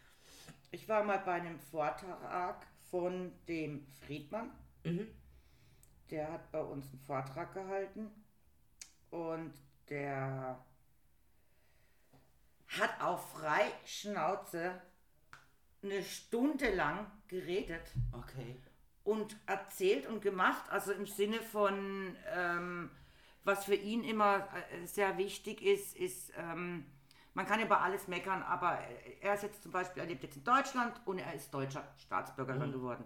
Ich 0.73 0.89
war 0.89 1.05
mal 1.05 1.19
bei 1.19 1.35
einem 1.35 1.61
Vortrag 1.61 2.67
von 2.91 3.33
dem 3.47 3.87
Friedmann. 4.05 4.51
Der 6.11 6.31
hat 6.31 6.53
bei 6.53 6.61
uns 6.61 6.87
einen 6.91 7.01
Vortrag 7.01 7.55
gehalten 7.55 8.11
und 9.13 9.53
der 9.91 10.59
hat 12.69 13.01
auf 13.01 13.33
frei 13.33 13.71
Schnauze 13.85 14.81
eine 15.83 16.03
Stunde 16.03 16.75
lang 16.75 17.07
geredet 17.29 17.93
Okay. 18.13 18.57
und 19.05 19.37
erzählt 19.47 20.07
und 20.07 20.23
gemacht, 20.23 20.65
also 20.71 20.93
im 20.93 21.07
Sinne 21.07 21.41
von, 21.41 22.17
ähm, 22.35 22.91
was 23.45 23.67
für 23.67 23.75
ihn 23.75 24.03
immer 24.03 24.49
äh, 24.73 24.87
sehr 24.87 25.19
wichtig 25.19 25.61
ist, 25.61 25.95
ist, 25.97 26.33
ähm, 26.39 26.87
man 27.35 27.47
kann 27.47 27.61
über 27.61 27.81
alles 27.81 28.09
meckern, 28.09 28.43
aber 28.43 28.79
er 29.21 29.35
ist 29.35 29.43
jetzt 29.43 29.63
zum 29.63 29.73
Beispiel, 29.73 30.03
er 30.03 30.09
lebt 30.09 30.23
jetzt 30.23 30.37
in 30.37 30.45
Deutschland 30.45 31.01
und 31.05 31.19
er 31.19 31.35
ist 31.35 31.53
deutscher 31.53 31.87
Staatsbürger 31.99 32.55
mhm. 32.55 32.73
geworden. 32.73 33.05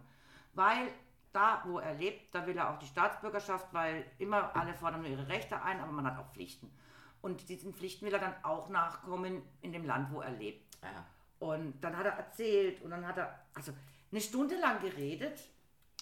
Weil 0.52 0.88
da, 1.36 1.62
wo 1.66 1.78
er 1.78 1.94
lebt, 1.94 2.34
da 2.34 2.46
will 2.46 2.56
er 2.56 2.70
auch 2.70 2.78
die 2.78 2.86
Staatsbürgerschaft, 2.86 3.66
weil 3.72 4.04
immer 4.18 4.56
alle 4.56 4.74
fordern 4.74 5.02
nur 5.02 5.10
ihre 5.10 5.28
Rechte 5.28 5.60
ein, 5.62 5.80
aber 5.80 5.92
man 5.92 6.06
hat 6.06 6.18
auch 6.18 6.32
Pflichten. 6.32 6.72
Und 7.20 7.48
diesen 7.48 7.74
Pflichten 7.74 8.06
will 8.06 8.14
er 8.14 8.20
dann 8.20 8.34
auch 8.42 8.68
nachkommen 8.70 9.42
in 9.60 9.72
dem 9.72 9.84
Land, 9.84 10.10
wo 10.12 10.20
er 10.20 10.30
lebt. 10.30 10.76
Ja. 10.82 11.04
Und 11.38 11.80
dann 11.82 11.96
hat 11.96 12.06
er 12.06 12.12
erzählt 12.12 12.80
und 12.82 12.90
dann 12.90 13.06
hat 13.06 13.18
er, 13.18 13.38
also 13.54 13.72
eine 14.10 14.20
Stunde 14.20 14.58
lang 14.58 14.80
geredet 14.80 15.38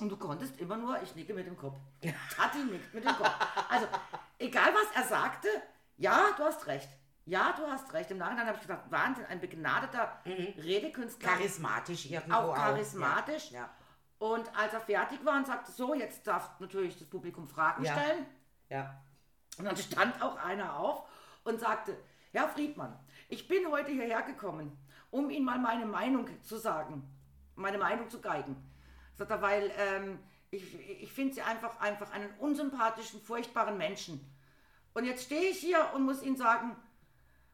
und 0.00 0.08
du 0.08 0.16
konntest 0.16 0.60
immer 0.60 0.76
nur, 0.76 1.02
ich 1.02 1.14
nicke 1.16 1.34
mit 1.34 1.46
dem 1.46 1.56
Kopf. 1.56 1.78
Tati 2.36 2.58
nickt 2.58 2.94
mit 2.94 3.04
dem 3.04 3.14
Kopf. 3.14 3.34
Also, 3.68 3.86
egal 4.38 4.72
was 4.72 5.02
er 5.02 5.08
sagte, 5.08 5.48
ja, 5.96 6.30
du 6.36 6.44
hast 6.44 6.66
recht. 6.66 6.88
Ja, 7.26 7.54
du 7.56 7.66
hast 7.66 7.92
recht. 7.92 8.10
Im 8.10 8.18
Nachhinein 8.18 8.46
habe 8.46 8.56
ich 8.56 8.62
gesagt, 8.62 8.90
Wahnsinn, 8.90 9.24
ein 9.26 9.40
begnadeter 9.40 10.20
mhm. 10.24 10.60
Redekünstler. 10.60 11.30
Charismatisch 11.30 12.10
irgendwo 12.10 12.36
auch. 12.36 12.54
charismatisch. 12.54 13.50
Ja. 13.50 13.60
Ja. 13.60 13.70
Und 14.18 14.56
als 14.56 14.72
er 14.72 14.80
fertig 14.80 15.24
war 15.24 15.36
und 15.36 15.46
sagte, 15.46 15.72
so, 15.72 15.94
jetzt 15.94 16.26
darf 16.26 16.58
natürlich 16.60 16.98
das 16.98 17.08
Publikum 17.08 17.48
Fragen 17.48 17.84
ja. 17.84 17.92
stellen. 17.92 18.26
Ja. 18.68 19.02
Und 19.58 19.64
dann 19.66 19.76
stand 19.76 20.22
auch 20.22 20.36
einer 20.36 20.76
auf 20.76 21.04
und 21.44 21.60
sagte, 21.60 21.96
Herr 22.32 22.48
Friedmann, 22.48 22.98
ich 23.28 23.46
bin 23.46 23.70
heute 23.70 23.92
hierher 23.92 24.22
gekommen, 24.22 24.76
um 25.10 25.30
Ihnen 25.30 25.44
mal 25.44 25.58
meine 25.58 25.86
Meinung 25.86 26.28
zu 26.42 26.56
sagen, 26.56 27.08
meine 27.54 27.78
Meinung 27.78 28.10
zu 28.10 28.20
geigen. 28.20 28.56
Sagt 29.14 29.30
er, 29.30 29.42
weil 29.42 29.70
ähm, 29.78 30.18
ich, 30.50 30.74
ich 31.02 31.12
finde 31.12 31.34
Sie 31.34 31.42
einfach, 31.42 31.78
einfach 31.80 32.10
einen 32.12 32.30
unsympathischen, 32.38 33.20
furchtbaren 33.20 33.76
Menschen. 33.76 34.20
Und 34.94 35.04
jetzt 35.04 35.24
stehe 35.24 35.50
ich 35.50 35.58
hier 35.58 35.90
und 35.94 36.04
muss 36.04 36.22
Ihnen 36.22 36.36
sagen, 36.36 36.76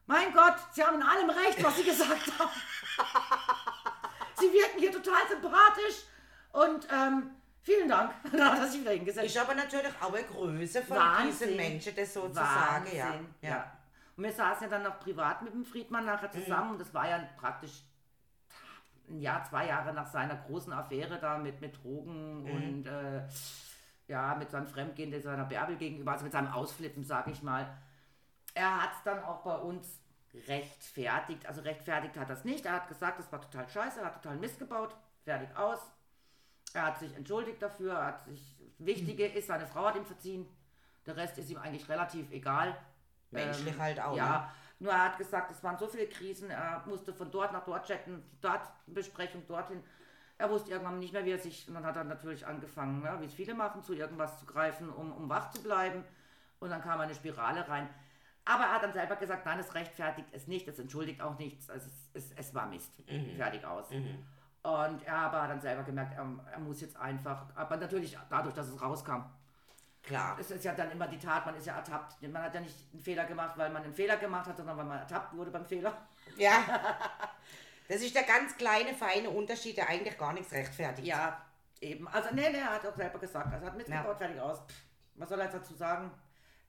mein 0.07 0.33
Gott, 0.33 0.55
Sie 0.73 0.83
haben 0.83 0.99
in 0.99 1.07
allem 1.07 1.29
recht, 1.29 1.63
was 1.63 1.77
Sie 1.77 1.83
gesagt 1.83 2.39
haben. 2.39 2.49
Sie 4.39 4.51
wirken 4.51 4.79
hier 4.79 4.91
total 4.91 5.21
sympathisch 5.29 6.05
und 6.51 6.87
ähm, 6.91 7.31
vielen 7.61 7.89
Dank. 7.89 8.13
Er 8.33 8.67
sich 8.67 8.81
wieder 8.81 8.91
hingesetzt. 8.91 9.27
Ist 9.27 9.37
aber 9.37 9.55
natürlich 9.55 9.91
auch 10.01 10.13
eine 10.13 10.23
Größe 10.23 10.81
von 10.83 10.97
Wahnsinn. 10.97 11.49
diesen 11.49 11.55
Menschen, 11.55 11.95
das 11.95 12.13
so 12.13 12.35
Wahnsinn. 12.35 12.97
Ja. 12.97 13.13
ja. 13.41 13.71
Und 14.17 14.23
wir 14.23 14.31
saßen 14.33 14.63
ja 14.63 14.69
dann 14.69 14.83
noch 14.83 14.99
privat 14.99 15.41
mit 15.41 15.53
dem 15.53 15.65
Friedmann 15.65 16.05
nachher 16.05 16.29
mhm. 16.29 16.43
zusammen 16.43 16.65
mhm. 16.67 16.71
und 16.73 16.81
das 16.81 16.93
war 16.93 17.09
ja 17.09 17.19
praktisch 17.37 17.83
ein 19.09 19.19
Jahr, 19.19 19.43
zwei 19.43 19.67
Jahre 19.67 19.93
nach 19.93 20.07
seiner 20.07 20.35
großen 20.35 20.71
Affäre 20.73 21.19
da 21.19 21.37
mit, 21.37 21.59
mit 21.61 21.83
Drogen 21.83 22.43
mhm. 22.43 22.51
und 22.51 22.87
äh, 22.87 23.23
ja, 24.07 24.35
mit 24.35 24.51
seinem 24.51 24.67
Fremdgehen 24.67 25.21
seiner 25.21 25.45
Bärbel 25.45 25.77
gegenüber, 25.77 26.11
also 26.11 26.23
mit 26.23 26.33
seinem 26.33 26.51
Ausflippen, 26.51 27.03
sag 27.03 27.27
ich 27.27 27.41
mal. 27.41 27.77
Er 28.53 28.83
hat 28.83 28.91
es 28.97 29.03
dann 29.03 29.23
auch 29.23 29.43
bei 29.43 29.55
uns 29.55 30.01
rechtfertigt. 30.47 31.45
Also 31.45 31.61
rechtfertigt 31.61 32.17
hat 32.17 32.29
er 32.29 32.35
es 32.35 32.43
nicht. 32.43 32.65
Er 32.65 32.73
hat 32.73 32.87
gesagt, 32.87 33.19
das 33.19 33.31
war 33.31 33.41
total 33.41 33.69
scheiße, 33.69 33.99
er 33.99 34.07
hat 34.07 34.21
total 34.21 34.37
Mist 34.37 34.59
gebaut. 34.59 34.95
Fertig 35.23 35.55
aus. 35.55 35.79
Er 36.73 36.85
hat 36.85 36.99
sich 36.99 37.15
entschuldigt 37.15 37.61
dafür. 37.61 37.93
Er 37.93 38.05
hat 38.05 38.25
sich, 38.25 38.55
Wichtige 38.79 39.25
ist, 39.27 39.47
seine 39.47 39.67
Frau 39.67 39.85
hat 39.85 39.95
ihm 39.95 40.05
verziehen. 40.05 40.47
Der 41.05 41.15
Rest 41.15 41.37
ist 41.37 41.49
ihm 41.49 41.57
eigentlich 41.57 41.87
relativ 41.89 42.31
egal. 42.31 42.75
Menschlich 43.31 43.73
ähm, 43.75 43.81
halt 43.81 43.99
auch. 43.99 44.15
Ja. 44.15 44.39
Ne? 44.39 44.47
Nur 44.79 44.91
er 44.93 45.05
hat 45.05 45.17
gesagt, 45.17 45.51
es 45.51 45.63
waren 45.63 45.77
so 45.77 45.87
viele 45.87 46.07
Krisen. 46.07 46.49
Er 46.49 46.83
musste 46.87 47.13
von 47.13 47.29
dort 47.31 47.53
nach 47.53 47.63
dort 47.63 47.87
chatten, 47.87 48.23
dort 48.41 48.61
Besprechung, 48.87 49.45
dorthin. 49.47 49.83
Er 50.37 50.49
wusste 50.49 50.71
irgendwann 50.71 50.99
nicht 50.99 51.13
mehr, 51.13 51.23
wie 51.23 51.31
er 51.31 51.39
sich. 51.39 51.67
Und 51.67 51.75
dann 51.75 51.85
hat 51.85 51.95
er 51.95 52.03
natürlich 52.03 52.45
angefangen, 52.47 53.03
ja, 53.03 53.21
wie 53.21 53.25
es 53.25 53.33
viele 53.33 53.53
machen, 53.53 53.83
zu 53.83 53.93
irgendwas 53.93 54.39
zu 54.39 54.45
greifen, 54.45 54.89
um, 54.89 55.11
um 55.11 55.29
wach 55.29 55.51
zu 55.51 55.61
bleiben. 55.61 56.03
Und 56.59 56.69
dann 56.69 56.81
kam 56.81 56.99
eine 56.99 57.13
Spirale 57.13 57.67
rein. 57.67 57.89
Aber 58.45 58.63
er 58.63 58.73
hat 58.73 58.83
dann 58.83 58.93
selber 58.93 59.15
gesagt, 59.15 59.45
nein, 59.45 59.59
es 59.59 59.73
rechtfertigt 59.75 60.27
es 60.31 60.47
nicht, 60.47 60.67
es 60.67 60.79
entschuldigt 60.79 61.21
auch 61.21 61.37
nichts, 61.37 61.69
also 61.69 61.87
es, 61.87 62.09
es, 62.31 62.31
es 62.35 62.55
war 62.55 62.67
Mist. 62.67 62.91
Mhm. 63.07 63.35
Fertig 63.35 63.63
aus. 63.65 63.91
Mhm. 63.91 64.25
Und 64.63 65.03
er 65.05 65.15
aber 65.15 65.41
hat 65.41 65.49
dann 65.49 65.61
selber 65.61 65.83
gemerkt, 65.83 66.13
er, 66.15 66.27
er, 66.51 66.59
muss 66.59 66.81
jetzt 66.81 66.95
einfach, 66.97 67.45
aber 67.55 67.77
natürlich 67.77 68.17
dadurch, 68.29 68.53
dass 68.53 68.67
es 68.67 68.79
rauskam. 68.79 69.23
Klar. 70.03 70.37
Es 70.39 70.51
ist 70.51 70.63
ja 70.63 70.73
dann 70.73 70.91
immer 70.91 71.07
die 71.07 71.17
Tat, 71.17 71.45
man 71.45 71.55
ist 71.55 71.65
ja 71.65 71.75
ertappt. 71.75 72.21
Man 72.21 72.41
hat 72.41 72.53
ja 72.53 72.61
nicht 72.61 72.75
einen 72.91 73.01
Fehler 73.01 73.25
gemacht, 73.25 73.57
weil 73.57 73.69
man 73.71 73.83
einen 73.83 73.93
Fehler 73.93 74.17
gemacht 74.17 74.47
hat, 74.47 74.57
sondern 74.57 74.77
weil 74.77 74.85
man 74.85 74.99
ertappt 74.99 75.35
wurde 75.35 75.51
beim 75.51 75.65
Fehler. 75.65 75.93
Ja. 76.37 76.63
Das 77.87 78.01
ist 78.01 78.15
der 78.15 78.23
ganz 78.23 78.55
kleine, 78.55 78.93
feine 78.93 79.29
Unterschied, 79.29 79.75
der 79.75 79.89
eigentlich 79.89 80.17
gar 80.17 80.31
nichts 80.31 80.53
rechtfertigt. 80.53 81.05
Ja, 81.05 81.41
eben. 81.81 82.07
Also, 82.07 82.29
nee, 82.33 82.49
nee, 82.49 82.59
er 82.59 82.75
hat 82.75 82.85
auch 82.85 82.95
selber 82.95 83.19
gesagt, 83.19 83.53
also 83.53 83.65
hat 83.65 83.75
mitgebaut, 83.75 84.05
ja. 84.05 84.15
fertig 84.15 84.39
aus. 84.39 84.59
Pff, 84.59 84.81
was 85.15 85.27
soll 85.27 85.39
er 85.39 85.45
jetzt 85.45 85.55
dazu 85.55 85.73
sagen? 85.73 86.09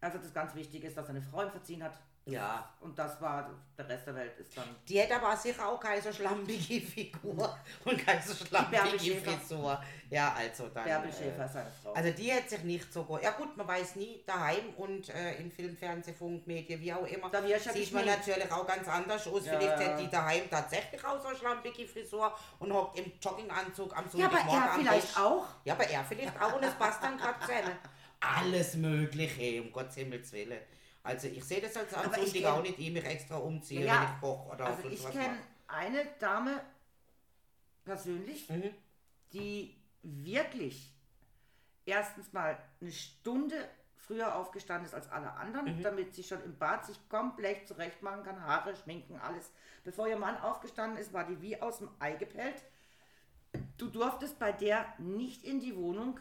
Also 0.00 0.18
das 0.18 0.34
ganz 0.34 0.52
Wichtige 0.56 0.88
ist, 0.88 0.96
dass 0.96 1.06
seine 1.06 1.22
Frau 1.22 1.44
ihn 1.44 1.50
verziehen 1.52 1.84
hat. 1.84 1.96
Ja. 2.24 2.72
Und 2.80 2.96
das 2.96 3.20
war, 3.20 3.50
der 3.76 3.88
Rest 3.88 4.06
der 4.06 4.14
Welt 4.14 4.38
ist 4.38 4.56
dann. 4.56 4.64
Die 4.88 4.98
hätte 5.00 5.16
aber 5.16 5.36
sicher 5.36 5.66
auch 5.66 5.80
keine 5.80 6.00
so 6.00 6.12
schlampige 6.12 6.80
Figur 6.80 7.58
und 7.84 7.98
keine 7.98 8.22
so 8.22 8.32
schlampige 8.44 9.16
Frisur. 9.16 9.82
Ja, 10.08 10.32
also 10.32 10.68
dann. 10.68 10.84
Bärbel 10.84 11.10
äh, 11.10 11.12
Schäfer, 11.12 11.48
seine 11.48 11.70
Frau. 11.82 11.92
Also 11.92 12.10
die 12.12 12.30
hätte 12.30 12.50
sich 12.50 12.62
nicht 12.62 12.92
so 12.92 13.02
gut. 13.02 13.22
Ja 13.22 13.32
gut, 13.32 13.56
man 13.56 13.66
weiß 13.66 13.96
nie, 13.96 14.22
daheim 14.24 14.72
und 14.76 15.08
äh, 15.08 15.34
in 15.36 15.50
Film, 15.50 15.76
Fernseh, 15.76 16.12
Funk, 16.12 16.46
Medien, 16.46 16.80
wie 16.80 16.92
auch 16.92 17.06
immer, 17.06 17.28
da 17.28 17.42
sieht 17.42 17.92
man 17.92 18.06
natürlich 18.06 18.52
auch 18.52 18.66
ganz 18.66 18.86
anders 18.86 19.26
aus. 19.26 19.44
Ja, 19.44 19.58
Vielleicht 19.58 19.80
hätte 19.80 20.02
die 20.04 20.10
daheim 20.10 20.48
tatsächlich 20.48 21.04
auch 21.04 21.20
so 21.20 21.28
eine 21.28 21.36
schlampige 21.36 21.88
Frisur 21.88 22.32
und 22.60 22.72
hockt 22.72 22.98
im 23.00 23.10
Jogginganzug 23.20 23.96
am 23.96 24.08
Sonntagmorgen 24.08 24.52
Ja, 24.52 24.58
aber 24.58 24.70
er 24.70 24.78
vielleicht 24.78 25.08
Tisch. 25.08 25.16
auch. 25.16 25.46
Ja, 25.64 25.74
aber 25.74 25.84
er 25.88 26.04
vielleicht 26.04 26.40
auch 26.40 26.54
und 26.54 26.62
es 26.62 26.74
passt 26.74 27.02
dann 27.02 27.18
gerade 27.18 27.40
zusammen. 27.40 27.78
Alles 28.20 28.74
Mögliche, 28.76 29.60
um 29.60 29.72
Gottes 29.72 29.96
Himmels 29.96 30.32
Willen. 30.32 30.60
Also 31.02 31.28
ich 31.28 31.44
sehe 31.44 31.60
das 31.60 31.76
als 31.76 31.90
Sonntag 31.90 32.12
auch 32.46 32.62
nicht, 32.62 32.78
ich 32.78 32.92
mich 32.92 33.04
extra 33.04 33.36
umziehe, 33.36 33.84
ja, 33.84 34.02
wenn 34.02 34.14
ich 34.14 34.20
koche 34.20 34.48
oder 34.50 34.66
Also 34.66 34.88
ich 34.88 35.10
kenne 35.10 35.38
eine 35.66 36.06
Dame 36.20 36.60
persönlich, 37.84 38.48
mhm. 38.48 38.70
die 39.32 39.76
wirklich 40.02 40.92
erstens 41.84 42.32
mal 42.32 42.56
eine 42.80 42.92
Stunde 42.92 43.56
früher 43.96 44.36
aufgestanden 44.36 44.86
ist 44.86 44.94
als 44.94 45.10
alle 45.10 45.32
anderen, 45.32 45.76
mhm. 45.76 45.82
damit 45.82 46.14
sie 46.14 46.22
schon 46.22 46.42
im 46.44 46.56
Bad 46.56 46.84
sich 46.84 47.08
komplett 47.08 47.66
zurecht 47.66 48.02
machen 48.02 48.22
kann, 48.24 48.44
Haare, 48.44 48.74
Schminken, 48.76 49.16
alles. 49.16 49.50
Bevor 49.84 50.06
ihr 50.06 50.18
Mann 50.18 50.36
aufgestanden 50.36 50.98
ist, 50.98 51.12
war 51.12 51.24
die 51.24 51.40
wie 51.40 51.60
aus 51.60 51.78
dem 51.78 51.88
Ei 51.98 52.12
gepellt. 52.14 52.62
Du 53.76 53.88
durftest 53.88 54.38
bei 54.38 54.52
der 54.52 54.86
nicht 54.98 55.44
in 55.44 55.60
die 55.60 55.76
Wohnung, 55.76 56.18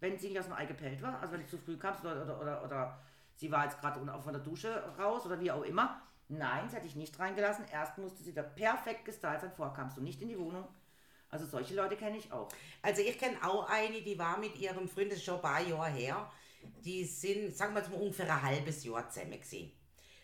wenn 0.00 0.18
sie 0.18 0.28
nicht 0.28 0.40
aus 0.40 0.46
dem 0.46 0.54
Ei 0.54 0.66
gepellt 0.66 1.02
war, 1.02 1.20
also 1.20 1.34
wenn 1.34 1.42
du 1.42 1.46
zu 1.46 1.58
früh 1.58 1.76
kamst 1.76 2.04
oder, 2.04 2.22
oder, 2.22 2.40
oder, 2.40 2.64
oder 2.64 3.00
sie 3.42 3.50
war 3.50 3.64
jetzt 3.64 3.80
gerade 3.80 4.00
von 4.22 4.32
der 4.32 4.42
Dusche 4.42 4.82
raus 4.96 5.26
oder 5.26 5.38
wie 5.40 5.50
auch 5.50 5.64
immer. 5.64 6.00
Nein, 6.28 6.68
sie 6.70 6.76
hat 6.76 6.84
dich 6.84 6.94
nicht 6.94 7.18
reingelassen. 7.18 7.64
Erst 7.70 7.98
musste 7.98 8.22
sie 8.22 8.32
da 8.32 8.42
perfekt 8.42 9.04
gestylt 9.04 9.40
sein, 9.40 9.52
vorkamst 9.52 9.96
du 9.96 10.00
nicht 10.00 10.22
in 10.22 10.28
die 10.28 10.38
Wohnung. 10.38 10.64
Also 11.28 11.44
solche 11.46 11.74
Leute 11.74 11.96
kenne 11.96 12.18
ich 12.18 12.30
auch. 12.32 12.48
Also 12.82 13.02
ich 13.02 13.18
kenne 13.18 13.36
auch 13.42 13.68
eine, 13.68 14.00
die 14.00 14.16
war 14.18 14.38
mit 14.38 14.56
ihrem 14.58 14.88
Freund, 14.88 15.10
das 15.10 15.18
ist 15.18 15.24
schon 15.24 15.36
ein 15.36 15.42
paar 15.42 15.60
Jahre 15.60 15.90
her, 15.90 16.30
die 16.84 17.04
sind, 17.04 17.54
sagen 17.56 17.74
wir 17.74 17.80
jetzt 17.80 17.90
mal, 17.90 18.00
ungefähr 18.00 18.32
ein 18.32 18.42
halbes 18.42 18.84
Jahr 18.84 19.08
zusammen 19.10 19.32
gewesen. 19.32 19.72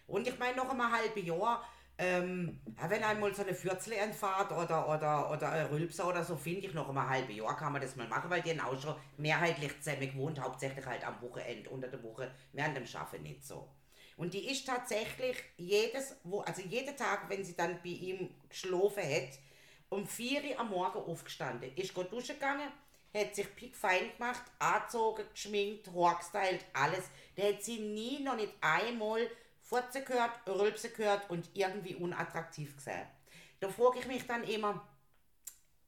Und 0.06 0.28
ich 0.28 0.38
meine, 0.38 0.56
noch 0.56 0.70
einmal 0.70 0.86
ein 0.86 1.00
halbes 1.00 1.24
Jahr 1.24 1.64
ähm, 1.98 2.60
wenn 2.88 3.02
einmal 3.02 3.34
so 3.34 3.42
eine 3.42 3.54
Fürzle 3.54 3.96
entfahrt 3.96 4.52
oder, 4.52 4.88
oder, 4.88 5.30
oder 5.32 5.50
ein 5.50 5.66
Rülpser 5.66 6.06
oder 6.06 6.24
so, 6.24 6.36
finde 6.36 6.68
ich 6.68 6.74
noch 6.74 6.88
ein 6.88 7.08
halbes 7.08 7.36
Jahr 7.36 7.56
kann 7.56 7.72
man 7.72 7.82
das 7.82 7.96
mal 7.96 8.06
machen, 8.06 8.30
weil 8.30 8.40
die 8.40 8.50
haben 8.50 8.60
auch 8.60 8.80
schon 8.80 8.94
mehrheitlich 9.16 9.80
zusammen 9.80 10.12
gewohnt, 10.12 10.40
hauptsächlich 10.40 10.86
halt 10.86 11.04
am 11.04 11.20
Wochenende, 11.20 11.68
unter 11.70 11.88
der 11.88 12.02
Woche, 12.04 12.30
während 12.52 12.76
dem 12.76 12.86
Schaffen 12.86 13.22
nicht 13.24 13.44
so. 13.44 13.68
Und 14.16 14.32
die 14.32 14.48
ist 14.50 14.66
tatsächlich 14.66 15.36
jedes, 15.56 16.16
wo, 16.22 16.40
also 16.40 16.62
jeden 16.62 16.96
Tag, 16.96 17.28
wenn 17.28 17.44
sie 17.44 17.56
dann 17.56 17.80
bei 17.82 17.90
ihm 17.90 18.30
geschlafen 18.48 19.02
hat, 19.02 19.38
um 19.88 20.06
4 20.06 20.42
Uhr 20.44 20.60
am 20.60 20.70
Morgen 20.70 20.98
aufgestanden, 20.98 21.74
ist 21.76 21.94
gut 21.94 22.12
duschen 22.12 22.34
gegangen, 22.34 22.68
hat 23.16 23.34
sich 23.34 23.54
pickfein 23.56 24.12
gemacht, 24.16 24.42
angezogen, 24.58 25.24
geschminkt, 25.32 25.88
hochgestylt, 25.90 26.64
alles. 26.74 27.04
Da 27.36 27.44
hat 27.44 27.62
sie 27.62 27.78
nie, 27.78 28.22
noch 28.22 28.36
nicht 28.36 28.52
einmal 28.60 29.28
Furze 29.68 30.02
gehört, 30.02 30.30
Rülpse 30.46 30.90
gehört 30.90 31.28
und 31.28 31.50
irgendwie 31.52 31.94
unattraktiv 31.94 32.74
gesehen. 32.76 33.06
Da 33.60 33.68
frage 33.68 33.98
ich 33.98 34.06
mich 34.06 34.26
dann 34.26 34.42
immer, 34.44 34.88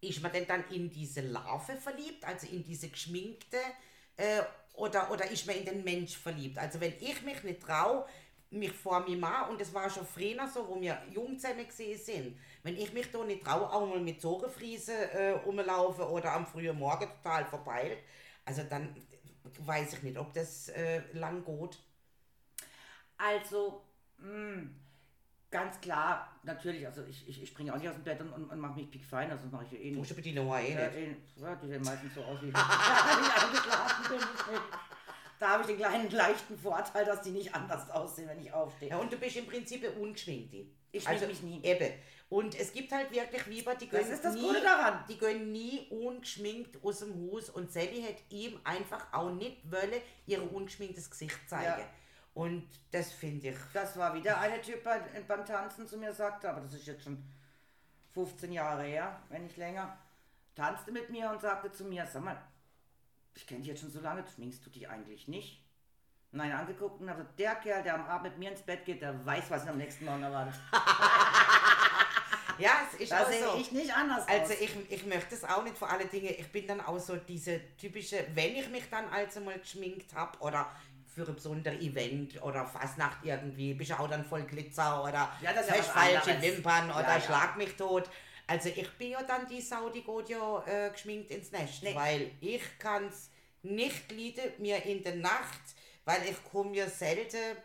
ist 0.02 0.22
man 0.22 0.32
denn 0.32 0.46
dann 0.46 0.68
in 0.70 0.90
diese 0.90 1.22
Larve 1.22 1.76
verliebt, 1.76 2.24
also 2.24 2.46
in 2.46 2.62
diese 2.62 2.88
geschminkte, 2.88 3.56
äh, 4.16 4.42
oder, 4.74 5.10
oder 5.10 5.30
ist 5.30 5.46
man 5.46 5.56
in 5.56 5.64
den 5.64 5.84
Mensch 5.84 6.16
verliebt? 6.16 6.58
Also 6.58 6.80
wenn 6.80 6.92
ich 7.00 7.22
mich 7.22 7.42
nicht 7.42 7.62
traue, 7.62 8.06
mich 8.50 8.72
vor 8.72 9.00
mir 9.00 9.16
mal, 9.16 9.48
und 9.48 9.60
das 9.60 9.72
war 9.72 9.88
schon 9.88 10.06
früher 10.06 10.46
so, 10.48 10.68
wo 10.68 10.78
wir 10.80 11.00
jung 11.12 11.36
gesehen 11.36 11.98
sind, 11.98 12.38
wenn 12.62 12.76
ich 12.76 12.92
mich 12.92 13.10
da 13.10 13.24
nicht 13.24 13.44
traue, 13.44 13.72
auch 13.72 13.86
mal 13.86 14.00
mit 14.00 14.20
Sorgenfriese 14.20 14.92
äh, 14.92 15.30
rumlaufen 15.30 16.04
oder 16.04 16.32
am 16.32 16.46
frühen 16.46 16.78
Morgen 16.78 17.08
total 17.22 17.46
verpeilt, 17.46 17.98
also 18.44 18.62
dann 18.64 18.94
weiß 19.60 19.94
ich 19.94 20.02
nicht, 20.02 20.18
ob 20.18 20.34
das 20.34 20.68
äh, 20.68 21.00
lang 21.12 21.44
geht. 21.44 21.78
Also, 23.22 23.82
mh, 24.18 24.26
hm, 24.26 24.74
ganz 25.50 25.80
klar, 25.80 26.36
natürlich, 26.42 26.86
also 26.86 27.04
ich, 27.04 27.28
ich, 27.28 27.42
ich 27.42 27.48
springe 27.48 27.72
auch 27.74 27.78
nicht 27.78 27.88
aus 27.88 27.94
dem 27.96 28.04
Bett 28.04 28.20
und, 28.20 28.32
und, 28.32 28.44
und 28.50 28.58
mache 28.58 28.74
mich 28.74 28.90
piekfein, 28.90 29.30
also 29.30 29.44
das 29.44 29.52
mache 29.52 29.66
ich 29.70 29.84
eh 29.84 29.90
nicht. 29.90 30.10
du 30.10 30.14
bitte 30.14 30.32
nochmal 30.32 30.64
eh 30.64 30.72
Äh, 30.72 30.86
nicht. 31.06 31.18
eh, 31.38 31.42
ja, 31.42 31.54
die 31.56 31.68
sehen 31.68 31.82
meistens 31.82 32.14
so 32.14 32.22
aus 32.22 32.38
wie 32.40 32.46
wenn 32.52 32.52
ich 32.52 33.42
eingeschlafen 33.42 34.16
bin. 34.16 34.20
Da 35.38 35.48
habe 35.48 35.62
ich 35.62 35.68
den 35.68 35.78
kleinen 35.78 36.10
leichten 36.10 36.58
Vorteil, 36.58 37.04
dass 37.06 37.22
die 37.22 37.30
nicht 37.30 37.54
anders 37.54 37.90
aussehen, 37.90 38.28
wenn 38.28 38.40
ich 38.40 38.52
aufstehe. 38.52 38.90
Ja, 38.90 38.98
und 38.98 39.10
du 39.10 39.16
bist 39.16 39.36
im 39.36 39.46
Prinzip 39.46 39.82
eine 39.82 39.92
ungeschminkte. 39.92 40.66
Ich 40.92 41.02
schmink 41.02 41.26
mich 41.28 41.42
nie. 41.42 41.60
Eben. 41.62 41.94
Und 42.28 42.54
es 42.54 42.72
gibt 42.72 42.92
halt 42.92 43.10
wirklich 43.10 43.46
Weiber, 43.48 43.74
die 43.74 43.88
Das 43.88 44.04
gehen 44.04 44.12
ist 44.12 44.24
das 44.24 44.34
nie, 44.34 44.42
Gute 44.42 44.60
daran. 44.60 45.02
Die 45.08 45.18
gehen 45.18 45.50
nie 45.50 45.88
ungeschminkt 45.90 46.78
aus 46.84 47.00
dem 47.00 47.30
Haus 47.32 47.48
und 47.50 47.72
Sally 47.72 48.02
hat 48.02 48.16
ihm 48.28 48.60
einfach 48.64 49.12
auch 49.12 49.30
nicht 49.30 49.58
wollen, 49.70 50.00
ihr 50.26 50.52
ungeschminktes 50.52 51.10
Gesicht 51.10 51.38
zeigen. 51.48 51.80
Ja. 51.80 51.88
Und 52.34 52.68
das 52.92 53.12
finde 53.12 53.48
ich. 53.48 53.56
Das 53.72 53.96
war 53.96 54.14
wieder 54.14 54.38
eine 54.38 54.60
Typ 54.60 54.84
bei, 54.84 54.98
beim 55.26 55.44
Tanzen 55.44 55.86
zu 55.86 55.96
mir 55.98 56.12
sagte, 56.12 56.48
aber 56.48 56.60
das 56.60 56.74
ist 56.74 56.86
jetzt 56.86 57.04
schon 57.04 57.22
15 58.14 58.52
Jahre 58.52 58.84
her, 58.84 59.20
wenn 59.28 59.44
nicht 59.44 59.56
länger, 59.56 59.96
tanzte 60.54 60.92
mit 60.92 61.10
mir 61.10 61.30
und 61.30 61.40
sagte 61.40 61.70
zu 61.72 61.84
mir, 61.84 62.06
sag 62.06 62.22
mal, 62.22 62.40
ich 63.34 63.46
kenne 63.46 63.60
dich 63.60 63.68
jetzt 63.68 63.80
schon 63.80 63.90
so 63.90 64.00
lange, 64.00 64.24
schminkst 64.34 64.64
du 64.64 64.70
dich 64.70 64.88
eigentlich 64.88 65.28
nicht? 65.28 65.64
Nein, 66.32 66.52
angeguckt 66.52 67.00
und 67.00 67.08
also 67.08 67.24
der 67.38 67.56
Kerl, 67.56 67.82
der 67.82 67.94
am 67.94 68.04
Abend 68.06 68.30
mit 68.30 68.38
mir 68.38 68.50
ins 68.52 68.62
Bett 68.62 68.84
geht, 68.84 69.02
der 69.02 69.24
weiß, 69.26 69.50
was 69.50 69.64
ihn 69.64 69.70
am 69.70 69.78
nächsten 69.78 70.04
Morgen 70.04 70.22
erwartet. 70.22 70.54
Ja, 72.58 72.72
es 72.92 73.00
ist 73.00 73.10
Da 73.10 73.22
auch 73.22 73.28
sehe 73.30 73.42
so. 73.42 73.56
ich 73.58 73.72
nicht 73.72 73.94
anders 73.96 74.28
Also 74.28 74.52
aus. 74.52 74.60
ich, 74.60 74.90
ich 74.90 75.06
möchte 75.06 75.34
es 75.34 75.44
auch 75.44 75.62
nicht 75.64 75.78
vor 75.78 75.88
allen 75.88 76.10
Dingen. 76.10 76.34
Ich 76.38 76.52
bin 76.52 76.66
dann 76.66 76.82
auch 76.82 76.98
so 76.98 77.16
diese 77.16 77.58
typische, 77.78 78.26
wenn 78.34 78.54
ich 78.54 78.68
mich 78.68 78.84
dann 78.90 79.08
also 79.08 79.40
mal 79.40 79.58
geschminkt 79.58 80.12
habe 80.14 80.38
oder 80.40 80.70
für 81.14 81.26
ein 81.26 81.34
besonderes 81.34 81.80
Event 81.80 82.40
oder 82.42 82.64
Fastnacht 82.66 83.18
irgendwie, 83.24 83.74
bist 83.74 83.90
du 83.90 83.98
auch 83.98 84.08
dann 84.08 84.24
voll 84.24 84.42
Glitzer 84.44 85.02
oder 85.02 85.30
Ja, 85.40 85.52
das 85.52 85.68
ja 85.68 85.74
falsche. 85.74 86.40
Wimpern 86.40 86.90
oder 86.90 87.02
Ja, 87.16 87.20
schlag 87.20 87.56
mich 87.56 87.74
tot. 87.76 88.08
Also 88.46 88.68
ich 88.68 88.90
bin 88.98 89.10
ja 89.10 89.22
dann 89.22 89.46
die 89.46 89.60
Sau, 89.60 89.90
die 89.90 90.02
geht 90.02 90.28
ja 90.28 90.64
äh, 90.66 90.90
geschminkt 90.90 91.30
ins 91.30 91.52
Nest, 91.52 91.82
Nee. 91.82 91.94
weil 91.94 92.30
ich 92.40 92.62
kann 92.78 93.06
es 93.06 93.30
nicht 93.62 94.10
lieben, 94.10 94.42
mir 94.58 94.84
in 94.84 95.02
der 95.02 95.16
Nacht, 95.16 95.60
weil 96.04 96.22
ich 96.28 96.36
komme 96.50 96.74
ja 96.76 96.88
selten 96.88 97.56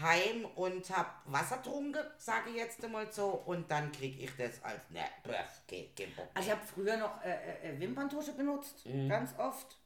heim 0.00 0.44
und 0.54 0.88
hab 0.96 1.22
Wasser 1.26 1.56
getrunken, 1.58 2.04
sage 2.18 2.50
ich 2.50 2.56
jetzt 2.56 2.82
einmal 2.84 3.10
so, 3.10 3.28
und 3.46 3.70
dann 3.70 3.90
krieg 3.92 4.20
ich 4.22 4.30
das 4.36 4.62
als, 4.62 4.80
ne, 4.90 5.04
böff, 5.24 5.62
geh, 5.66 5.88
geh, 5.94 6.06
Bock. 6.06 6.28
Also 6.34 6.48
ich 6.48 6.54
habe 6.54 6.64
früher 6.66 6.96
noch 6.96 7.22
äh, 7.24 7.30
äh, 7.30 7.70
äh, 7.74 7.80
Wimperntusche 7.80 8.32
benutzt, 8.32 8.86
Mhm. 8.86 9.08
ganz 9.08 9.36
oft. 9.38 9.77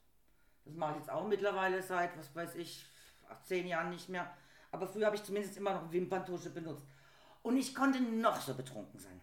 Das 0.65 0.75
mache 0.75 0.91
ich 0.93 0.97
jetzt 0.99 1.09
auch 1.11 1.25
mittlerweile 1.27 1.81
seit, 1.81 2.17
was 2.17 2.33
weiß 2.35 2.55
ich, 2.55 2.85
acht, 3.29 3.45
zehn 3.45 3.67
Jahren 3.67 3.89
nicht 3.89 4.09
mehr. 4.09 4.31
Aber 4.71 4.87
früher 4.87 5.05
habe 5.07 5.15
ich 5.15 5.23
zumindest 5.23 5.57
immer 5.57 5.73
noch 5.73 5.91
Wimperntusche 5.91 6.49
benutzt. 6.49 6.85
Und 7.41 7.57
ich 7.57 7.75
konnte 7.75 7.99
noch 8.01 8.39
so 8.41 8.53
betrunken 8.55 8.99
sein. 8.99 9.19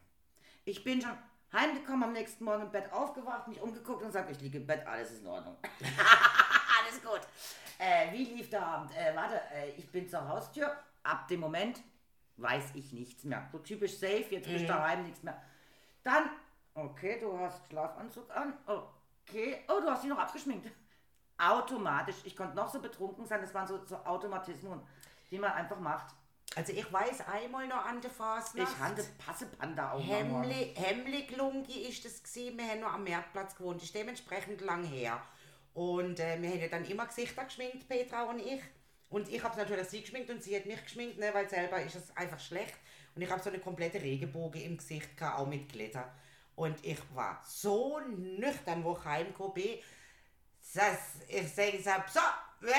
Ich 0.65 0.85
bin 0.85 1.01
schon 1.01 1.17
heimgekommen, 1.53 2.05
am 2.05 2.13
nächsten 2.13 2.45
Morgen 2.45 2.63
im 2.63 2.71
Bett 2.71 2.93
aufgewacht, 2.93 3.49
mich 3.49 3.61
umgeguckt 3.61 4.03
und 4.03 4.09
gesagt, 4.09 4.31
ich 4.31 4.41
liege 4.41 4.59
im 4.59 4.67
Bett, 4.67 4.87
alles 4.87 5.11
ist 5.13 5.23
in 5.23 5.27
Ordnung. 5.27 5.57
alles 6.81 7.03
gut. 7.03 7.21
Äh, 7.79 8.13
wie 8.13 8.25
lief 8.25 8.51
der 8.51 8.65
Abend? 8.65 8.95
Äh, 8.97 9.17
warte, 9.17 9.41
äh, 9.55 9.71
ich 9.71 9.91
bin 9.91 10.09
zur 10.09 10.29
Haustür. 10.29 10.77
Ab 11.03 11.27
dem 11.29 11.41
Moment 11.41 11.81
weiß 12.37 12.75
ich 12.75 12.93
nichts 12.93 13.25
mehr. 13.25 13.49
So 13.51 13.59
typisch 13.59 13.97
safe, 13.99 14.27
jetzt 14.31 14.47
Mhm. 14.47 14.53
bist 14.53 14.65
du 14.65 14.69
daheim, 14.69 15.03
nichts 15.05 15.23
mehr. 15.23 15.43
Dann, 16.03 16.31
okay, 16.75 17.19
du 17.21 17.39
hast 17.39 17.67
Schlafanzug 17.69 18.31
an. 18.37 18.53
Okay, 18.67 19.65
oh, 19.69 19.81
du 19.81 19.91
hast 19.91 20.03
dich 20.03 20.11
noch 20.11 20.19
abgeschminkt. 20.19 20.71
Automatisch. 21.41 22.17
Ich 22.25 22.37
konnte 22.37 22.57
noch 22.57 22.69
so 22.69 22.81
betrunken 22.81 23.27
sein. 23.27 23.41
Das 23.41 23.55
waren 23.55 23.67
so, 23.67 23.85
so 23.87 23.97
Automatismen, 23.97 24.81
die 25.31 25.39
man 25.39 25.53
einfach 25.53 25.79
macht. 25.79 26.15
Also 26.57 26.73
ich 26.73 26.93
weiß 26.93 27.29
einmal 27.29 27.69
noch 27.69 27.85
an 27.85 28.01
der 28.01 28.11
Fasnacht. 28.11 28.69
Ich 28.69 28.79
hatte 28.79 29.05
Passepanda 29.25 29.93
auch 29.93 30.03
Hemmli, 30.03 30.75
Hemmli 30.75 31.23
Glungi 31.23 31.87
ist 31.89 32.05
das 32.05 32.23
gewesen. 32.23 32.59
Wir 32.59 32.67
haben 32.67 32.81
noch 32.81 32.93
am 32.93 33.05
Marktplatz 33.05 33.55
gewohnt. 33.55 33.77
Das 33.77 33.85
ist 33.85 33.95
dementsprechend 33.95 34.61
lang 34.61 34.83
her. 34.85 35.23
Und 35.75 36.19
äh, 36.19 36.43
wir 36.43 36.51
haben 36.51 36.61
ja 36.61 36.69
dann 36.69 36.85
immer 36.85 37.07
Gesichter 37.07 37.45
geschminkt, 37.45 37.89
Petra 37.89 38.25
und 38.25 38.41
ich. 38.41 38.61
Und 39.11 39.29
ich 39.29 39.43
habe 39.43 39.57
natürlich 39.57 39.89
sie 39.89 40.01
geschminkt 40.01 40.31
und 40.31 40.43
sie 40.43 40.57
hat 40.57 40.67
mich 40.67 40.83
geschminkt, 40.83 41.19
ne, 41.19 41.31
weil 41.33 41.49
selber 41.49 41.81
ist 41.81 41.95
es 41.95 42.17
einfach 42.17 42.39
schlecht. 42.39 42.75
Und 43.15 43.23
ich 43.23 43.31
habe 43.31 43.43
so 43.43 43.51
eine 43.51 43.61
komplette 43.61 44.01
Regenbogen 44.01 44.61
im 44.63 44.77
Gesicht 44.77 45.17
gehabt, 45.17 45.39
auch 45.39 45.47
mit 45.47 45.69
Glitter. 45.69 46.13
Und 46.57 46.85
ich 46.85 46.99
war 47.15 47.41
so 47.47 48.01
nüchtern, 48.01 48.85
wo 48.85 48.97
ich 48.97 49.05
heimgekommen 49.05 49.55
bin, 49.55 49.79
dass 50.75 50.99
ich 51.29 51.53
sage, 51.55 51.77
ich 51.77 51.85
sag, 51.85 52.09
so, 52.09 52.21
wer- 52.61 52.75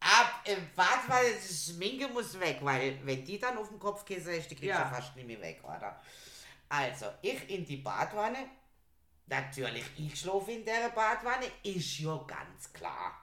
ab 0.00 0.42
im 0.44 0.58
Bad, 0.76 1.08
weil 1.08 1.32
die 1.34 1.54
Schminke 1.54 2.06
muss 2.08 2.38
weg, 2.38 2.58
weil 2.60 2.98
wenn 3.04 3.24
die 3.24 3.38
dann 3.38 3.56
auf 3.58 3.68
dem 3.68 3.78
Kopfkissen 3.78 4.34
ist, 4.34 4.50
die 4.50 4.54
kriegst 4.54 4.76
du 4.76 4.80
Ja. 4.80 4.84
fast 4.88 5.16
nicht 5.16 5.26
mehr 5.26 5.40
weg, 5.40 5.60
oder? 5.64 6.00
Also, 6.68 7.06
ich 7.22 7.48
in 7.50 7.64
die 7.64 7.78
Badwanne, 7.78 8.46
natürlich 9.26 9.84
ich 9.96 10.20
schlafe 10.20 10.52
in 10.52 10.64
der 10.64 10.90
Badwanne, 10.90 11.46
ist 11.62 11.98
ja 11.98 12.16
ganz 12.26 12.72
klar. 12.72 13.20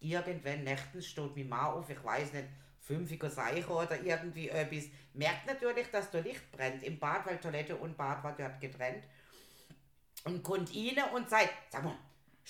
Irgendwann 0.00 0.64
nächtens 0.64 1.06
steht 1.06 1.36
mein 1.36 1.48
Mann 1.48 1.66
auf, 1.66 1.90
ich 1.90 2.02
weiß 2.02 2.32
nicht, 2.32 2.48
5 2.80 3.22
Uhr 3.22 3.30
Seiche 3.30 3.68
oder 3.68 4.00
irgendwie 4.00 4.48
etwas. 4.48 4.84
Merkt 5.12 5.46
natürlich, 5.46 5.90
dass 5.90 6.10
da 6.10 6.18
Licht 6.20 6.50
brennt 6.52 6.82
im 6.82 6.98
Bad, 6.98 7.26
weil 7.26 7.38
Toilette 7.38 7.76
und 7.76 7.96
Bad 7.96 8.24
war 8.24 8.34
dort 8.34 8.60
getrennt. 8.60 9.04
Und 10.24 10.42
kommt 10.42 10.70
rein 10.74 10.98
und 11.14 11.28
sagt, 11.28 11.52
sag 11.70 11.84
mal, 11.84 11.96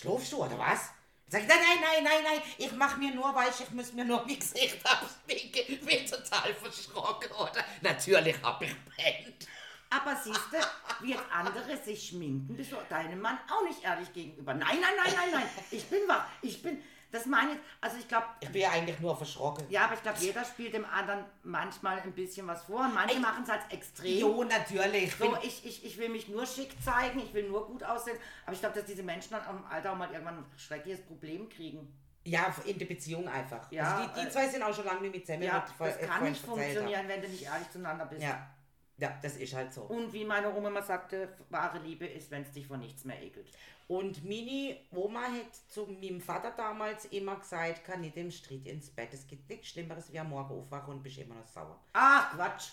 schlafst 0.00 0.32
du 0.32 0.44
oder 0.44 0.58
was? 0.58 0.90
Sag 1.30 1.42
ich, 1.42 1.48
nein, 1.48 1.58
nein, 1.60 1.78
nein, 1.82 2.04
nein, 2.04 2.22
nein, 2.24 2.42
ich 2.56 2.72
mach 2.72 2.96
mir 2.96 3.14
nur 3.14 3.34
weich, 3.34 3.60
ich 3.60 3.70
muss 3.70 3.92
mir 3.92 4.04
nur 4.04 4.24
mein 4.24 4.38
Gesicht 4.38 4.78
abschminken. 4.84 5.62
Ich 5.68 5.80
bin 5.80 6.06
total 6.06 6.54
verschrocken, 6.54 7.30
oder? 7.32 7.64
Natürlich 7.82 8.36
hab 8.42 8.62
ich 8.62 8.74
brennt. 8.84 9.46
Aber 9.90 10.16
siehst 10.16 10.40
du, 10.50 11.04
wie 11.04 11.10
jetzt 11.12 11.30
andere 11.30 11.76
sich 11.82 12.08
schminken, 12.08 12.56
bist 12.56 12.72
du 12.72 12.76
deinem 12.88 13.20
Mann 13.20 13.38
auch 13.50 13.62
nicht 13.66 13.82
ehrlich 13.82 14.12
gegenüber. 14.12 14.54
Nein, 14.54 14.78
nein, 14.80 14.92
nein, 14.96 15.14
nein, 15.14 15.30
nein. 15.32 15.48
Ich 15.70 15.84
bin 15.86 16.00
wach. 16.06 16.26
Ich 16.42 16.62
bin. 16.62 16.82
Das 17.10 17.24
meine 17.26 17.52
ich. 17.52 17.58
Also 17.80 17.96
ich 17.98 18.06
glaube, 18.06 18.26
Ich 18.40 18.50
bin 18.50 18.60
ja 18.60 18.70
eigentlich 18.70 19.00
nur 19.00 19.16
verschrocken. 19.16 19.64
ja, 19.70 19.84
aber 19.84 19.94
ich 19.94 20.02
glaube, 20.02 20.18
jeder 20.20 20.44
spielt 20.44 20.74
dem 20.74 20.84
anderen 20.84 21.24
manchmal 21.42 22.00
ein 22.00 22.12
bisschen 22.12 22.46
was 22.46 22.64
vor. 22.64 22.80
Und 22.80 22.94
manche 22.94 23.18
machen 23.18 23.44
es 23.44 23.50
als 23.50 23.64
extrem. 23.70 24.18
Jo, 24.18 24.44
natürlich. 24.44 25.14
So, 25.16 25.36
ich, 25.42 25.64
ich, 25.64 25.84
ich 25.86 25.98
will 25.98 26.10
mich 26.10 26.28
nur 26.28 26.44
schick 26.46 26.70
zeigen, 26.82 27.20
ich 27.20 27.32
will 27.32 27.48
nur 27.48 27.66
gut 27.66 27.82
aussehen. 27.82 28.18
Aber 28.44 28.52
ich 28.52 28.60
glaube, 28.60 28.74
dass 28.74 28.84
diese 28.84 29.02
Menschen 29.02 29.30
dann 29.30 29.56
im 29.56 29.64
Alter 29.64 29.92
auch 29.92 29.96
mal 29.96 30.10
irgendwann 30.12 30.38
ein 30.38 30.46
schreckliches 30.56 31.02
Problem 31.06 31.48
kriegen. 31.48 31.92
Ja, 32.24 32.54
in 32.66 32.78
der 32.78 32.86
Beziehung 32.86 33.26
einfach. 33.26 33.72
Ja, 33.72 33.96
also 33.96 34.08
die, 34.14 34.20
die 34.20 34.26
äh, 34.26 34.30
zwei 34.30 34.48
sind 34.48 34.62
auch 34.62 34.74
schon 34.74 34.84
lange 34.84 35.00
nicht 35.00 35.14
mit 35.14 35.24
zusammen. 35.26 35.44
Ja, 35.44 35.64
das 35.78 35.96
äh, 35.96 36.06
kann 36.06 36.24
nicht 36.24 36.44
funktionieren, 36.44 37.08
wenn 37.08 37.22
du 37.22 37.28
nicht 37.28 37.44
ehrlich 37.44 37.70
zueinander 37.70 38.04
bist. 38.04 38.22
Ja. 38.22 38.50
Ja, 38.98 39.16
das 39.22 39.36
ist 39.36 39.54
halt 39.54 39.72
so. 39.72 39.82
Und 39.82 40.12
wie 40.12 40.24
meine 40.24 40.52
Oma 40.54 40.68
immer 40.68 40.82
sagte, 40.82 41.28
wahre 41.50 41.78
Liebe 41.78 42.06
ist, 42.06 42.30
wenn 42.30 42.42
es 42.42 42.50
dich 42.52 42.66
vor 42.66 42.76
nichts 42.76 43.04
mehr 43.04 43.20
ekelt. 43.22 43.48
Und 43.86 44.22
meine 44.24 44.76
Oma 44.90 45.22
hat 45.22 45.54
zu 45.70 45.86
meinem 45.86 46.20
Vater 46.20 46.50
damals 46.50 47.06
immer 47.06 47.36
gesagt, 47.36 47.84
kann 47.84 48.02
nicht 48.02 48.16
im 48.16 48.30
Streit 48.30 48.66
ins 48.66 48.90
Bett. 48.90 49.08
Es 49.14 49.26
gibt 49.26 49.48
nichts 49.48 49.68
Schlimmeres, 49.68 50.12
wie 50.12 50.18
am 50.18 50.28
Morgen 50.30 50.52
aufwachen 50.58 50.94
und 50.94 51.02
bist 51.02 51.16
immer 51.18 51.34
noch 51.36 51.46
sauer. 51.46 51.78
Ach, 51.94 52.34
Quatsch. 52.34 52.68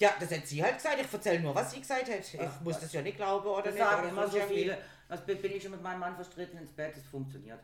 Ja, 0.00 0.14
das 0.20 0.30
hat 0.30 0.46
sie 0.46 0.62
halt 0.62 0.76
gesagt. 0.76 1.00
Ich 1.00 1.12
erzähle 1.12 1.40
nur, 1.40 1.54
was 1.54 1.70
sie 1.72 1.80
gesagt 1.80 2.08
hat. 2.08 2.20
Ich 2.20 2.40
Ach, 2.40 2.60
muss 2.60 2.74
was. 2.74 2.82
das 2.82 2.92
ja 2.92 3.02
nicht 3.02 3.16
glauben 3.16 3.46
oder 3.46 3.62
Das 3.62 3.74
nicht. 3.74 3.82
sagen 3.82 3.98
aber 4.00 4.08
immer 4.08 4.28
so 4.28 4.40
viele. 4.40 4.78
Das 5.08 5.24
bin 5.26 5.42
bin 5.42 5.52
ich 5.52 5.62
schon 5.62 5.72
mit 5.72 5.82
meinem 5.82 6.00
Mann 6.00 6.14
verstritten 6.14 6.58
ins 6.58 6.72
Bett, 6.72 6.96
es 6.96 7.04
funktioniert. 7.06 7.60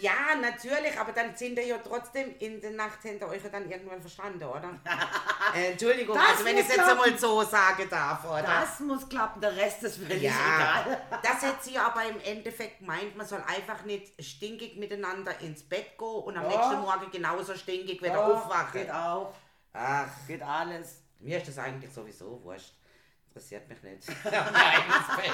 Ja, 0.00 0.34
natürlich, 0.40 0.98
aber 1.00 1.12
dann 1.12 1.34
sind 1.34 1.56
ihr 1.58 1.64
ja 1.66 1.78
trotzdem 1.78 2.34
in 2.38 2.60
der 2.60 2.72
Nacht 2.72 3.00
hinter 3.00 3.28
euch 3.28 3.42
ja 3.42 3.48
dann 3.48 3.70
irgendwann 3.70 4.00
verstanden, 4.00 4.44
oder? 4.44 4.78
äh, 5.56 5.72
Entschuldigung, 5.72 6.14
Das 6.16 6.32
also 6.32 6.44
wenn 6.44 6.58
ich 6.58 6.68
es 6.68 6.76
jetzt 6.76 6.86
einmal 6.86 7.18
so 7.18 7.42
sagen 7.42 7.88
darf, 7.88 8.24
oder? 8.26 8.42
Das 8.42 8.78
muss 8.80 9.08
klappen, 9.08 9.40
der 9.40 9.56
Rest 9.56 9.82
ist 9.82 9.96
völlig 9.96 10.22
ja, 10.22 10.84
egal. 10.84 11.00
das 11.22 11.42
hat 11.42 11.64
sie 11.64 11.78
aber 11.78 12.04
im 12.04 12.20
Endeffekt 12.20 12.80
gemeint, 12.80 13.16
man 13.16 13.26
soll 13.26 13.42
einfach 13.46 13.82
nicht 13.84 14.22
stinkig 14.22 14.76
miteinander 14.76 15.40
ins 15.40 15.62
Bett 15.62 15.96
gehen 15.98 16.06
und 16.08 16.36
am 16.36 16.44
Ja. 16.44 16.56
nächsten 16.56 16.80
Morgen 16.80 17.10
genauso 17.10 17.54
stinkig 17.54 18.02
wieder 18.02 18.14
Doch, 18.14 18.36
aufwachen. 18.44 18.72
Geht 18.82 18.90
auch, 18.90 19.32
Ach, 19.72 20.08
geht 20.26 20.42
alles. 20.42 21.02
mir 21.20 21.38
ist 21.38 21.48
das 21.48 21.58
eigentlich 21.58 21.90
sowieso 21.90 22.38
wurscht. 22.44 22.74
Interessiert 23.28 23.66
mich 23.68 23.82
nicht. 23.82 24.08
Nein, 24.24 24.82
ins 24.88 25.16
Bett. 25.16 25.30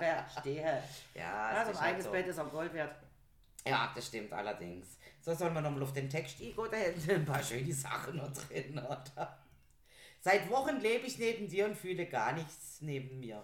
Verstehe. 0.00 0.82
Ja, 1.14 1.48
Also 1.48 1.54
das 1.58 1.66
ein 1.68 1.72
ist 1.72 1.80
halt 1.80 1.88
eigenes 1.88 2.04
so. 2.06 2.10
Bett 2.12 2.26
ist 2.26 2.38
auch 2.38 2.50
Gold 2.50 2.74
wert. 2.74 2.94
Ja, 3.66 3.92
das 3.94 4.06
stimmt 4.06 4.32
allerdings. 4.32 4.98
So 5.20 5.34
sollen 5.34 5.52
wir 5.54 5.60
nochmal 5.60 5.82
auf 5.82 5.92
den 5.92 6.08
Text 6.08 6.40
eingehen, 6.40 6.56
da 6.70 6.76
hätten 6.76 7.10
ein 7.10 7.24
paar 7.26 7.42
schöne 7.42 7.72
Sachen 7.72 8.16
noch 8.16 8.32
drin, 8.32 8.78
oder? 8.78 9.38
Seit 10.22 10.50
Wochen 10.50 10.76
lebe 10.80 11.06
ich 11.06 11.18
neben 11.18 11.48
dir 11.48 11.66
und 11.66 11.76
fühle 11.76 12.06
gar 12.06 12.32
nichts 12.32 12.78
neben 12.80 13.20
mir. 13.20 13.42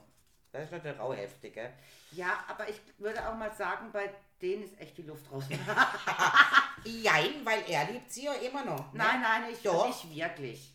Das 0.52 0.70
ist 0.72 1.00
auch 1.00 1.14
heftig, 1.14 1.54
gell? 1.54 1.72
Ja, 2.12 2.44
aber 2.48 2.68
ich 2.68 2.80
würde 2.98 3.26
auch 3.28 3.34
mal 3.34 3.52
sagen, 3.54 3.90
bei 3.92 4.10
denen 4.40 4.62
ist 4.64 4.78
echt 4.80 4.96
die 4.96 5.02
Luft 5.02 5.30
raus. 5.30 5.44
Jein, 6.84 7.44
weil 7.44 7.62
er 7.68 7.90
liebt 7.90 8.10
sie 8.10 8.24
ja 8.24 8.32
immer 8.34 8.64
noch. 8.64 8.92
ne? 8.92 8.98
nein, 8.98 9.20
nein, 9.20 9.42
ich 9.52 9.62
Doch. 9.62 9.86
nicht 9.86 10.14
wirklich. 10.14 10.72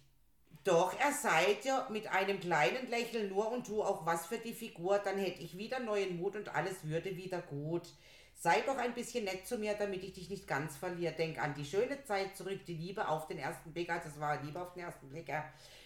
Doch, 0.64 0.94
er 1.00 1.12
seid 1.12 1.66
ja 1.66 1.88
mit 1.90 2.08
einem 2.08 2.40
kleinen 2.40 2.88
Lächeln 2.88 3.30
nur 3.30 3.52
und 3.52 3.66
tu 3.66 3.82
auch 3.82 4.06
was 4.06 4.28
für 4.28 4.38
die 4.38 4.54
Figur, 4.54 5.00
dann 5.00 5.18
hätte 5.18 5.42
ich 5.42 5.58
wieder 5.58 5.80
neuen 5.80 6.18
Mut 6.18 6.36
und 6.36 6.54
alles 6.54 6.84
würde 6.84 7.18
wieder 7.18 7.42
gut. 7.42 7.88
Sei 8.36 8.62
doch 8.62 8.78
ein 8.78 8.94
bisschen 8.94 9.24
nett 9.24 9.48
zu 9.48 9.58
mir, 9.58 9.74
damit 9.74 10.04
ich 10.04 10.14
dich 10.14 10.30
nicht 10.30 10.48
ganz 10.48 10.78
verliere. 10.78 11.14
Denk 11.14 11.42
an 11.42 11.56
die 11.56 11.66
schöne 11.66 12.04
Zeit 12.04 12.36
zurück, 12.38 12.60
die 12.68 12.76
Liebe 12.76 13.08
auf 13.08 13.28
den 13.28 13.40
ersten 13.40 13.74
Blick, 13.74 13.90
also 13.90 14.10
es 14.10 14.20
war 14.20 14.42
Liebe 14.44 14.62
auf 14.62 14.74
den 14.74 14.84
ersten 14.84 15.10
Blick, 15.10 15.28
ja. 15.30 15.46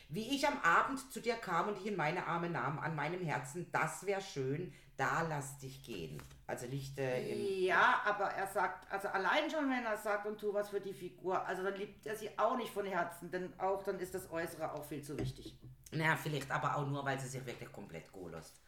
Wie 0.09 0.35
ich 0.35 0.45
am 0.45 0.59
Abend 0.61 0.99
zu 1.11 1.21
dir 1.21 1.35
kam 1.35 1.69
und 1.69 1.79
dich 1.79 1.87
in 1.87 1.95
meine 1.95 2.27
Arme 2.27 2.49
nahm, 2.49 2.77
an 2.79 2.95
meinem 2.95 3.25
Herzen, 3.25 3.67
das 3.71 4.05
wäre 4.05 4.21
schön, 4.21 4.73
da 4.97 5.23
lass 5.23 5.57
dich 5.59 5.83
gehen. 5.83 6.21
Also 6.47 6.67
nicht 6.67 6.97
äh, 6.97 7.27
im, 7.29 7.63
Ja, 7.65 8.01
aber 8.05 8.25
er 8.31 8.47
sagt, 8.47 8.91
also 8.91 9.07
allein 9.09 9.49
schon, 9.49 9.69
wenn 9.69 9.83
er 9.83 9.97
sagt 9.97 10.25
und 10.25 10.39
tu 10.39 10.53
was 10.53 10.69
für 10.69 10.79
die 10.79 10.93
Figur, 10.93 11.45
also 11.45 11.63
dann 11.63 11.75
liebt 11.75 12.05
er 12.05 12.15
sie 12.15 12.29
auch 12.37 12.55
nicht 12.55 12.71
von 12.71 12.85
Herzen, 12.85 13.29
denn 13.31 13.51
auch 13.59 13.83
dann 13.83 13.99
ist 13.99 14.13
das 14.13 14.29
Äußere 14.31 14.71
auch 14.73 14.85
viel 14.85 15.03
zu 15.03 15.17
wichtig. 15.19 15.57
naja, 15.91 16.15
vielleicht 16.15 16.49
aber 16.51 16.77
auch 16.77 16.87
nur, 16.87 17.03
weil 17.03 17.19
sie 17.19 17.27
sich 17.27 17.45
wirklich 17.45 17.71
komplett 17.71 18.11
go 18.11 18.27
lässt. 18.29 18.61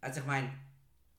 Also 0.00 0.20
ich 0.20 0.26
meine, 0.26 0.50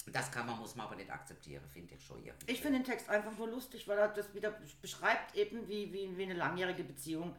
das 0.07 0.32
kann 0.32 0.47
man, 0.47 0.57
muss 0.57 0.76
man 0.76 0.88
aber 0.88 0.95
nicht 0.95 1.12
akzeptieren, 1.12 1.64
finde 1.72 1.93
ich 1.93 2.03
schon 2.05 2.24
irgendwie. 2.26 2.51
Ich 2.51 2.62
finde 2.62 2.80
den 2.80 2.86
Text 2.86 3.10
einfach 3.10 3.38
nur 3.38 3.47
lustig, 3.49 3.88
weil 3.88 3.97
er 3.99 4.07
das 4.07 4.34
wieder 4.34 4.53
beschreibt, 4.82 5.36
eben 5.36 5.68
wie, 5.68 5.93
wie, 5.93 6.18
wie 6.18 6.24
eine 6.24 6.34
langjährige 6.34 6.84
Beziehung 6.84 7.36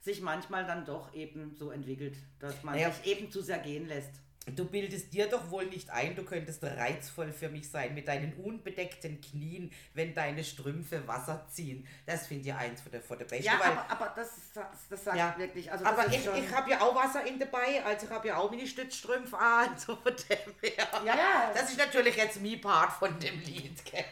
sich 0.00 0.20
manchmal 0.20 0.64
dann 0.64 0.84
doch 0.84 1.12
eben 1.14 1.54
so 1.54 1.70
entwickelt, 1.70 2.16
dass 2.40 2.62
man 2.62 2.76
Ja. 2.78 2.90
sich 2.90 3.06
eben 3.06 3.30
zu 3.30 3.40
sehr 3.42 3.58
gehen 3.58 3.86
lässt. 3.88 4.12
Du 4.46 4.64
bildest 4.64 5.12
dir 5.12 5.28
doch 5.28 5.50
wohl 5.50 5.66
nicht 5.66 5.90
ein, 5.90 6.16
du 6.16 6.24
könntest 6.24 6.64
reizvoll 6.64 7.32
für 7.32 7.50
mich 7.50 7.70
sein 7.70 7.94
mit 7.94 8.08
deinen 8.08 8.32
unbedeckten 8.34 9.20
Knien, 9.20 9.70
wenn 9.92 10.14
deine 10.14 10.42
Strümpfe 10.42 11.06
Wasser 11.06 11.46
ziehen. 11.50 11.86
Das 12.06 12.26
finde 12.26 12.48
ich 12.48 12.54
eins 12.54 12.80
von 12.80 12.92
der, 12.92 13.02
von 13.02 13.18
der 13.18 13.26
Besten. 13.26 13.44
Ja, 13.44 13.60
weil, 13.60 13.72
aber, 13.72 13.90
aber 13.90 14.12
das, 14.16 14.30
das, 14.54 14.64
das 14.88 15.04
sagt 15.04 15.18
Ja. 15.18 15.34
wirklich, 15.36 15.70
also 15.70 15.84
aber 15.84 16.06
ich, 16.06 16.26
ich 16.26 16.54
habe 16.54 16.70
ja 16.70 16.80
auch 16.80 16.94
Wasser 16.94 17.26
in 17.26 17.38
dabei, 17.38 17.84
also 17.84 18.06
ich 18.06 18.12
habe 18.12 18.28
ja 18.28 18.38
auch 18.38 18.50
meine 18.50 18.66
Stützstrümpfe 18.66 19.36
an, 19.36 19.76
so 19.86 19.96
von 19.96 20.14
dem 20.16 20.54
her. 20.62 20.88
Ja, 21.04 21.16
ja. 21.16 21.52
Das 21.52 21.70
ist 21.70 21.78
natürlich 21.78 22.16
jetzt 22.16 22.40
mein 22.40 22.60
Part 22.60 22.92
von 22.92 23.18
dem 23.20 23.40
Lied, 23.40 23.84
gell? 23.84 24.04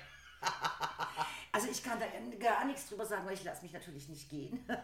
also 1.53 1.69
ich 1.71 1.83
kann 1.83 1.99
da 1.99 2.07
gar 2.39 2.67
nichts 2.67 2.89
drüber 2.89 3.07
sagen, 3.07 3.25
weil 3.27 3.35
ich 3.35 3.45
lasse 3.45 3.63
mich 3.63 3.73
natürlich 3.73 4.09
nicht 4.09 4.29
gehen. 4.29 4.69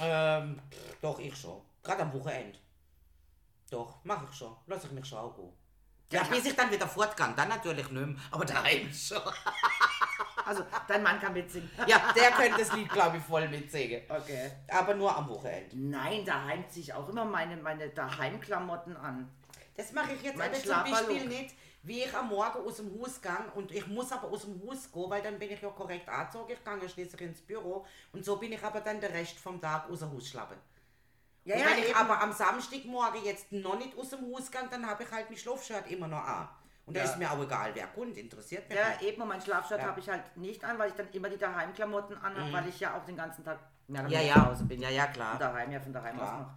Ähm, 0.00 0.58
doch, 1.00 1.18
ich 1.18 1.36
schon. 1.36 1.60
Gerade 1.82 2.02
am 2.02 2.12
Wochenende. 2.14 2.58
Doch, 3.72 4.04
mache 4.04 4.26
ich 4.30 4.36
schon. 4.36 4.54
Lass 4.66 4.84
ich 4.84 4.90
mich 4.92 5.06
schon 5.06 5.18
auch 5.18 5.34
gehen. 5.34 5.52
Ja, 6.12 6.22
Ja. 6.22 6.28
bis 6.28 6.44
ich 6.44 6.54
dann 6.54 6.70
wieder 6.70 6.86
fortgehe, 6.86 7.32
dann 7.34 7.48
natürlich 7.48 7.88
nicht 7.90 8.06
mehr, 8.06 8.16
aber 8.30 8.44
daheim 8.44 8.92
schon. 8.92 9.22
Also 10.44 10.66
dein 10.88 11.04
Mann 11.04 11.20
kann 11.20 11.32
mitsingen. 11.34 11.70
Ja, 11.86 12.12
der 12.16 12.32
könnte 12.32 12.58
das 12.58 12.72
Lied, 12.72 12.88
glaube 12.90 13.16
ich, 13.18 13.22
voll 13.22 13.46
mitsingen. 13.48 14.02
Okay. 14.08 14.50
Aber 14.68 14.92
nur 14.92 15.16
am 15.16 15.28
Wochenende. 15.28 15.76
Nein, 15.76 16.24
daheim 16.24 16.68
ziehe 16.68 16.82
ich 16.82 16.92
auch 16.92 17.08
immer 17.08 17.24
meine, 17.24 17.56
meine 17.58 17.88
Daheimklamotten 17.90 18.96
an. 18.96 19.30
Das 19.76 19.92
mache 19.92 20.14
ich 20.14 20.22
jetzt 20.22 20.36
Mein 20.36 20.50
aber 20.50 20.58
zum. 20.58 20.90
Beispiel 20.90 21.26
nicht, 21.26 21.54
wie 21.84 22.02
ich 22.02 22.14
am 22.14 22.28
Morgen 22.28 22.58
aus 22.66 22.76
dem 22.78 22.90
Haus 23.00 23.22
gehe 23.22 23.52
und 23.54 23.70
ich 23.70 23.86
muss 23.86 24.10
aber 24.10 24.28
aus 24.28 24.42
dem 24.42 24.60
Haus 24.68 24.90
gehen, 24.90 25.10
weil 25.10 25.22
dann 25.22 25.38
bin 25.38 25.50
ich 25.52 25.62
ja 25.62 25.70
korrekt 25.70 26.08
angezogen, 26.08 26.52
ich 26.52 26.64
gehe 26.64 26.88
schließlich 26.88 27.20
ins 27.20 27.40
Büro 27.40 27.86
und 28.12 28.24
so 28.24 28.36
bin 28.36 28.52
ich 28.52 28.62
aber 28.64 28.80
dann 28.80 29.00
den 29.00 29.12
Rest 29.12 29.38
vom 29.38 29.60
Tag 29.60 29.88
aus 29.88 30.00
dem 30.00 30.12
Haus 30.12 30.28
schlappen. 30.28 30.58
Ja, 31.44 31.56
ja, 31.56 31.66
ich 31.76 31.88
eben. 31.88 31.94
aber 31.96 32.20
am 32.20 32.32
Samstagmorgen 32.32 33.24
jetzt 33.24 33.50
noch 33.52 33.76
nicht 33.76 33.96
aus 33.98 34.10
dem 34.10 34.20
Haus 34.32 34.50
gehe, 34.50 34.60
dann 34.70 34.86
habe 34.86 35.02
ich 35.02 35.10
halt 35.10 35.28
mein 35.28 35.38
Schlafshirt 35.38 35.90
immer 35.90 36.06
noch 36.08 36.24
an. 36.24 36.48
Und 36.86 36.96
da 36.96 37.00
Ja. 37.04 37.06
ist 37.10 37.18
mir 37.18 37.30
auch 37.30 37.40
egal, 37.42 37.70
wer 37.74 37.86
kommt, 37.88 38.16
interessiert 38.16 38.68
mich 38.68 38.78
Ja, 38.78 38.88
nicht. 38.90 39.02
eben, 39.02 39.22
und 39.22 39.28
mein 39.28 39.40
Schlafshirt 39.40 39.80
Ja. 39.80 39.86
Mhm. 39.86 39.90
habe 39.90 40.00
ich 40.00 40.08
halt 40.08 40.36
nicht 40.36 40.64
an, 40.64 40.78
weil 40.78 40.88
ich 40.90 40.94
dann 40.94 41.08
immer 41.12 41.28
die 41.28 41.38
Daheimklamotten 41.38 42.16
anhabe, 42.18 42.52
weil 42.52 42.68
ich 42.68 42.78
ja 42.80 42.96
auch 42.96 43.04
den 43.04 43.16
ganzen 43.16 43.44
Tag 43.44 43.58
Ja, 43.94 44.04
weniger 44.04 44.20
ja, 44.22 44.34
zu 44.34 44.46
Hause 44.46 44.64
bin. 44.64 44.80
ja, 44.82 44.90
ja, 44.90 45.06
klar. 45.06 45.38
Daheim, 45.38 45.70
ja, 45.72 45.80
von 45.80 45.92
daheim 45.92 46.16
Klar. 46.16 46.32
aus 46.34 46.40
noch. 46.40 46.50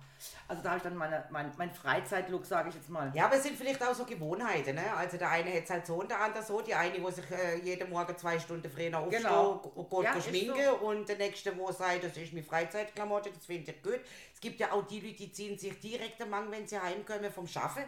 Also 0.47 0.63
da 0.63 0.69
habe 0.69 0.77
ich 0.77 0.83
dann 0.83 0.95
meine, 0.95 1.23
mein, 1.29 1.51
mein 1.57 1.71
Freizeitlook, 1.71 2.45
sage 2.45 2.69
ich 2.69 2.75
jetzt 2.75 2.89
mal. 2.89 3.11
Ja, 3.13 3.25
aber 3.25 3.35
es 3.35 3.43
sind 3.43 3.57
vielleicht 3.57 3.83
auch 3.83 3.93
so 3.93 4.05
Gewohnheiten, 4.05 4.73
ne? 4.75 4.93
Also 4.95 5.17
der 5.17 5.29
eine 5.29 5.53
hat 5.55 5.63
es 5.65 5.69
halt 5.69 5.85
so 5.85 5.95
und 5.95 6.09
der 6.09 6.19
andere 6.21 6.41
so. 6.43 6.61
Die 6.61 6.73
eine, 6.73 7.01
wo 7.03 7.11
sich 7.11 7.29
äh, 7.31 7.57
jeden 7.63 7.89
Morgen 7.89 8.17
zwei 8.17 8.39
Stunden 8.39 8.69
früher 8.71 8.97
aufsteht 8.97 9.21
Genau. 9.23 9.51
und 9.75 10.03
Ja, 10.03 10.19
schminken 10.21 10.55
so. 10.63 10.87
und 10.87 11.07
der 11.09 11.17
nächste, 11.17 11.55
wo 11.57 11.71
sagt, 11.71 12.03
das 12.05 12.15
ist 12.17 12.33
meine 12.33 12.45
Freizeitklamotte, 12.45 13.29
das 13.31 13.45
finde 13.45 13.71
ich 13.71 13.83
gut. 13.83 13.99
Es 14.33 14.39
gibt 14.39 14.59
ja 14.59 14.71
auch 14.71 14.87
die 14.87 14.99
Leute, 15.01 15.15
die 15.17 15.31
ziehen 15.31 15.57
sich 15.59 15.79
direkt 15.79 16.21
am 16.21 16.29
Morgen, 16.29 16.49
wenn 16.51 16.67
sie 16.67 16.79
heimkommen 16.79 17.31
vom 17.31 17.45
Schaffen. 17.47 17.83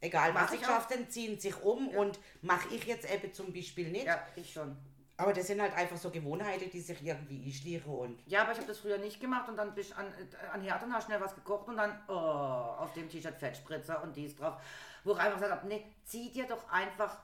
Egal 0.00 0.34
was 0.34 0.42
Mach 0.42 0.50
sie 0.50 0.56
ich 0.56 0.66
haben, 0.66 1.10
ziehen 1.10 1.38
sich 1.38 1.62
um 1.62 1.88
und 1.88 2.18
mache 2.40 2.74
ich 2.74 2.84
jetzt 2.86 3.08
eben 3.12 3.32
zum 3.32 3.52
Beispiel 3.52 3.88
nicht. 3.90 4.06
Ja, 4.06 4.20
ich 4.36 4.52
schon. 4.52 4.76
Aber 5.22 5.32
das 5.32 5.46
sind 5.46 5.60
halt 5.62 5.74
einfach 5.74 5.96
so 5.96 6.10
Gewohnheiten, 6.10 6.68
die 6.70 6.80
sich 6.80 7.00
irgendwie 7.04 7.44
einschlieren 7.46 7.84
und 7.94 8.18
Ja, 8.26 8.42
aber 8.42 8.52
ich 8.52 8.58
habe 8.58 8.66
das 8.66 8.78
früher 8.78 8.98
nicht 8.98 9.20
gemacht 9.20 9.48
und 9.48 9.56
dann 9.56 9.74
bin 9.74 9.84
ich 9.84 9.94
an, 9.96 10.06
äh, 10.06 10.46
an 10.52 10.60
Herd 10.62 10.82
und 10.82 10.92
habe 10.92 11.04
schnell 11.04 11.20
was 11.20 11.34
gekocht 11.34 11.68
und 11.68 11.76
dann, 11.76 11.96
oh, 12.08 12.12
auf 12.12 12.92
dem 12.94 13.08
T-Shirt 13.08 13.36
Fettspritzer 13.38 14.02
und 14.02 14.16
dies 14.16 14.36
drauf. 14.36 14.60
Wo 15.04 15.12
ich 15.12 15.18
einfach 15.18 15.34
gesagt 15.34 15.52
habe, 15.52 15.66
nee, 15.68 15.84
zieh 16.04 16.30
dir 16.32 16.46
doch 16.46 16.68
einfach 16.70 17.18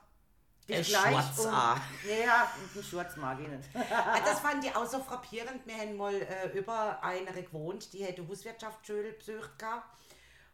dich 0.67 0.77
Ein 0.77 0.83
gleich 0.83 1.11
Schwarz 1.11 1.39
um. 1.39 1.51
Ja, 2.25 2.51
einen 2.73 2.83
Schwarz 2.83 3.17
mag 3.17 3.39
ich 3.41 3.47
nicht. 3.47 3.69
Ah, 3.91 4.19
Das 4.23 4.39
fand 4.39 4.63
ich 4.63 4.75
auch 4.75 4.85
so 4.85 4.99
frappierend. 4.99 5.65
Wir 5.65 5.75
haben 5.75 5.97
mal 5.97 6.13
äh, 6.13 6.57
über 6.57 7.03
eine 7.03 7.31
gewohnt, 7.43 7.91
die 7.93 8.03
hätte 8.05 8.27
Hauswirtschaftsschule 8.27 9.13
besucht 9.13 9.57
gehabt. 9.57 9.87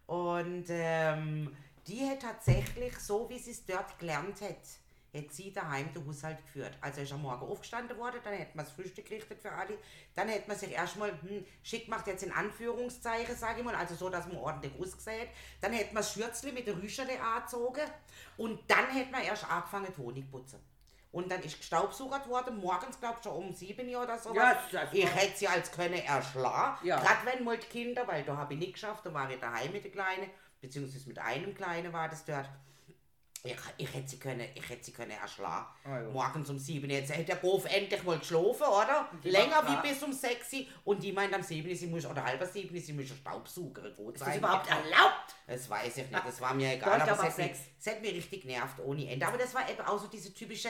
Und 0.07 0.65
ähm, 0.69 1.55
die 1.87 2.09
hat 2.09 2.21
tatsächlich, 2.21 2.97
so 2.99 3.29
wie 3.29 3.39
sie 3.39 3.51
es 3.51 3.65
dort 3.65 3.97
gelernt 3.99 4.41
hat, 4.41 4.57
hat 5.15 5.31
sie 5.31 5.53
daheim 5.53 5.93
den 5.93 6.05
Haushalt 6.05 6.43
geführt. 6.43 6.77
Also 6.81 7.01
ist 7.01 7.13
am 7.13 7.21
Morgen 7.21 7.45
aufgestanden 7.45 7.97
worden, 7.97 8.19
dann 8.23 8.33
hätte 8.33 8.55
man 8.55 8.65
das 8.65 8.73
Frühstück 8.73 9.05
gerichtet 9.05 9.39
für 9.41 9.51
alle. 9.51 9.77
Dann 10.13 10.27
hätte 10.27 10.47
man 10.47 10.57
sich 10.57 10.71
erstmal 10.71 11.11
hm, 11.21 11.45
schick 11.63 11.87
macht 11.87 12.07
jetzt 12.07 12.23
in 12.23 12.31
Anführungszeichen, 12.31 13.35
sage 13.35 13.59
ich 13.59 13.65
mal, 13.65 13.75
also 13.75 13.95
so, 13.95 14.09
dass 14.09 14.27
man 14.27 14.37
ordentlich 14.37 14.73
ausgesehen 14.79 15.21
hat. 15.21 15.29
Dann 15.61 15.73
hätte 15.73 15.93
man 15.93 16.03
das 16.03 16.13
Schürzli 16.13 16.51
mit 16.51 16.67
der 16.67 16.75
Rüschele 16.81 17.19
angezogen 17.21 17.85
und 18.37 18.59
dann 18.67 18.89
hätte 18.89 19.11
man 19.11 19.23
erst 19.23 19.49
angefangen, 19.49 19.87
die 19.95 20.01
Honig 20.01 20.25
zu 20.25 20.31
putzen. 20.31 20.75
Und 21.15 21.31
dann 21.31 21.41
ist 21.43 21.57
gestaubsaugert 21.57 22.27
worden, 22.27 22.57
morgens, 22.57 22.99
glaube 22.99 23.15
ich, 23.19 23.23
schon 23.23 23.31
um 23.37 23.53
7 23.53 23.87
Uhr 23.87 24.03
oder 24.03 24.19
so. 24.19 24.35
Ja, 24.35 24.59
ich 24.91 25.15
hätte 25.15 25.37
sie 25.37 25.47
als 25.47 25.71
können 25.71 25.93
erschlagen. 25.93 26.85
Ja. 26.85 26.99
Gerade 26.99 27.25
wenn 27.25 27.45
mal 27.45 27.57
die 27.57 27.67
Kinder, 27.67 28.05
weil 28.05 28.25
da 28.25 28.35
habe 28.35 28.53
ich 28.53 28.59
nicht 28.59 28.73
geschafft, 28.73 29.05
da 29.05 29.13
war 29.13 29.29
ich 29.29 29.39
daheim 29.39 29.71
mit 29.71 29.85
der 29.85 29.91
Kleinen, 29.91 30.29
beziehungsweise 30.59 31.07
mit 31.07 31.17
einem 31.17 31.55
Kleinen 31.55 31.93
war 31.93 32.09
das 32.09 32.25
dort. 32.25 32.49
Ich, 33.45 33.57
ich 33.77 33.93
hätte 33.93 34.07
sie 34.09 34.17
können, 34.19 34.47
ich 34.53 34.69
hätte 34.69 34.83
sie 34.83 34.91
können 34.91 35.11
erschlagen. 35.11 35.65
Ah, 35.83 35.99
ja. 36.01 36.09
Morgens 36.09 36.49
um 36.49 36.57
7 36.59 36.89
Jetzt 36.89 37.11
hätte 37.11 37.25
der 37.25 37.35
Prof 37.35 37.65
endlich 37.65 38.03
mal 38.03 38.17
geschlafen, 38.19 38.63
oder? 38.67 39.09
Die 39.23 39.29
Länger 39.29 39.63
wie 39.67 39.87
bis 39.87 40.01
um 40.03 40.11
6 40.11 40.53
Uhr. 40.53 40.59
Und 40.83 41.03
die 41.03 41.11
meint 41.11 41.33
am 41.33 41.41
7 41.43 41.69
Uhr, 41.69 41.75
sie 41.75 41.87
muss, 41.87 42.05
oder 42.05 42.23
halb 42.23 42.43
7 42.43 42.73
Uhr, 42.73 42.81
sie 42.81 42.93
muss 42.93 43.09
einen 43.09 43.19
Staubsauger. 43.19 43.91
Gut 43.91 44.15
Ist 44.15 44.25
das 44.25 44.35
überhaupt 44.37 44.69
erlaubt? 44.69 45.35
das 45.47 45.69
weiß 45.69 45.97
ich 45.97 46.09
nicht, 46.09 46.25
das 46.25 46.41
war 46.41 46.53
mir 46.53 46.73
egal, 46.73 46.99
aber 47.01 47.11
es 47.11 47.17
hat, 47.19 47.25
mich, 47.25 47.33
sechs. 47.35 47.59
es 47.79 47.87
hat 47.87 48.01
mich 48.01 48.13
richtig 48.15 48.41
genervt 48.41 48.79
ohne 48.83 49.09
Ende. 49.09 49.27
Aber 49.27 49.37
das 49.37 49.53
war 49.53 49.69
eben 49.69 49.81
auch 49.81 49.99
so 49.99 50.07
diese 50.07 50.33
typische, 50.33 50.69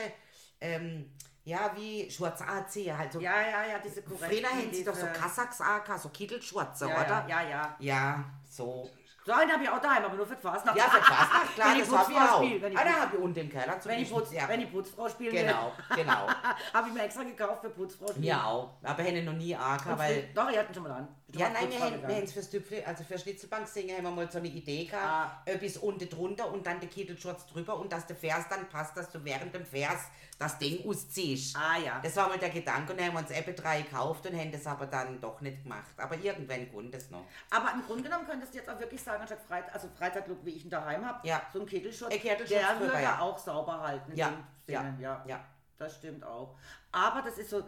ähm, 0.60 1.12
ja, 1.44 1.72
wie 1.76 2.10
schwarz 2.10 2.42
anziehen, 2.42 2.96
halt 2.98 3.12
so. 3.12 3.20
Ja, 3.20 3.40
ja, 3.40 3.64
ja, 3.66 3.78
diese 3.78 4.02
korrekten. 4.02 4.28
Früher 4.38 4.50
haben 4.50 4.72
sie 4.72 4.84
doch 4.84 4.94
so 4.94 5.06
diese- 5.06 5.18
Kasachs 5.20 5.60
angehabt, 5.60 6.02
so 6.02 6.08
Kittelschwarze, 6.08 6.88
ja, 6.88 7.00
oder? 7.00 7.26
Ja, 7.28 7.42
ja, 7.42 7.48
ja. 7.48 7.76
Ja, 7.78 8.24
so. 8.48 8.90
So 9.26 9.32
einen 9.32 9.50
habe 9.52 9.64
ich 9.64 9.68
auch 9.68 9.80
daheim, 9.80 10.04
aber 10.04 10.14
nur 10.14 10.24
für 10.24 10.36
die 10.36 10.40
Fastnacht. 10.40 10.76
Ja, 10.76 10.84
für 10.84 11.02
Fasnacht, 11.02 11.54
klar, 11.56 11.68
Wenn 11.70 11.74
die 11.74 11.80
das 11.80 11.98
habe 11.98 12.12
ich 12.12 12.18
auch. 12.18 12.40
wenn 12.62 12.70
die 12.70 12.76
Ah, 12.78 12.84
da 12.84 12.90
habe 13.00 13.16
ich 13.16 13.22
unten 13.22 13.38
im 13.40 13.50
Keller 13.50 13.80
zum 13.80 13.90
Wenn 13.90 13.98
die, 13.98 14.04
Beispiel- 14.04 14.20
Putz, 14.20 14.32
ja. 14.32 14.48
wenn 14.48 14.60
die 14.60 14.66
Putzfrau 14.66 15.08
spielen 15.08 15.32
Genau, 15.34 15.72
genau. 15.96 16.28
habe 16.72 16.88
ich 16.88 16.94
mir 16.94 17.02
extra 17.02 17.24
gekauft 17.24 17.60
für 17.62 17.70
Putzfrau 17.70 18.06
spielen. 18.06 18.20
Mir 18.24 18.44
auch. 18.46 18.70
Aber 18.84 19.02
hätte 19.02 19.22
noch 19.24 19.32
nie 19.32 19.56
Und 19.92 19.98
weil... 19.98 20.28
Doch, 20.32 20.48
ihr 20.48 20.60
hatten 20.60 20.72
schon 20.72 20.84
mal 20.84 20.92
an. 20.92 21.08
Ja, 21.38 21.48
nein, 21.50 21.70
wir 21.70 21.78
haben, 21.80 21.90
wir 21.92 21.96
gegangen. 21.98 22.16
haben 22.16 22.22
es 22.24 22.32
fürs 22.32 22.50
Tüpfel, 22.50 22.82
also 22.84 23.04
für 23.04 23.18
Schnitzelbank 23.18 23.66
singen, 23.68 23.96
haben 23.96 24.04
wir 24.04 24.10
mal 24.10 24.30
so 24.30 24.38
eine 24.38 24.48
Idee 24.48 24.84
gehabt, 24.84 25.04
Ah. 25.04 25.42
etwas 25.44 25.76
unten 25.78 26.08
drunter 26.08 26.50
und 26.52 26.66
dann 26.66 26.80
der 26.80 26.88
Kittelschurz 26.88 27.46
drüber 27.46 27.76
und 27.78 27.92
dass 27.92 28.06
der 28.06 28.16
Vers 28.16 28.46
dann 28.48 28.68
passt, 28.68 28.96
dass 28.96 29.10
du 29.10 29.22
während 29.24 29.54
dem 29.54 29.64
Vers 29.64 30.00
das 30.38 30.58
Ding 30.58 30.86
ausziehst. 30.86 31.56
Ah, 31.56 31.78
ja. 31.78 32.00
Das 32.02 32.14
war 32.16 32.28
mal 32.28 32.38
der 32.38 32.50
Gedanke 32.50 32.92
und 32.92 33.00
dann 33.00 33.06
haben 33.08 33.14
wir 33.14 33.20
uns 33.20 33.30
eben 33.30 33.56
drei 33.56 33.82
gekauft 33.82 34.26
und 34.26 34.38
haben 34.38 34.52
das 34.52 34.66
aber 34.66 34.86
dann 34.86 35.20
doch 35.20 35.40
nicht 35.40 35.62
gemacht. 35.62 35.92
Aber 35.96 36.14
irgendwann 36.16 36.70
kommt 36.72 36.94
es 36.94 37.10
noch. 37.10 37.24
Aber 37.50 37.72
im 37.72 37.82
Grunde 37.86 38.02
genommen 38.04 38.26
könntest 38.26 38.52
du 38.52 38.58
jetzt 38.58 38.68
auch 38.68 38.78
wirklich 38.78 39.02
sagen, 39.02 39.20
anstatt 39.22 39.40
also 39.72 39.88
Freizeitlook, 39.98 40.38
wie 40.44 40.50
ich 40.50 40.64
ihn 40.64 40.70
daheim 40.70 41.04
habe, 41.06 41.26
Ja. 41.26 41.42
so 41.52 41.60
ein 41.60 41.66
Kittelschutz 41.66 42.10
der 42.10 42.80
würde 42.80 43.02
ja. 43.02 43.18
auch 43.20 43.38
sauber 43.38 43.80
halten. 43.80 44.12
Ja, 44.14 44.32
Sinne, 44.66 44.96
ja, 45.00 45.24
ja. 45.26 45.44
Das 45.78 45.94
stimmt 45.96 46.24
auch. 46.24 46.54
Aber 46.92 47.22
das 47.22 47.38
ist 47.38 47.50
so, 47.50 47.62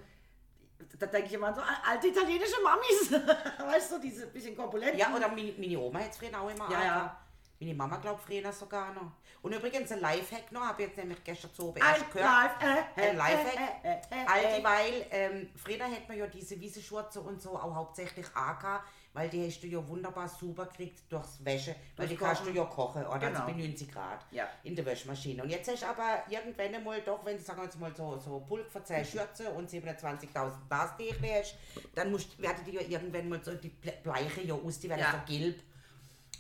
da 0.99 1.07
denke 1.07 1.27
ich 1.29 1.35
immer 1.35 1.55
so 1.55 1.61
alte 1.61 2.09
italienische 2.09 2.61
Mamis. 2.63 3.13
weißt 3.59 3.93
du, 3.93 3.99
diese 3.99 4.27
bisschen 4.29 4.57
korpulenten. 4.57 4.99
Ja, 4.99 5.15
oder 5.15 5.29
meine, 5.29 5.53
meine 5.59 5.79
Oma 5.79 6.01
hat 6.01 6.11
es 6.11 6.17
früher 6.19 6.41
auch 6.41 6.51
immer 6.51 6.71
Ja, 6.71 6.85
ja. 6.85 7.17
Meine 7.61 7.75
Mama 7.75 7.97
glaubt 7.97 8.23
früher 8.23 8.53
sogar 8.53 8.93
noch. 8.95 9.11
Und 9.43 9.53
übrigens 9.53 9.91
ein 9.91 10.01
Lifehack 10.01 10.53
noch, 10.53 10.61
habe 10.63 10.83
ich 10.83 10.89
jetzt 10.89 10.99
nämlich 10.99 11.23
gestern 11.25 11.53
zu 11.55 11.69
oben 11.69 11.79
erst 11.81 12.11
gehört. 12.13 12.31
Life, 12.61 12.91
äh, 12.97 13.01
äh, 13.01 13.11
Ein 13.11 13.17
Lifehack. 13.17 13.85
äh, 13.85 13.89
äh, 13.89 13.95
äh, 13.95 14.27
All 14.27 14.45
äh. 14.45 14.57
dieweil, 14.59 15.07
ähm, 15.11 15.49
früher 15.57 15.85
hat 15.85 16.09
man 16.09 16.19
ja 16.19 16.27
diese 16.29 16.61
Wiesenschurze 16.61 17.21
und 17.21 17.43
so 17.43 17.51
auch 17.51 17.75
hauptsächlich 17.75 18.27
AK, 18.35 18.83
weil 19.19 19.29
die 19.29 19.47
hast 19.47 19.61
du 19.61 19.67
ja 19.67 19.87
wunderbar 19.89 20.29
super 20.29 20.67
gekriegt 20.67 21.03
durchs 21.11 21.45
Wäsche, 21.45 21.75
weil 21.97 22.07
Durch 22.07 22.11
die 22.11 22.17
kannst 22.25 22.43
du 22.43 22.45
Kochen. 22.47 22.57
ja 22.57 22.65
kochen, 22.65 23.07
oder? 23.07 23.19
Genau. 23.19 23.41
Also 23.41 23.53
bei 23.53 23.59
90 23.59 23.91
Grad 23.93 24.25
Ja. 24.31 24.47
in 24.63 24.77
der 24.77 24.87
Wäschmaschine. 24.87 25.43
Und 25.43 25.51
jetzt 25.51 25.69
hast 25.71 25.83
du 25.83 25.87
aber 25.87 26.23
irgendwann 26.31 26.75
einmal 26.75 27.01
doch, 27.03 27.25
wenn 27.25 27.37
du 27.37 27.43
sagen 27.43 27.59
wir 27.59 27.65
jetzt 27.65 27.81
mal 27.81 27.93
so, 27.97 28.17
so 28.19 28.41
Pulk 28.41 28.71
für 28.71 28.83
10 28.85 29.05
Schürze 29.05 29.51
und 29.51 29.69
27.000 29.69 30.51
Bastechli 30.69 31.29
hast, 31.31 31.57
dann 31.95 32.11
musst, 32.13 32.41
werden 32.41 32.65
die 32.65 32.73
ja 32.77 32.83
irgendwann 32.83 33.29
mal 33.29 33.43
so, 33.43 33.55
die 33.55 33.71
Ble- 33.71 34.01
Bleiche 34.03 34.43
ja 34.43 34.55
aus, 34.55 34.79
die 34.79 34.89
werden 34.89 35.01
Ja. 35.01 35.13
so 35.27 35.33
gelb. 35.33 35.61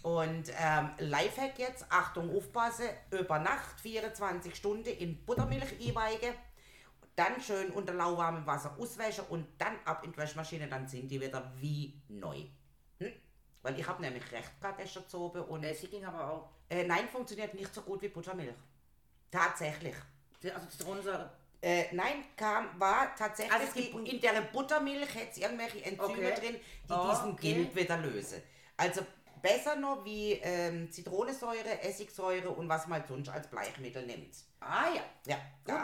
Und 0.02 0.44
ähm, 0.60 0.90
Lifehack 0.98 1.58
jetzt, 1.58 1.84
Achtung, 1.90 2.34
aufpassen, 2.36 2.86
über 3.10 3.40
Nacht 3.40 3.80
24 3.80 4.54
Stunden 4.54 4.88
in 4.90 5.24
Buttermilch 5.24 5.72
einweigen 5.84 6.34
dann 7.16 7.40
schön 7.40 7.70
unter 7.70 7.92
lauwarmem 7.94 8.46
Wasser 8.46 8.76
auswäschen 8.78 9.24
und 9.30 9.44
dann 9.58 9.72
ab 9.84 10.04
in 10.04 10.12
die 10.12 10.18
Waschmaschine, 10.18 10.68
dann 10.68 10.86
sind 10.86 11.10
die 11.10 11.20
wieder 11.20 11.50
wie 11.56 12.00
neu. 12.08 12.44
Weil 13.62 13.78
ich 13.78 13.86
habe 13.86 14.00
nämlich 14.02 14.30
recht 14.32 14.60
gehabt 14.60 14.78
gestern 14.78 15.08
zu 15.08 15.20
oben 15.20 15.42
und 15.44 15.64
Essig 15.64 15.90
ging 15.90 16.04
aber 16.04 16.30
auch. 16.30 16.48
äh, 16.70 16.84
nein, 16.84 17.08
funktioniert 17.08 17.54
nicht 17.54 17.74
so 17.74 17.82
gut 17.82 18.00
wie 18.02 18.08
Buttermilch. 18.08 18.54
Tatsächlich. 19.30 19.94
Die- 20.42 20.50
Also 20.52 20.66
Zitronensäure. 20.68 21.30
Äh, 21.60 21.86
nein, 21.92 22.24
kam, 22.36 22.78
war 22.78 23.14
tatsächlich, 23.16 23.52
Also 23.52 23.66
es 23.66 23.74
gibt- 23.74 23.94
in, 23.94 24.06
in 24.06 24.20
der 24.20 24.40
Buttermilch 24.42 25.12
hätte 25.14 25.30
es 25.32 25.38
irgendwelche 25.38 25.84
Enzyme 25.84 26.04
Okay. 26.12 26.34
drin, 26.34 26.56
die 26.88 26.92
Oh, 26.92 27.08
diesen 27.10 27.32
okay. 27.32 27.54
Gilb 27.54 27.74
wieder 27.74 27.96
lösen. 27.96 28.40
Also 28.76 29.04
besser 29.42 29.74
noch 29.74 30.04
wie 30.04 30.34
ähm, 30.34 30.90
Zitronensäure, 30.92 31.80
Essigsäure 31.82 32.50
und 32.50 32.68
was 32.68 32.86
man 32.86 33.02
sonst 33.08 33.28
als 33.28 33.48
Bleichmittel 33.48 34.06
nimmt. 34.06 34.36
Ah 34.60 34.86
ja. 34.94 35.02
Ja, 35.26 35.36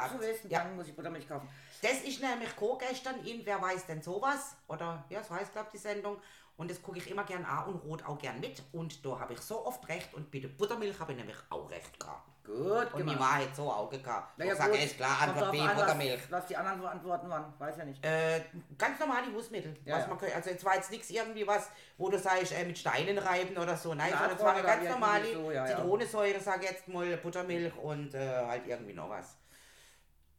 Gut 0.08 0.12
zu 0.12 0.20
wissen, 0.20 0.48
ja. 0.50 0.60
dann 0.62 0.76
muss 0.76 0.86
ich 0.86 0.94
Buttermilch 0.94 1.26
kaufen. 1.28 1.48
Das 1.82 2.02
ist 2.02 2.20
nämlich 2.22 2.54
Co 2.56 2.78
gestern 2.78 3.24
in 3.26 3.44
Wer 3.44 3.60
weiß 3.60 3.86
denn 3.86 4.00
sowas? 4.00 4.54
Oder 4.68 5.04
ja, 5.10 5.22
so 5.24 5.34
heißt 5.34 5.52
glaube 5.52 5.70
die 5.72 5.78
Sendung. 5.78 6.20
Und 6.56 6.70
das 6.70 6.80
gucke 6.80 6.98
ich 6.98 7.10
immer 7.10 7.24
gern 7.24 7.44
an 7.44 7.66
und 7.66 7.84
rot 7.84 8.04
auch 8.04 8.18
gern 8.18 8.38
mit. 8.38 8.62
Und 8.72 9.04
da 9.04 9.18
habe 9.18 9.32
ich 9.32 9.40
so 9.40 9.66
oft 9.66 9.88
recht 9.88 10.14
und 10.14 10.30
bei 10.30 10.38
der 10.38 10.48
Buttermilch 10.48 10.98
habe 11.00 11.12
ich 11.12 11.18
nämlich 11.18 11.36
auch 11.50 11.68
recht 11.70 11.98
gehabt. 11.98 12.30
Gut 12.44 12.92
Und 12.92 13.08
die. 13.08 13.18
Wahrheit 13.18 13.56
so 13.56 13.70
auch 13.70 13.90
gehabt. 13.90 14.34
Na 14.36 14.44
ja, 14.44 14.52
ich 14.52 14.58
sage, 14.58 14.76
ist 14.76 14.96
klar, 14.98 15.16
Antwort 15.22 15.50
B, 15.50 15.60
an, 15.60 15.74
Buttermilch. 15.74 16.22
Was, 16.24 16.42
was 16.42 16.46
die 16.46 16.56
anderen 16.56 16.84
Antworten 16.84 17.30
waren, 17.30 17.54
weiß 17.58 17.78
ja 17.78 17.84
nicht. 17.86 18.04
Äh, 18.04 18.42
ganz 18.76 19.00
normale 19.00 19.34
Hausmittel. 19.34 19.74
Ja, 19.86 19.96
was 19.96 20.02
ja. 20.02 20.08
Man 20.08 20.18
kann, 20.18 20.28
also 20.34 20.50
jetzt 20.50 20.62
war 20.62 20.74
jetzt 20.74 20.90
nichts 20.90 21.08
irgendwie 21.08 21.46
was, 21.46 21.70
wo 21.96 22.10
du 22.10 22.18
sagst, 22.18 22.52
äh, 22.52 22.66
mit 22.66 22.76
Steinen 22.76 23.16
reiben 23.16 23.56
oder 23.56 23.76
so. 23.78 23.94
Nein, 23.94 24.10
sondern 24.10 24.30
es 24.30 24.36
das 24.36 24.44
war 24.44 24.52
eine 24.52 24.62
ganz 24.62 24.88
normale 24.88 25.32
so, 25.32 25.50
ja. 25.50 25.66
Zitronensäure, 25.66 26.38
sag 26.38 26.62
jetzt 26.62 26.86
mal, 26.86 27.16
Buttermilch 27.16 27.74
und 27.78 28.14
äh, 28.14 28.44
halt 28.46 28.66
irgendwie 28.66 28.92
noch 28.92 29.08
was. 29.08 29.38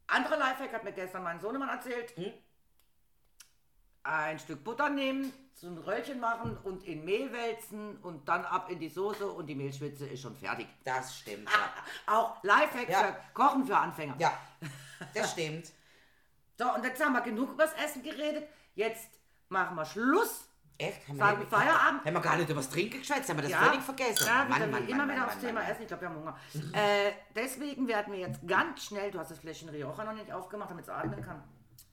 Andere 0.08 0.38
Lifehack 0.38 0.74
hat 0.74 0.84
mir 0.84 0.92
gestern 0.94 1.24
mein 1.24 1.40
Sohnemann 1.40 1.70
erzählt. 1.70 2.16
Hm? 2.16 2.32
Ein 4.06 4.38
Stück 4.38 4.64
Butter 4.64 4.90
nehmen, 4.90 5.34
so 5.56 5.66
ein 5.68 5.78
Röllchen 5.80 6.20
machen 6.20 6.56
und 6.64 6.84
in 6.86 7.04
Mehl 7.06 7.32
wälzen 7.34 7.98
und 7.98 8.28
dann 8.30 8.46
ab 8.46 8.70
in 8.70 8.78
die 8.80 8.88
Soße 8.90 9.26
und 9.26 9.48
die 9.48 9.56
Mehlschwitze 9.56 10.06
ist 10.06 10.22
schon 10.22 10.36
fertig. 10.36 10.68
Das 10.84 11.18
stimmt, 11.18 11.50
ja. 11.50 12.14
Auch 12.14 12.36
Lifehack 12.44 12.88
Ja. 12.88 13.00
für 13.00 13.16
Kochen 13.34 13.66
für 13.66 13.76
Anfänger. 13.76 14.16
ja, 14.20 14.32
das 15.14 15.32
stimmt. 15.32 15.72
So, 16.58 16.74
und 16.74 16.86
jetzt 16.86 17.04
haben 17.04 17.12
wir 17.12 17.20
genug 17.20 17.52
übers 17.52 17.74
Essen 17.74 18.02
geredet. 18.02 18.48
Jetzt 18.76 19.10
machen 19.50 19.76
wir 19.76 19.84
Schluss. 19.84 20.48
Echt? 20.78 21.06
Haben 21.10 21.18
Sagen 21.18 21.40
nicht- 21.40 21.50
Feierabend. 21.52 22.06
Haben 22.06 22.14
wir 22.14 22.22
gar 22.22 22.38
nicht 22.38 22.50
über 22.50 22.62
das 22.62 22.70
Trinken 22.70 23.00
geschwätzt, 23.00 23.28
haben 23.28 23.36
wir 23.40 23.42
das 23.42 23.52
Ja, 23.52 23.58
völlig 23.58 23.82
vergessen. 23.82 24.26
Ja, 24.26 24.46
Mann, 24.46 24.62
wie 24.62 24.72
Mann, 24.72 24.88
immer 24.88 24.98
Mann, 25.00 25.10
wieder 25.10 25.20
Mann, 25.20 25.26
aufs 25.26 25.36
Mann, 25.36 25.46
Thema 25.46 25.60
Mann. 25.60 25.70
Essen. 25.72 25.82
Ich 25.82 25.88
glaube, 25.90 26.02
wir 26.04 26.10
haben 26.10 26.16
Hunger. 26.16 26.38
äh, 26.74 27.12
deswegen 27.36 27.88
werden 27.90 28.14
wir 28.14 28.20
jetzt 28.22 28.40
ganz 28.48 28.86
schnell, 28.86 29.12
du 29.12 29.20
hast 29.20 29.32
das 29.32 29.40
Fläschchen 29.40 29.68
Rioja 29.68 30.06
noch 30.06 30.14
nicht 30.14 30.32
aufgemacht, 30.32 30.70
damit 30.72 30.86
es 30.86 30.90
atmen 30.90 31.22
kann. 31.22 31.44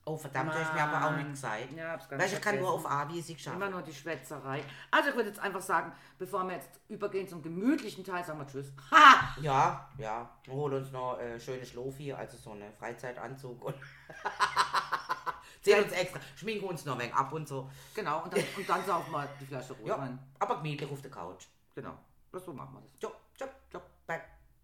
Oh, 0.05 0.16
verdammt, 0.16 0.53
das 0.53 0.62
ist 0.62 0.74
mir 0.74 0.82
aber 0.82 1.07
auch 1.07 1.16
nicht 1.16 1.30
gesagt. 1.30 1.72
Ja, 1.76 1.90
hab's 1.92 2.09
ganz 2.09 2.20
Weil 2.20 2.32
ich 2.32 2.40
kann 2.40 2.59
nur 2.59 2.70
auf 2.72 2.84
A, 2.90 3.09
wie 3.09 3.20
sie 3.20 3.34
Immer 3.34 3.40
schaffen. 3.40 3.70
nur 3.70 3.82
die 3.82 3.94
Schwätzerei. 3.94 4.64
Also 4.90 5.11
ich 5.11 5.14
würde 5.14 5.28
jetzt 5.28 5.38
einfach 5.38 5.61
sagen, 5.61 5.92
bevor 6.18 6.42
wir 6.44 6.55
jetzt 6.57 6.70
übergehen 6.88 7.28
zum 7.28 7.40
gemütlichen 7.40 8.03
Teil, 8.03 8.24
sagen 8.24 8.40
wir 8.40 8.46
Tschüss. 8.48 8.72
Ha! 8.90 9.36
Ja, 9.40 9.88
ja. 9.98 10.28
Wir 10.44 10.55
holen 10.55 10.74
uns 10.82 10.90
noch 10.90 11.18
äh, 11.20 11.38
schöne 11.38 11.64
Schlofi, 11.64 12.12
also 12.12 12.36
so 12.36 12.50
eine 12.50 12.72
Freizeitanzug 12.72 13.64
und 13.64 13.74
ziehen 15.62 15.82
uns 15.84 15.92
extra, 15.92 16.18
schminken 16.36 16.68
uns 16.68 16.84
noch 16.84 16.94
ein 16.94 17.00
wenig 17.03 17.14
ab 17.14 17.32
und 17.32 17.46
so. 17.46 17.70
Genau, 17.94 18.22
und 18.24 18.32
dann, 18.32 18.42
und 18.57 18.68
dann 18.68 18.84
saufen 18.84 19.12
wir 19.12 19.28
die 19.40 19.46
Flasche 19.46 19.74
Ja, 19.84 19.94
Rotwein. 19.94 20.18
aber 20.40 20.57
gemütlich 20.57 20.90
auf 20.90 21.00
der 21.00 21.11
Couch. 21.11 21.46
Genau, 21.74 21.94
das 22.32 22.44
so 22.44 22.53
machen 22.53 22.74
wir 22.74 22.80
das. 22.80 22.90
Ja. 23.00 23.11